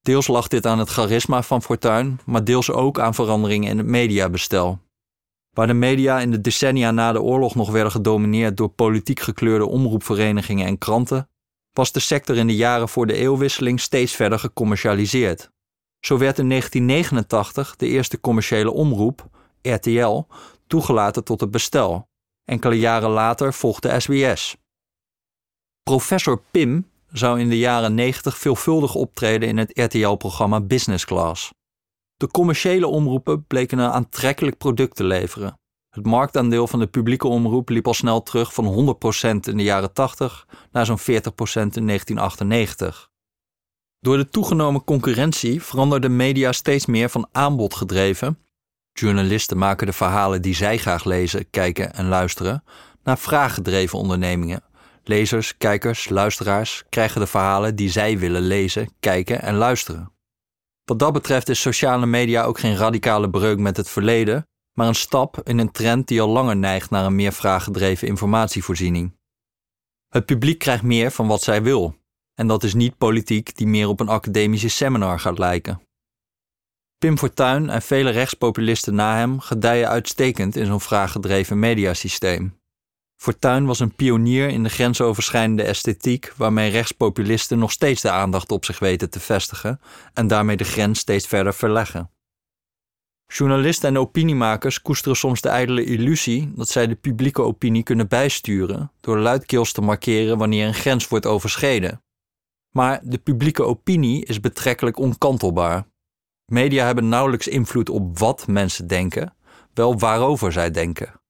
Deels 0.00 0.26
lag 0.26 0.48
dit 0.48 0.66
aan 0.66 0.78
het 0.78 0.88
charisma 0.88 1.42
van 1.42 1.62
Fortuyn, 1.62 2.20
maar 2.24 2.44
deels 2.44 2.70
ook 2.70 2.98
aan 2.98 3.14
veranderingen 3.14 3.70
in 3.70 3.78
het 3.78 3.86
mediabestel. 3.86 4.78
Waar 5.50 5.66
de 5.66 5.72
media 5.72 6.20
in 6.20 6.30
de 6.30 6.40
decennia 6.40 6.90
na 6.90 7.12
de 7.12 7.22
oorlog 7.22 7.54
nog 7.54 7.70
werden 7.70 7.92
gedomineerd 7.92 8.56
door 8.56 8.68
politiek 8.68 9.20
gekleurde 9.20 9.66
omroepverenigingen 9.66 10.66
en 10.66 10.78
kranten, 10.78 11.28
was 11.72 11.92
de 11.92 12.00
sector 12.00 12.36
in 12.36 12.46
de 12.46 12.56
jaren 12.56 12.88
voor 12.88 13.06
de 13.06 13.14
eeuwwisseling 13.14 13.80
steeds 13.80 14.12
verder 14.12 14.38
gecommercialiseerd. 14.38 15.50
Zo 16.00 16.18
werd 16.18 16.38
in 16.38 16.48
1989 16.48 17.76
de 17.76 17.86
eerste 17.86 18.20
commerciële 18.20 18.70
omroep, 18.70 19.28
RTL, 19.60 20.22
toegelaten 20.66 21.24
tot 21.24 21.40
het 21.40 21.50
bestel. 21.50 22.10
Enkele 22.44 22.78
jaren 22.78 23.10
later 23.10 23.54
volgde 23.54 24.00
SBS. 24.00 24.56
Professor 25.82 26.42
Pim 26.50 26.90
zou 27.12 27.40
in 27.40 27.48
de 27.48 27.58
jaren 27.58 27.94
90 27.94 28.38
veelvuldig 28.38 28.94
optreden 28.94 29.48
in 29.48 29.58
het 29.58 29.78
RTL-programma 29.78 30.60
Business 30.60 31.04
Class. 31.04 31.50
De 32.16 32.26
commerciële 32.26 32.86
omroepen 32.86 33.46
bleken 33.46 33.78
een 33.78 33.90
aantrekkelijk 33.90 34.58
product 34.58 34.96
te 34.96 35.04
leveren. 35.04 35.60
Het 35.90 36.06
marktaandeel 36.06 36.66
van 36.66 36.78
de 36.78 36.86
publieke 36.86 37.26
omroep 37.26 37.68
liep 37.68 37.86
al 37.86 37.94
snel 37.94 38.22
terug 38.22 38.54
van 38.54 38.64
100% 38.64 39.48
in 39.48 39.56
de 39.56 39.62
jaren 39.62 39.92
80 39.92 40.46
naar 40.70 40.86
zo'n 40.86 40.98
40% 40.98 41.02
in 41.04 41.86
1998. 41.86 43.10
Door 44.00 44.16
de 44.16 44.28
toegenomen 44.28 44.84
concurrentie 44.84 45.62
veranderden 45.62 46.16
media 46.16 46.52
steeds 46.52 46.86
meer 46.86 47.08
van 47.08 47.28
aanbod 47.32 47.74
gedreven. 47.74 48.38
Journalisten 48.92 49.58
maken 49.58 49.86
de 49.86 49.92
verhalen 49.92 50.42
die 50.42 50.54
zij 50.54 50.78
graag 50.78 51.04
lezen, 51.04 51.50
kijken 51.50 51.94
en 51.94 52.08
luisteren, 52.08 52.64
naar 53.02 53.18
vraaggedreven 53.18 53.98
ondernemingen. 53.98 54.62
Lezers, 55.04 55.56
kijkers, 55.56 56.08
luisteraars 56.08 56.84
krijgen 56.88 57.20
de 57.20 57.26
verhalen 57.26 57.76
die 57.76 57.90
zij 57.90 58.18
willen 58.18 58.42
lezen, 58.42 58.88
kijken 59.00 59.42
en 59.42 59.54
luisteren. 59.54 60.12
Wat 60.84 60.98
dat 60.98 61.12
betreft 61.12 61.48
is 61.48 61.60
sociale 61.60 62.06
media 62.06 62.44
ook 62.44 62.58
geen 62.58 62.76
radicale 62.76 63.30
breuk 63.30 63.58
met 63.58 63.76
het 63.76 63.88
verleden, 63.88 64.46
maar 64.72 64.88
een 64.88 64.94
stap 64.94 65.40
in 65.44 65.58
een 65.58 65.70
trend 65.70 66.08
die 66.08 66.20
al 66.20 66.28
langer 66.28 66.56
neigt 66.56 66.90
naar 66.90 67.04
een 67.04 67.14
meer 67.14 67.32
vraaggedreven 67.32 68.08
informatievoorziening. 68.08 69.16
Het 70.08 70.26
publiek 70.26 70.58
krijgt 70.58 70.82
meer 70.82 71.10
van 71.10 71.26
wat 71.26 71.42
zij 71.42 71.62
wil, 71.62 71.96
en 72.34 72.46
dat 72.46 72.62
is 72.62 72.74
niet 72.74 72.98
politiek 72.98 73.56
die 73.56 73.66
meer 73.66 73.88
op 73.88 74.00
een 74.00 74.08
academische 74.08 74.68
seminar 74.68 75.20
gaat 75.20 75.38
lijken. 75.38 75.80
Pim 77.02 77.18
Fortuyn 77.18 77.70
en 77.70 77.82
vele 77.82 78.10
rechtspopulisten 78.10 78.94
na 78.94 79.16
hem 79.16 79.40
gedijen 79.40 79.88
uitstekend 79.88 80.56
in 80.56 80.66
zo'n 80.66 80.80
vraaggedreven 80.80 81.58
mediasysteem. 81.58 82.58
Fortuyn 83.16 83.66
was 83.66 83.80
een 83.80 83.94
pionier 83.94 84.48
in 84.48 84.62
de 84.62 84.68
grensoverschrijdende 84.68 85.62
esthetiek 85.62 86.32
waarmee 86.36 86.70
rechtspopulisten 86.70 87.58
nog 87.58 87.72
steeds 87.72 88.02
de 88.02 88.10
aandacht 88.10 88.50
op 88.50 88.64
zich 88.64 88.78
weten 88.78 89.10
te 89.10 89.20
vestigen 89.20 89.80
en 90.14 90.26
daarmee 90.26 90.56
de 90.56 90.64
grens 90.64 90.98
steeds 90.98 91.26
verder 91.26 91.54
verleggen. 91.54 92.10
Journalisten 93.26 93.88
en 93.88 93.98
opiniemakers 93.98 94.82
koesteren 94.82 95.16
soms 95.16 95.40
de 95.40 95.48
ijdele 95.48 95.84
illusie 95.84 96.52
dat 96.54 96.68
zij 96.68 96.86
de 96.86 96.94
publieke 96.94 97.42
opinie 97.42 97.82
kunnen 97.82 98.08
bijsturen 98.08 98.92
door 99.00 99.18
luidkeels 99.18 99.72
te 99.72 99.80
markeren 99.80 100.38
wanneer 100.38 100.66
een 100.66 100.74
grens 100.74 101.08
wordt 101.08 101.26
overschreden. 101.26 102.02
Maar 102.70 103.00
de 103.02 103.18
publieke 103.18 103.62
opinie 103.62 104.24
is 104.24 104.40
betrekkelijk 104.40 104.98
onkantelbaar. 104.98 105.90
Media 106.46 106.84
hebben 106.86 107.08
nauwelijks 107.08 107.48
invloed 107.48 107.88
op 107.88 108.18
wat 108.18 108.46
mensen 108.46 108.86
denken, 108.86 109.36
wel 109.74 109.98
waarover 109.98 110.52
zij 110.52 110.70
denken. 110.70 111.20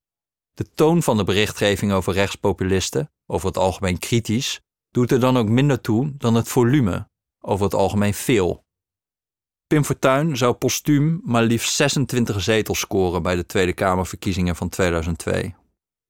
De 0.54 0.66
toon 0.74 1.02
van 1.02 1.16
de 1.16 1.24
berichtgeving 1.24 1.92
over 1.92 2.12
rechtspopulisten, 2.12 3.10
over 3.26 3.46
het 3.46 3.56
algemeen 3.56 3.98
kritisch, 3.98 4.60
doet 4.90 5.10
er 5.10 5.20
dan 5.20 5.36
ook 5.36 5.48
minder 5.48 5.80
toe 5.80 6.12
dan 6.16 6.34
het 6.34 6.48
volume, 6.48 7.08
over 7.40 7.64
het 7.64 7.74
algemeen 7.74 8.14
veel. 8.14 8.64
Pim 9.66 9.84
Fortuyn 9.84 10.36
zou 10.36 10.52
postuum 10.54 11.20
maar 11.24 11.42
liefst 11.42 11.74
26 11.74 12.40
zetels 12.42 12.78
scoren 12.78 13.22
bij 13.22 13.36
de 13.36 13.46
Tweede 13.46 13.72
Kamerverkiezingen 13.72 14.56
van 14.56 14.68
2002. 14.68 15.54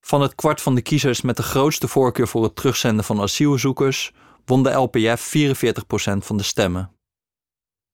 Van 0.01 0.21
het 0.21 0.35
kwart 0.35 0.61
van 0.61 0.75
de 0.75 0.83
kiezers 0.83 1.21
met 1.21 1.37
de 1.37 1.43
grootste 1.43 1.89
voorkeur 1.89 2.29
voor 2.29 2.43
het 2.43 2.57
terugzenden 2.57 3.05
van 3.05 3.21
asielzoekers 3.21 4.13
won 4.45 4.63
de 4.63 4.71
LPF 4.71 5.35
44% 5.37 6.19
van 6.19 6.37
de 6.37 6.43
stemmen. 6.43 6.92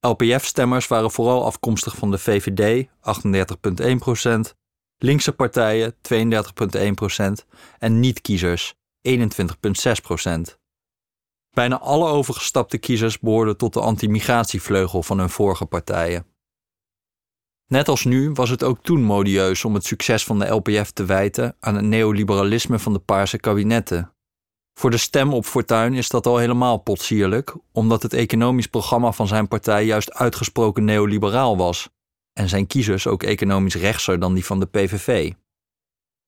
LPF-stemmers 0.00 0.86
waren 0.86 1.10
vooral 1.10 1.44
afkomstig 1.44 1.96
van 1.96 2.10
de 2.10 2.18
VVD 2.18 2.86
38,1%, 4.46 4.56
linkse 4.98 5.32
partijen 5.32 5.94
32,1% 5.94 5.98
en 7.78 8.00
niet-kiezers 8.00 8.74
21,6%. 9.08 10.56
Bijna 11.50 11.78
alle 11.78 12.08
overgestapte 12.08 12.78
kiezers 12.78 13.18
behoorden 13.18 13.56
tot 13.56 13.72
de 13.72 13.80
anti-migratievleugel 13.80 15.02
van 15.02 15.18
hun 15.18 15.30
vorige 15.30 15.66
partijen. 15.66 16.26
Net 17.66 17.88
als 17.88 18.04
nu 18.04 18.32
was 18.32 18.50
het 18.50 18.62
ook 18.62 18.82
toen 18.82 19.02
modieus 19.02 19.64
om 19.64 19.74
het 19.74 19.84
succes 19.84 20.24
van 20.24 20.38
de 20.38 20.46
LPF 20.46 20.90
te 20.90 21.04
wijten 21.04 21.56
aan 21.60 21.74
het 21.74 21.84
neoliberalisme 21.84 22.78
van 22.78 22.92
de 22.92 22.98
paarse 22.98 23.38
kabinetten. 23.38 24.12
Voor 24.78 24.90
de 24.90 24.96
stem 24.96 25.34
op 25.34 25.44
Fortuyn 25.44 25.94
is 25.94 26.08
dat 26.08 26.26
al 26.26 26.36
helemaal 26.36 26.78
potsierlijk, 26.78 27.56
omdat 27.72 28.02
het 28.02 28.12
economisch 28.12 28.66
programma 28.66 29.12
van 29.12 29.26
zijn 29.26 29.48
partij 29.48 29.84
juist 29.84 30.12
uitgesproken 30.12 30.84
neoliberaal 30.84 31.56
was 31.56 31.88
en 32.32 32.48
zijn 32.48 32.66
kiezers 32.66 33.06
ook 33.06 33.22
economisch 33.22 33.74
rechtser 33.74 34.20
dan 34.20 34.34
die 34.34 34.44
van 34.44 34.60
de 34.60 34.66
PVV. 34.66 35.32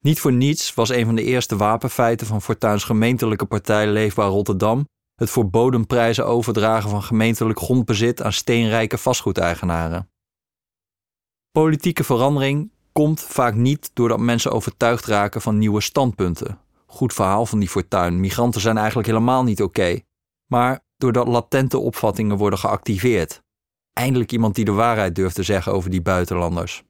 Niet 0.00 0.20
voor 0.20 0.32
niets 0.32 0.74
was 0.74 0.88
een 0.88 1.04
van 1.04 1.14
de 1.14 1.22
eerste 1.22 1.56
wapenfeiten 1.56 2.26
van 2.26 2.42
Fortuins 2.42 2.84
gemeentelijke 2.84 3.44
partij 3.44 3.86
Leefbaar 3.86 4.28
Rotterdam 4.28 4.88
het 5.14 5.30
voor 5.30 5.50
bodemprijzen 5.50 6.26
overdragen 6.26 6.90
van 6.90 7.02
gemeentelijk 7.02 7.58
grondbezit 7.58 8.22
aan 8.22 8.32
steenrijke 8.32 8.98
vastgoedeigenaren. 8.98 10.10
Politieke 11.50 12.04
verandering 12.04 12.70
komt 12.92 13.20
vaak 13.20 13.54
niet 13.54 13.90
doordat 13.94 14.18
mensen 14.18 14.52
overtuigd 14.52 15.06
raken 15.06 15.40
van 15.40 15.58
nieuwe 15.58 15.80
standpunten. 15.80 16.60
Goed 16.90 17.12
verhaal 17.12 17.46
van 17.46 17.58
die 17.58 17.68
Fortuin. 17.68 18.20
Migranten 18.20 18.60
zijn 18.60 18.76
eigenlijk 18.76 19.06
helemaal 19.08 19.42
niet 19.42 19.62
oké. 19.62 20.00
Maar 20.46 20.80
doordat 20.96 21.28
latente 21.28 21.78
opvattingen 21.78 22.36
worden 22.36 22.58
geactiveerd. 22.58 23.42
Eindelijk 23.92 24.32
iemand 24.32 24.54
die 24.54 24.64
de 24.64 24.72
waarheid 24.72 25.14
durft 25.14 25.34
te 25.34 25.42
zeggen 25.42 25.72
over 25.72 25.90
die 25.90 26.02
buitenlanders. 26.02 26.82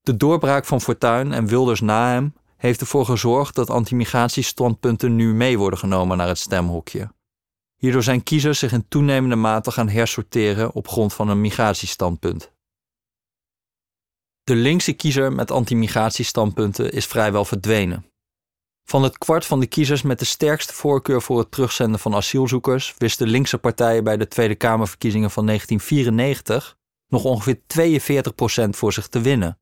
De 0.00 0.16
doorbraak 0.16 0.64
van 0.64 0.80
Fortuyn 0.80 1.32
en 1.32 1.46
Wilders 1.46 1.80
na 1.80 2.12
hem 2.12 2.34
heeft 2.56 2.80
ervoor 2.80 3.04
gezorgd 3.04 3.54
dat 3.54 3.70
antimigratiestandpunten 3.70 5.16
nu 5.16 5.34
mee 5.34 5.58
worden 5.58 5.78
genomen 5.78 6.16
naar 6.16 6.28
het 6.28 6.38
stemhokje. 6.38 7.12
Hierdoor 7.76 8.02
zijn 8.02 8.22
kiezers 8.22 8.58
zich 8.58 8.72
in 8.72 8.88
toenemende 8.88 9.36
mate 9.36 9.70
gaan 9.70 9.88
hersorteren 9.88 10.72
op 10.72 10.88
grond 10.88 11.14
van 11.14 11.28
een 11.28 11.40
migratiestandpunt. 11.40 12.52
De 14.42 14.54
linkse 14.54 14.92
kiezer 14.92 15.32
met 15.32 15.50
anti-migratiestandpunten 15.50 16.92
is 16.92 17.06
vrijwel 17.06 17.44
verdwenen. 17.44 18.09
Van 18.90 19.02
het 19.02 19.18
kwart 19.18 19.46
van 19.46 19.60
de 19.60 19.66
kiezers 19.66 20.02
met 20.02 20.18
de 20.18 20.24
sterkste 20.24 20.72
voorkeur 20.72 21.22
voor 21.22 21.38
het 21.38 21.50
terugzenden 21.50 22.00
van 22.00 22.14
asielzoekers 22.14 22.94
wisten 22.98 23.28
linkse 23.28 23.58
partijen 23.58 24.04
bij 24.04 24.16
de 24.16 24.28
Tweede 24.28 24.54
Kamerverkiezingen 24.54 25.30
van 25.30 25.46
1994 25.46 26.76
nog 27.08 27.24
ongeveer 27.24 27.60
42% 28.66 28.68
voor 28.70 28.92
zich 28.92 29.08
te 29.08 29.20
winnen. 29.20 29.58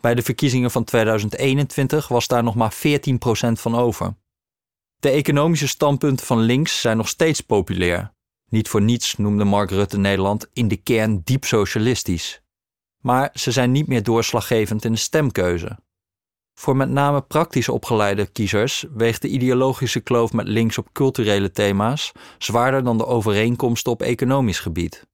Bij 0.00 0.14
de 0.14 0.22
verkiezingen 0.22 0.70
van 0.70 0.84
2021 0.84 2.08
was 2.08 2.26
daar 2.26 2.42
nog 2.42 2.54
maar 2.54 2.74
14% 2.74 2.76
van 3.52 3.74
over. 3.74 4.16
De 4.96 5.10
economische 5.10 5.68
standpunten 5.68 6.26
van 6.26 6.38
links 6.38 6.80
zijn 6.80 6.96
nog 6.96 7.08
steeds 7.08 7.40
populair. 7.40 8.12
Niet 8.48 8.68
voor 8.68 8.82
niets 8.82 9.16
noemde 9.16 9.44
Mark 9.44 9.70
Rutte 9.70 9.98
Nederland 9.98 10.48
in 10.52 10.68
de 10.68 10.76
kern 10.76 11.20
diep 11.24 11.44
socialistisch. 11.44 12.42
Maar 13.00 13.30
ze 13.34 13.50
zijn 13.50 13.72
niet 13.72 13.86
meer 13.86 14.02
doorslaggevend 14.02 14.84
in 14.84 14.92
de 14.92 14.98
stemkeuze. 14.98 15.78
Voor 16.60 16.76
met 16.76 16.90
name 16.90 17.20
praktisch 17.20 17.68
opgeleide 17.68 18.26
kiezers 18.26 18.84
weegt 18.94 19.22
de 19.22 19.28
ideologische 19.28 20.00
kloof 20.00 20.32
met 20.32 20.48
links 20.48 20.78
op 20.78 20.92
culturele 20.92 21.50
thema's 21.50 22.12
zwaarder 22.38 22.84
dan 22.84 22.98
de 22.98 23.06
overeenkomsten 23.06 23.92
op 23.92 24.02
economisch 24.02 24.58
gebied. 24.58 25.06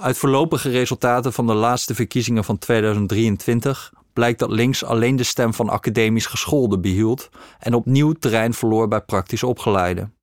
Uit 0.00 0.18
voorlopige 0.18 0.70
resultaten 0.70 1.32
van 1.32 1.46
de 1.46 1.54
laatste 1.54 1.94
verkiezingen 1.94 2.44
van 2.44 2.58
2023 2.58 3.92
blijkt 4.12 4.38
dat 4.38 4.50
links 4.50 4.84
alleen 4.84 5.16
de 5.16 5.22
stem 5.22 5.54
van 5.54 5.68
academisch 5.68 6.26
gescholden 6.26 6.80
behield 6.80 7.28
en 7.58 7.74
opnieuw 7.74 8.12
terrein 8.12 8.54
verloor 8.54 8.88
bij 8.88 9.00
praktisch 9.00 9.42
opgeleiden. 9.42 10.14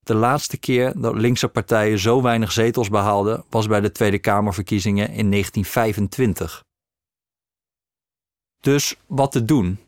De 0.00 0.14
laatste 0.14 0.58
keer 0.58 1.00
dat 1.00 1.14
linkse 1.14 1.48
partijen 1.48 1.98
zo 1.98 2.22
weinig 2.22 2.52
zetels 2.52 2.88
behaalden 2.88 3.44
was 3.50 3.66
bij 3.66 3.80
de 3.80 3.92
Tweede 3.92 4.18
Kamerverkiezingen 4.18 5.08
in 5.10 5.30
1925. 5.30 6.64
Dus 8.60 8.96
wat 9.06 9.32
te 9.32 9.44
doen? 9.44 9.78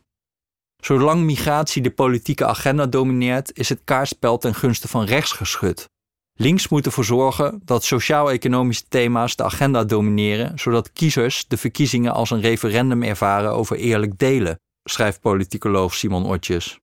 Zolang 0.81 1.21
migratie 1.21 1.81
de 1.81 1.91
politieke 1.91 2.45
agenda 2.45 2.85
domineert, 2.85 3.57
is 3.57 3.69
het 3.69 3.81
kaartspel 3.83 4.37
ten 4.37 4.55
gunste 4.55 4.87
van 4.87 5.05
rechts 5.05 5.31
geschud. 5.31 5.89
Links 6.33 6.67
moet 6.67 6.85
ervoor 6.85 7.05
zorgen 7.05 7.61
dat 7.65 7.83
sociaal-economische 7.83 8.83
thema's 8.87 9.35
de 9.35 9.43
agenda 9.43 9.83
domineren, 9.83 10.59
zodat 10.59 10.91
kiezers 10.91 11.47
de 11.47 11.57
verkiezingen 11.57 12.13
als 12.13 12.31
een 12.31 12.41
referendum 12.41 13.03
ervaren 13.03 13.51
over 13.51 13.77
eerlijk 13.77 14.19
delen, 14.19 14.59
schrijft 14.83 15.19
politicoloog 15.19 15.93
Simon 15.93 16.25
Otjes. 16.25 16.79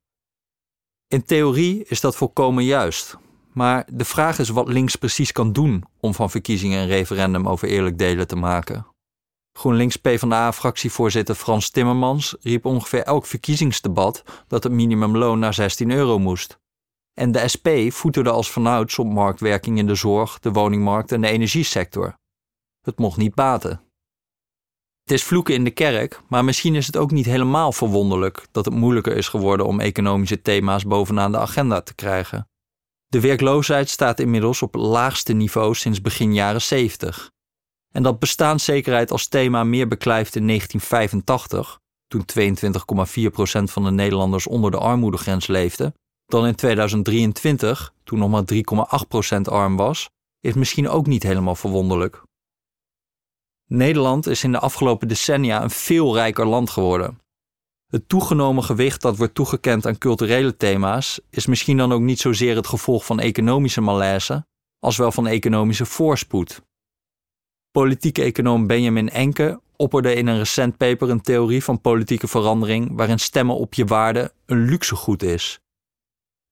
In 1.09 1.25
theorie 1.25 1.85
is 1.85 2.01
dat 2.01 2.17
volkomen 2.17 2.65
juist, 2.65 3.17
maar 3.53 3.87
de 3.93 4.05
vraag 4.05 4.39
is 4.39 4.49
wat 4.49 4.69
links 4.69 4.97
precies 4.97 5.33
kan 5.33 5.53
doen 5.53 5.85
om 6.01 6.15
van 6.15 6.31
verkiezingen 6.31 6.81
een 6.81 6.89
referendum 6.89 7.49
over 7.49 7.69
eerlijk 7.69 7.99
delen 7.99 8.27
te 8.27 8.37
maken. 8.37 8.87
GroenLinks 9.61 9.97
PvdA-fractievoorzitter 9.97 11.35
Frans 11.35 11.71
Timmermans 11.71 12.37
riep 12.41 12.65
ongeveer 12.65 13.03
elk 13.03 13.27
verkiezingsdebat 13.27 14.23
dat 14.49 14.63
het 14.63 14.73
minimumloon 14.73 15.39
naar 15.39 15.55
16 15.55 15.91
euro 15.91 16.19
moest. 16.19 16.59
En 17.15 17.33
de 17.33 17.49
SP 17.55 17.69
voeterde 17.89 18.31
als 18.31 18.51
vanouds 18.51 18.99
op 18.99 19.07
marktwerking 19.07 19.79
in 19.79 19.87
de 19.87 19.95
zorg, 19.95 20.39
de 20.39 20.53
woningmarkt 20.53 21.13
en 21.13 21.21
de 21.21 21.29
energiesector. 21.29 22.19
Het 22.81 22.99
mocht 22.99 23.17
niet 23.17 23.35
baten. 23.35 23.83
Het 25.03 25.13
is 25.13 25.25
vloeken 25.25 25.55
in 25.55 25.65
de 25.65 25.71
kerk, 25.71 26.21
maar 26.29 26.45
misschien 26.45 26.75
is 26.75 26.87
het 26.87 26.97
ook 26.97 27.11
niet 27.11 27.27
helemaal 27.27 27.73
verwonderlijk 27.73 28.47
dat 28.51 28.65
het 28.65 28.75
moeilijker 28.75 29.17
is 29.17 29.29
geworden 29.29 29.67
om 29.67 29.81
economische 29.81 30.43
thema's 30.43 30.87
bovenaan 30.87 31.33
de 31.33 31.39
agenda 31.39 31.81
te 31.81 31.95
krijgen. 31.95 32.49
De 33.07 33.21
werkloosheid 33.21 33.89
staat 33.89 34.21
inmiddels 34.21 34.63
op 34.63 34.73
het 34.73 34.83
laagste 34.83 35.33
niveau 35.33 35.75
sinds 35.75 36.01
begin 36.01 36.35
jaren 36.35 36.63
70. 36.63 37.31
En 37.93 38.03
dat 38.03 38.19
bestaanszekerheid 38.19 39.11
als 39.11 39.29
thema 39.29 39.65
meer 39.65 39.89
beklijft 39.89 40.37
in 40.37 40.47
1985, 40.47 41.79
toen 42.07 42.25
22,4% 42.39 43.73
van 43.73 43.85
de 43.85 43.91
Nederlanders 43.91 44.47
onder 44.47 44.71
de 44.71 44.79
armoedegrens 44.79 45.47
leefde, 45.47 45.95
dan 46.27 46.47
in 46.47 46.55
2023, 46.55 47.93
toen 48.05 48.19
nog 48.19 48.31
maar 48.31 48.45
3,8% 49.37 49.41
arm 49.41 49.77
was, 49.77 50.11
is 50.41 50.55
misschien 50.55 50.89
ook 50.89 51.07
niet 51.07 51.23
helemaal 51.23 51.55
verwonderlijk. 51.55 52.23
Nederland 53.67 54.27
is 54.27 54.45
in 54.45 54.53
de 54.53 54.59
afgelopen 54.59 55.09
decennia 55.09 55.63
een 55.63 55.71
veel 55.71 56.15
rijker 56.15 56.47
land 56.47 56.71
geworden. 56.71 57.19
Het 57.87 58.09
toegenomen 58.09 58.65
gewicht 58.65 59.03
dat 59.03 59.17
wordt 59.17 59.35
toegekend 59.35 59.87
aan 59.87 59.99
culturele 59.99 60.57
thema's 60.57 61.21
is 61.31 61.47
misschien 61.47 61.77
dan 61.77 61.93
ook 61.93 62.01
niet 62.01 62.21
zozeer 62.21 62.57
het 62.57 62.67
gevolg 62.67 63.05
van 63.05 63.21
economische 63.21 63.81
malaise, 63.81 64.47
als 64.79 64.97
wel 64.97 65.13
van 65.13 65.27
economische 65.27 65.87
voorspoed. 65.87 66.63
Politieke 67.73 68.23
econoom 68.23 68.67
Benjamin 68.67 69.09
Enke 69.09 69.61
opperde 69.77 70.15
in 70.15 70.27
een 70.27 70.39
recent 70.39 70.77
paper 70.77 71.11
een 71.11 71.21
theorie 71.21 71.65
van 71.65 71.81
politieke 71.81 72.29
verandering 72.29 72.97
waarin 72.97 73.19
stemmen 73.19 73.57
op 73.57 73.75
je 73.75 73.85
waarde 73.85 74.33
een 74.47 74.65
luxegoed 74.65 75.23
is. 75.23 75.61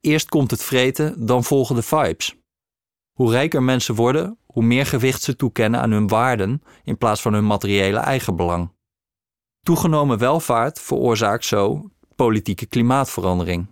Eerst 0.01 0.29
komt 0.29 0.51
het 0.51 0.63
vreten, 0.63 1.27
dan 1.27 1.45
volgen 1.45 1.75
de 1.75 1.83
vibes. 1.83 2.37
Hoe 3.13 3.31
rijker 3.31 3.63
mensen 3.63 3.95
worden, 3.95 4.39
hoe 4.47 4.63
meer 4.63 4.87
gewicht 4.87 5.23
ze 5.23 5.37
toekennen 5.37 5.81
aan 5.81 5.91
hun 5.91 6.09
waarden 6.09 6.63
in 6.85 6.99
plaats 6.99 7.21
van 7.21 7.33
hun 7.33 7.47
materiële 7.47 7.99
eigenbelang. 7.99 8.73
Toegenomen 9.61 10.19
welvaart 10.19 10.81
veroorzaakt 10.81 11.45
zo 11.45 11.91
politieke 12.17 12.67
klimaatverandering. 12.67 13.67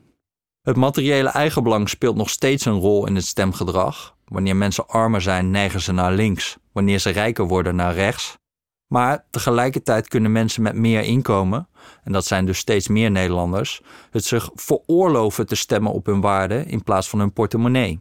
Het 0.63 0.77
materiële 0.77 1.29
eigenbelang 1.29 1.89
speelt 1.89 2.17
nog 2.17 2.31
steeds 2.31 2.65
een 2.65 2.81
rol 2.81 3.07
in 3.07 3.15
het 3.15 3.27
stemgedrag. 3.27 4.17
Wanneer 4.25 4.57
mensen 4.57 4.89
armer 4.89 5.21
zijn, 5.21 5.51
neigen 5.51 5.81
ze 5.81 5.93
naar 5.93 6.13
links. 6.13 6.59
Wanneer 6.77 6.99
ze 6.99 7.11
rijker 7.11 7.47
worden, 7.47 7.77
naar 7.77 7.95
rechts. 7.95 8.39
Maar 8.87 9.27
tegelijkertijd 9.31 10.09
kunnen 10.09 10.33
mensen 10.33 10.63
met 10.63 10.75
meer 10.75 11.03
inkomen, 11.03 11.69
en 12.05 12.13
dat 12.13 12.27
zijn 12.27 12.47
dus 12.47 12.59
steeds 12.59 12.89
meer 12.89 13.11
Nederlanders, 13.11 13.83
het 14.11 14.25
zich 14.25 14.51
veroorloven 14.55 15.47
te 15.47 15.55
stemmen 15.55 15.93
op 15.93 16.07
hun 16.07 16.21
waarde 16.21 16.65
in 16.65 16.83
plaats 16.83 17.09
van 17.09 17.19
hun 17.19 17.33
portemonnee. 17.33 18.01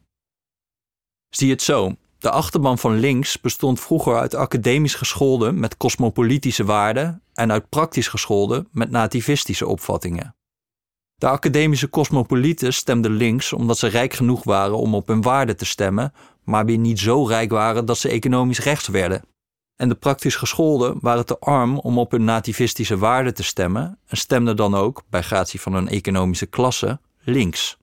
Zie 1.29 1.51
het 1.51 1.61
zo: 1.61 1.95
de 2.17 2.29
achterban 2.29 2.77
van 2.77 2.99
links 2.99 3.41
bestond 3.41 3.79
vroeger 3.79 4.19
uit 4.19 4.35
academisch 4.35 4.95
gescholden 4.95 5.59
met 5.59 5.77
cosmopolitische 5.77 6.65
waarden 6.65 7.21
en 7.33 7.51
uit 7.51 7.69
praktisch 7.69 8.07
gescholden 8.07 8.67
met 8.71 8.89
nativistische 8.91 9.67
opvattingen. 9.67 10.35
De 11.15 11.27
academische 11.27 11.89
cosmopolieten 11.89 12.73
stemden 12.73 13.11
links 13.11 13.53
omdat 13.53 13.77
ze 13.77 13.87
rijk 13.87 14.13
genoeg 14.13 14.43
waren 14.43 14.77
om 14.77 14.95
op 14.95 15.07
hun 15.07 15.21
waarde 15.21 15.55
te 15.55 15.65
stemmen, 15.65 16.13
maar 16.45 16.65
weer 16.65 16.77
niet 16.77 16.99
zo 16.99 17.25
rijk 17.25 17.51
waren 17.51 17.85
dat 17.85 17.97
ze 17.97 18.09
economisch 18.09 18.59
rechts 18.59 18.87
werden. 18.87 19.21
En 19.75 19.89
de 19.89 19.95
praktisch 19.95 20.35
gescholden 20.35 20.97
waren 20.99 21.25
te 21.25 21.39
arm 21.39 21.79
om 21.79 21.97
op 21.97 22.11
hun 22.11 22.23
nativistische 22.23 22.97
waarden 22.97 23.33
te 23.33 23.43
stemmen 23.43 23.99
en 24.07 24.17
stemden 24.17 24.55
dan 24.55 24.75
ook, 24.75 25.03
bij 25.09 25.21
gratie 25.21 25.61
van 25.61 25.73
hun 25.73 25.87
economische 25.87 26.45
klasse, 26.45 26.99
links. 27.19 27.77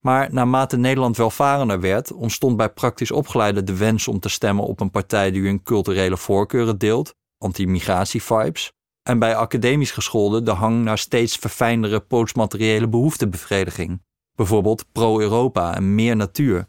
Maar 0.00 0.32
naarmate 0.32 0.76
Nederland 0.76 1.16
welvarender 1.16 1.80
werd, 1.80 2.12
ontstond 2.12 2.56
bij 2.56 2.68
praktisch 2.70 3.10
opgeleiden 3.10 3.64
de 3.64 3.76
wens 3.76 4.08
om 4.08 4.20
te 4.20 4.28
stemmen 4.28 4.64
op 4.64 4.80
een 4.80 4.90
partij 4.90 5.30
die 5.30 5.42
hun 5.42 5.62
culturele 5.62 6.16
voorkeuren 6.16 6.78
deelt, 6.78 7.14
anti-migratie-vibes, 7.38 8.72
en 9.02 9.18
bij 9.18 9.36
academisch 9.36 9.90
gescholden 9.90 10.44
de 10.44 10.50
hang 10.50 10.84
naar 10.84 10.98
steeds 10.98 11.36
verfijndere 11.36 12.00
postmateriële 12.00 12.88
behoeftebevrediging, 12.88 14.02
bijvoorbeeld 14.34 14.92
pro-Europa 14.92 15.74
en 15.74 15.94
meer 15.94 16.16
natuur. 16.16 16.68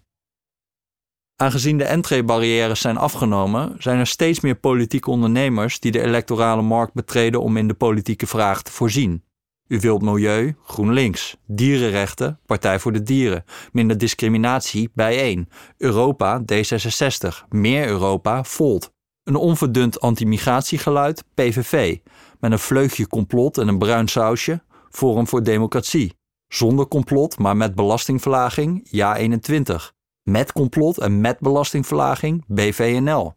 Aangezien 1.38 1.78
de 1.78 1.84
entreebarrières 1.84 2.82
zijn 2.82 2.98
afgenomen, 2.98 3.76
zijn 3.80 4.00
er 4.00 4.08
steeds 4.08 4.40
meer 4.40 4.56
politieke 4.56 5.10
ondernemers 5.10 5.80
die 5.80 5.92
de 5.92 6.02
electorale 6.02 6.62
markt 6.62 6.94
betreden 6.94 7.42
om 7.42 7.58
in 7.58 7.68
de 7.68 7.74
politieke 7.74 8.28
vraag 8.28 8.62
te 8.62 8.72
voorzien. 8.72 9.24
U 9.68 9.80
wilt 9.80 10.02
milieu, 10.02 10.56
GroenLinks. 10.64 11.38
Dierenrechten, 11.46 12.40
Partij 12.46 12.80
voor 12.80 12.92
de 12.92 13.04
Dieren. 13.04 13.44
Minder 13.72 13.98
discriminatie, 13.98 14.90
bijeen. 14.94 15.50
Europa, 15.78 16.42
D66. 16.42 17.48
Meer 17.50 17.88
Europa, 17.88 18.44
Volt. 18.44 18.94
Een 19.24 19.36
onverdund 19.36 20.00
anti-migratiegeluid, 20.00 21.24
PVV. 21.34 21.98
Met 22.40 22.52
een 22.52 22.60
vleugje 22.60 23.08
complot 23.08 23.58
en 23.58 23.68
een 23.68 23.78
bruin 23.78 24.08
sausje, 24.08 24.64
Forum 24.90 25.28
voor 25.28 25.44
Democratie. 25.44 26.14
Zonder 26.48 26.88
complot, 26.88 27.38
maar 27.38 27.58
met 27.58 27.76
belastingverlaging, 27.76 28.88
Ja 28.90 29.16
21. 29.16 29.95
Met 30.30 30.52
complot 30.52 30.98
en 30.98 31.22
met 31.22 31.40
belastingverlaging, 31.40 32.44
BVNL. 32.48 33.34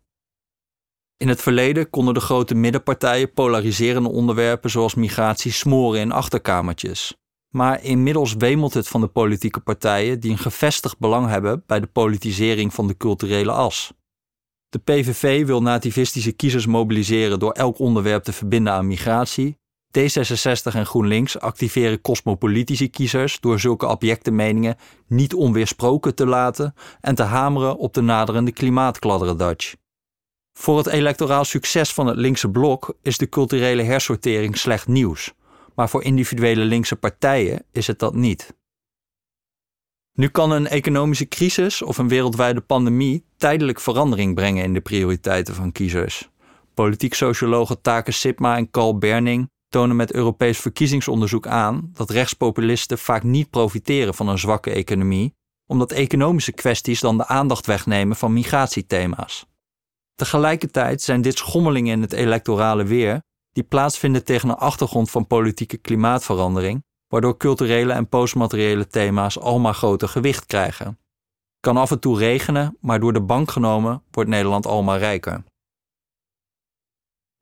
In 1.17 1.29
het 1.29 1.43
verleden 1.43 1.91
konden 1.91 2.15
de 2.15 2.21
grote 2.21 2.55
middenpartijen 2.55 3.33
polariserende 3.33 4.09
onderwerpen 4.09 4.71
zoals 4.71 4.95
migratie 4.95 5.53
smoren 5.53 6.01
in 6.01 6.13
achterkamertjes. 6.13 7.17
Maar 7.49 7.83
inmiddels 7.83 8.35
wemelt 8.35 8.75
het 8.75 8.89
van 8.89 9.01
de 9.01 9.07
politieke 9.07 9.61
partijen 9.61 10.21
die 10.21 10.31
een 10.31 10.39
gevestigd 10.39 10.99
belang 10.99 11.29
hebben 11.29 11.63
bij 11.67 11.81
de 11.81 11.87
politisering 11.87 12.75
van 12.75 12.87
de 12.87 12.97
culturele 12.97 13.53
as. 13.53 13.93
De 14.69 14.79
PVV 14.79 15.47
wil 15.47 15.63
nativistische 15.63 16.33
kiezers 16.33 16.67
mobiliseren 16.67 17.39
door 17.39 17.53
elk 17.53 17.79
onderwerp 17.79 18.23
te 18.23 18.33
verbinden 18.33 18.73
aan 18.73 18.87
migratie. 18.87 19.59
D66 19.89 20.75
en 20.75 20.87
GroenLinks 20.87 21.39
activeren 21.39 22.01
cosmopolitische 22.01 22.89
kiezers 22.89 23.41
door 23.41 23.61
zulke 23.61 23.87
abjecte 23.87 24.31
meningen 24.31 24.77
niet 25.07 25.35
onweersproken 25.35 26.15
te 26.15 26.27
laten 26.27 26.75
en 27.01 27.15
te 27.15 27.23
hameren 27.23 27.77
op 27.77 27.95
de 27.95 28.01
naderende 28.01 28.53
klimaatkladderendatch. 28.53 29.75
Voor 30.53 30.77
het 30.77 30.87
electoraal 30.87 31.45
succes 31.45 31.93
van 31.93 32.07
het 32.07 32.17
linkse 32.17 32.51
blok 32.51 32.97
is 33.03 33.19
de 33.19 33.29
culturele 33.29 33.83
hersortering 33.83 34.57
slecht 34.57 34.87
nieuws, 34.87 35.33
maar 35.75 35.89
voor 35.89 36.03
individuele 36.03 36.65
linkse 36.65 36.97
partijen 36.97 37.65
is 37.73 37.87
het 37.87 37.99
dat 37.99 38.15
niet. 38.15 38.57
Nu 40.13 40.29
kan 40.29 40.51
een 40.51 40.67
economische 40.67 41.29
crisis 41.29 41.83
of 41.83 41.99
een 41.99 42.09
wereldwijde 42.09 42.61
pandemie 42.61 43.25
tijdelijk 43.37 43.81
verandering 43.81 44.35
brengen 44.35 44.65
in 44.65 44.73
de 44.73 44.81
prioriteiten 44.81 45.55
van 45.55 45.73
kiezers. 45.73 46.29
Politiek 46.75 47.15
sociologen 47.15 47.81
Take 47.81 48.13
Sipma 48.13 48.57
en 48.57 48.71
Carl 48.71 48.99
Berning 48.99 49.51
tonen 49.69 49.97
met 49.97 50.13
Europees 50.13 50.59
verkiezingsonderzoek 50.59 51.47
aan 51.47 51.91
dat 51.93 52.11
rechtspopulisten 52.11 52.99
vaak 52.99 53.23
niet 53.23 53.51
profiteren 53.51 54.15
van 54.15 54.29
een 54.29 54.39
zwakke 54.39 54.71
economie, 54.71 55.35
omdat 55.67 55.93
economische 55.93 56.53
kwesties 56.53 57.01
dan 57.01 57.17
de 57.17 57.27
aandacht 57.27 57.67
wegnemen 57.67 58.17
van 58.17 58.33
migratiethema's. 58.33 59.47
Tegelijkertijd 60.15 61.03
zijn 61.03 61.23
dit 61.23 61.39
schommelingen 61.39 61.93
in 61.93 62.03
het 62.03 62.13
electorale 62.13 62.85
weer 62.85 63.23
die 63.53 63.63
plaatsvinden 63.63 64.25
tegen 64.25 64.49
een 64.49 64.57
achtergrond 64.57 65.11
van 65.11 65.27
politieke 65.27 65.77
klimaatverandering, 65.77 66.85
waardoor 67.09 67.37
culturele 67.37 67.93
en 67.93 68.09
postmateriële 68.09 68.87
thema's 68.87 69.39
almaar 69.39 69.75
groter 69.75 70.09
gewicht 70.09 70.47
krijgen. 70.47 70.99
Kan 71.61 71.77
af 71.77 71.91
en 71.91 72.01
toe 72.01 72.19
regenen, 72.19 72.77
maar 72.81 73.01
door 73.01 73.13
de 73.13 73.21
bank 73.21 73.51
genomen 73.51 74.03
wordt 74.11 74.31
Nederland 74.31 74.67
almaar 74.67 74.99
rijker. 74.99 75.45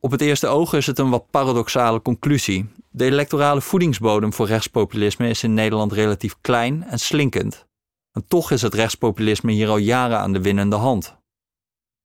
Op 0.06 0.12
het 0.12 0.20
eerste 0.20 0.46
oog 0.46 0.72
is 0.72 0.86
het 0.86 0.98
een 0.98 1.10
wat 1.10 1.30
paradoxale 1.30 2.02
conclusie. 2.02 2.68
De 2.90 3.04
electorale 3.04 3.60
voedingsbodem 3.60 4.32
voor 4.32 4.46
rechtspopulisme 4.46 5.28
is 5.28 5.42
in 5.42 5.54
Nederland 5.54 5.92
relatief 5.92 6.36
klein 6.40 6.84
en 6.84 6.98
slinkend. 6.98 7.66
En 8.12 8.26
toch 8.28 8.50
is 8.50 8.62
het 8.62 8.74
rechtspopulisme 8.74 9.52
hier 9.52 9.68
al 9.68 9.76
jaren 9.76 10.18
aan 10.18 10.32
de 10.32 10.40
winnende 10.40 10.76
hand. 10.76 11.16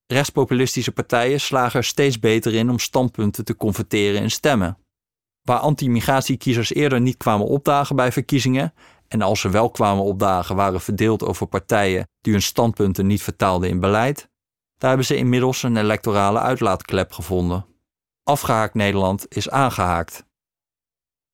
Rechtspopulistische 0.08 0.92
partijen 0.92 1.42
slagen 1.42 1.80
er 1.80 1.86
steeds 1.86 2.20
beter 2.20 2.54
in 2.54 2.70
om 2.70 2.80
standpunten 2.80 3.46
te 3.46 3.56
converteren 3.56 4.22
in 4.22 4.32
stemmen. 4.32 4.78
Waar 5.42 5.60
anti-migratiekiezers 5.60 6.74
eerder 6.74 7.02
niet 7.02 7.18
kwamen 7.18 7.48
opdagen 7.48 7.96
bij 7.96 8.12
verkiezingen, 8.12 8.74
en 9.08 9.22
als 9.22 9.40
ze 9.40 9.50
wel 9.50 9.70
kwamen 9.70 10.04
opdagen 10.04 10.56
waren 10.56 10.82
verdeeld 10.82 11.24
over 11.24 11.48
partijen 11.48 12.08
die 12.22 12.34
hun 12.34 12.42
standpunten 12.42 13.08
niet 13.08 13.24
vertaalden 13.24 13.70
in 13.70 13.80
beleid, 13.80 14.30
daar 14.78 14.90
hebben 14.90 15.08
ze 15.08 15.16
inmiddels 15.16 15.64
een 15.64 15.78
electorale 15.78 16.40
uitlaatklep 16.40 17.12
gevonden. 17.12 17.70
Afgehaakt 18.24 18.74
Nederland 18.74 19.26
is 19.30 19.50
aangehaakt. 19.50 20.26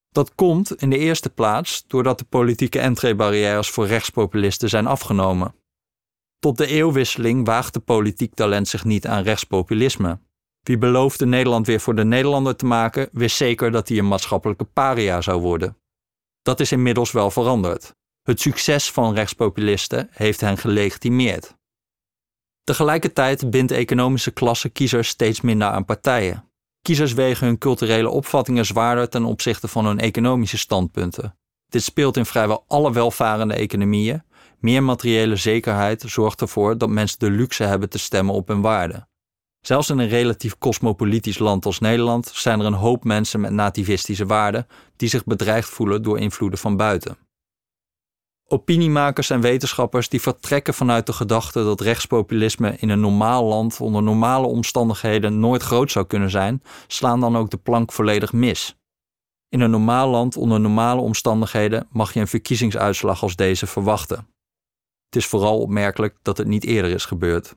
Dat 0.09 0.35
komt 0.35 0.75
in 0.81 0.89
de 0.89 0.97
eerste 0.97 1.29
plaats 1.29 1.87
doordat 1.87 2.19
de 2.19 2.25
politieke 2.25 2.79
entreebarrières 2.79 3.69
voor 3.69 3.87
rechtspopulisten 3.87 4.69
zijn 4.69 4.87
afgenomen. 4.87 5.55
Tot 6.39 6.57
de 6.57 6.67
eeuwwisseling 6.67 7.45
waagde 7.45 7.79
politiek 7.79 8.33
talent 8.33 8.67
zich 8.67 8.83
niet 8.83 9.07
aan 9.07 9.23
rechtspopulisme. 9.23 10.19
Wie 10.61 10.77
beloofde 10.77 11.25
Nederland 11.25 11.67
weer 11.67 11.79
voor 11.79 11.95
de 11.95 12.05
Nederlander 12.05 12.55
te 12.55 12.65
maken, 12.65 13.09
wist 13.11 13.35
zeker 13.35 13.71
dat 13.71 13.87
hij 13.87 13.97
een 13.97 14.07
maatschappelijke 14.07 14.63
paria 14.63 15.21
zou 15.21 15.41
worden. 15.41 15.77
Dat 16.41 16.59
is 16.59 16.71
inmiddels 16.71 17.11
wel 17.11 17.31
veranderd. 17.31 17.95
Het 18.21 18.41
succes 18.41 18.91
van 18.91 19.13
rechtspopulisten 19.13 20.07
heeft 20.11 20.41
hen 20.41 20.57
gelegitimeerd. 20.57 21.55
Tegelijkertijd 22.63 23.49
bindt 23.49 23.71
economische 23.71 24.31
klasse 24.31 24.69
kiezers 24.69 25.07
steeds 25.07 25.41
minder 25.41 25.67
aan 25.67 25.85
partijen. 25.85 26.46
Kiezers 26.87 27.13
wegen 27.13 27.47
hun 27.47 27.57
culturele 27.57 28.09
opvattingen 28.09 28.65
zwaarder 28.65 29.09
ten 29.09 29.23
opzichte 29.23 29.67
van 29.67 29.85
hun 29.85 29.99
economische 29.99 30.57
standpunten. 30.57 31.37
Dit 31.69 31.83
speelt 31.83 32.17
in 32.17 32.25
vrijwel 32.25 32.63
alle 32.67 32.91
welvarende 32.91 33.53
economieën. 33.53 34.23
Meer 34.59 34.83
materiële 34.83 35.35
zekerheid 35.35 36.03
zorgt 36.07 36.41
ervoor 36.41 36.77
dat 36.77 36.89
mensen 36.89 37.19
de 37.19 37.29
luxe 37.29 37.63
hebben 37.63 37.89
te 37.89 37.99
stemmen 37.99 38.33
op 38.33 38.47
hun 38.47 38.61
waarde. 38.61 39.07
Zelfs 39.61 39.89
in 39.89 39.97
een 39.97 40.07
relatief 40.07 40.57
cosmopolitisch 40.57 41.39
land 41.39 41.65
als 41.65 41.79
Nederland 41.79 42.31
zijn 42.33 42.59
er 42.59 42.65
een 42.65 42.73
hoop 42.73 43.03
mensen 43.03 43.39
met 43.39 43.51
nativistische 43.51 44.25
waarden 44.25 44.67
die 44.95 45.09
zich 45.09 45.23
bedreigd 45.23 45.69
voelen 45.69 46.03
door 46.03 46.19
invloeden 46.19 46.59
van 46.59 46.77
buiten. 46.77 47.17
Opiniemakers 48.49 49.29
en 49.29 49.41
wetenschappers 49.41 50.09
die 50.09 50.21
vertrekken 50.21 50.73
vanuit 50.73 51.05
de 51.05 51.13
gedachte 51.13 51.63
dat 51.63 51.81
rechtspopulisme 51.81 52.75
in 52.77 52.89
een 52.89 52.99
normaal 52.99 53.45
land 53.45 53.81
onder 53.81 54.03
normale 54.03 54.47
omstandigheden 54.47 55.39
nooit 55.39 55.63
groot 55.63 55.91
zou 55.91 56.05
kunnen 56.05 56.29
zijn, 56.29 56.63
slaan 56.87 57.19
dan 57.19 57.37
ook 57.37 57.49
de 57.49 57.57
plank 57.57 57.91
volledig 57.91 58.33
mis. 58.33 58.77
In 59.49 59.59
een 59.59 59.69
normaal 59.69 60.09
land 60.09 60.37
onder 60.37 60.59
normale 60.59 61.01
omstandigheden 61.01 61.87
mag 61.91 62.13
je 62.13 62.19
een 62.19 62.27
verkiezingsuitslag 62.27 63.21
als 63.21 63.35
deze 63.35 63.67
verwachten. 63.67 64.17
Het 65.05 65.15
is 65.15 65.25
vooral 65.25 65.59
opmerkelijk 65.59 66.17
dat 66.21 66.37
het 66.37 66.47
niet 66.47 66.63
eerder 66.63 66.91
is 66.91 67.05
gebeurd. 67.05 67.55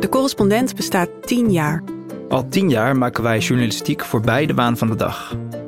De 0.00 0.08
correspondent 0.10 0.76
bestaat 0.76 1.10
tien 1.20 1.52
jaar. 1.52 1.84
Al 2.28 2.48
tien 2.48 2.70
jaar 2.70 2.96
maken 2.96 3.22
wij 3.22 3.38
journalistiek 3.38 4.04
voor 4.04 4.20
beide 4.20 4.54
baan 4.54 4.76
van 4.76 4.88
de 4.88 4.94
dag. 4.94 5.36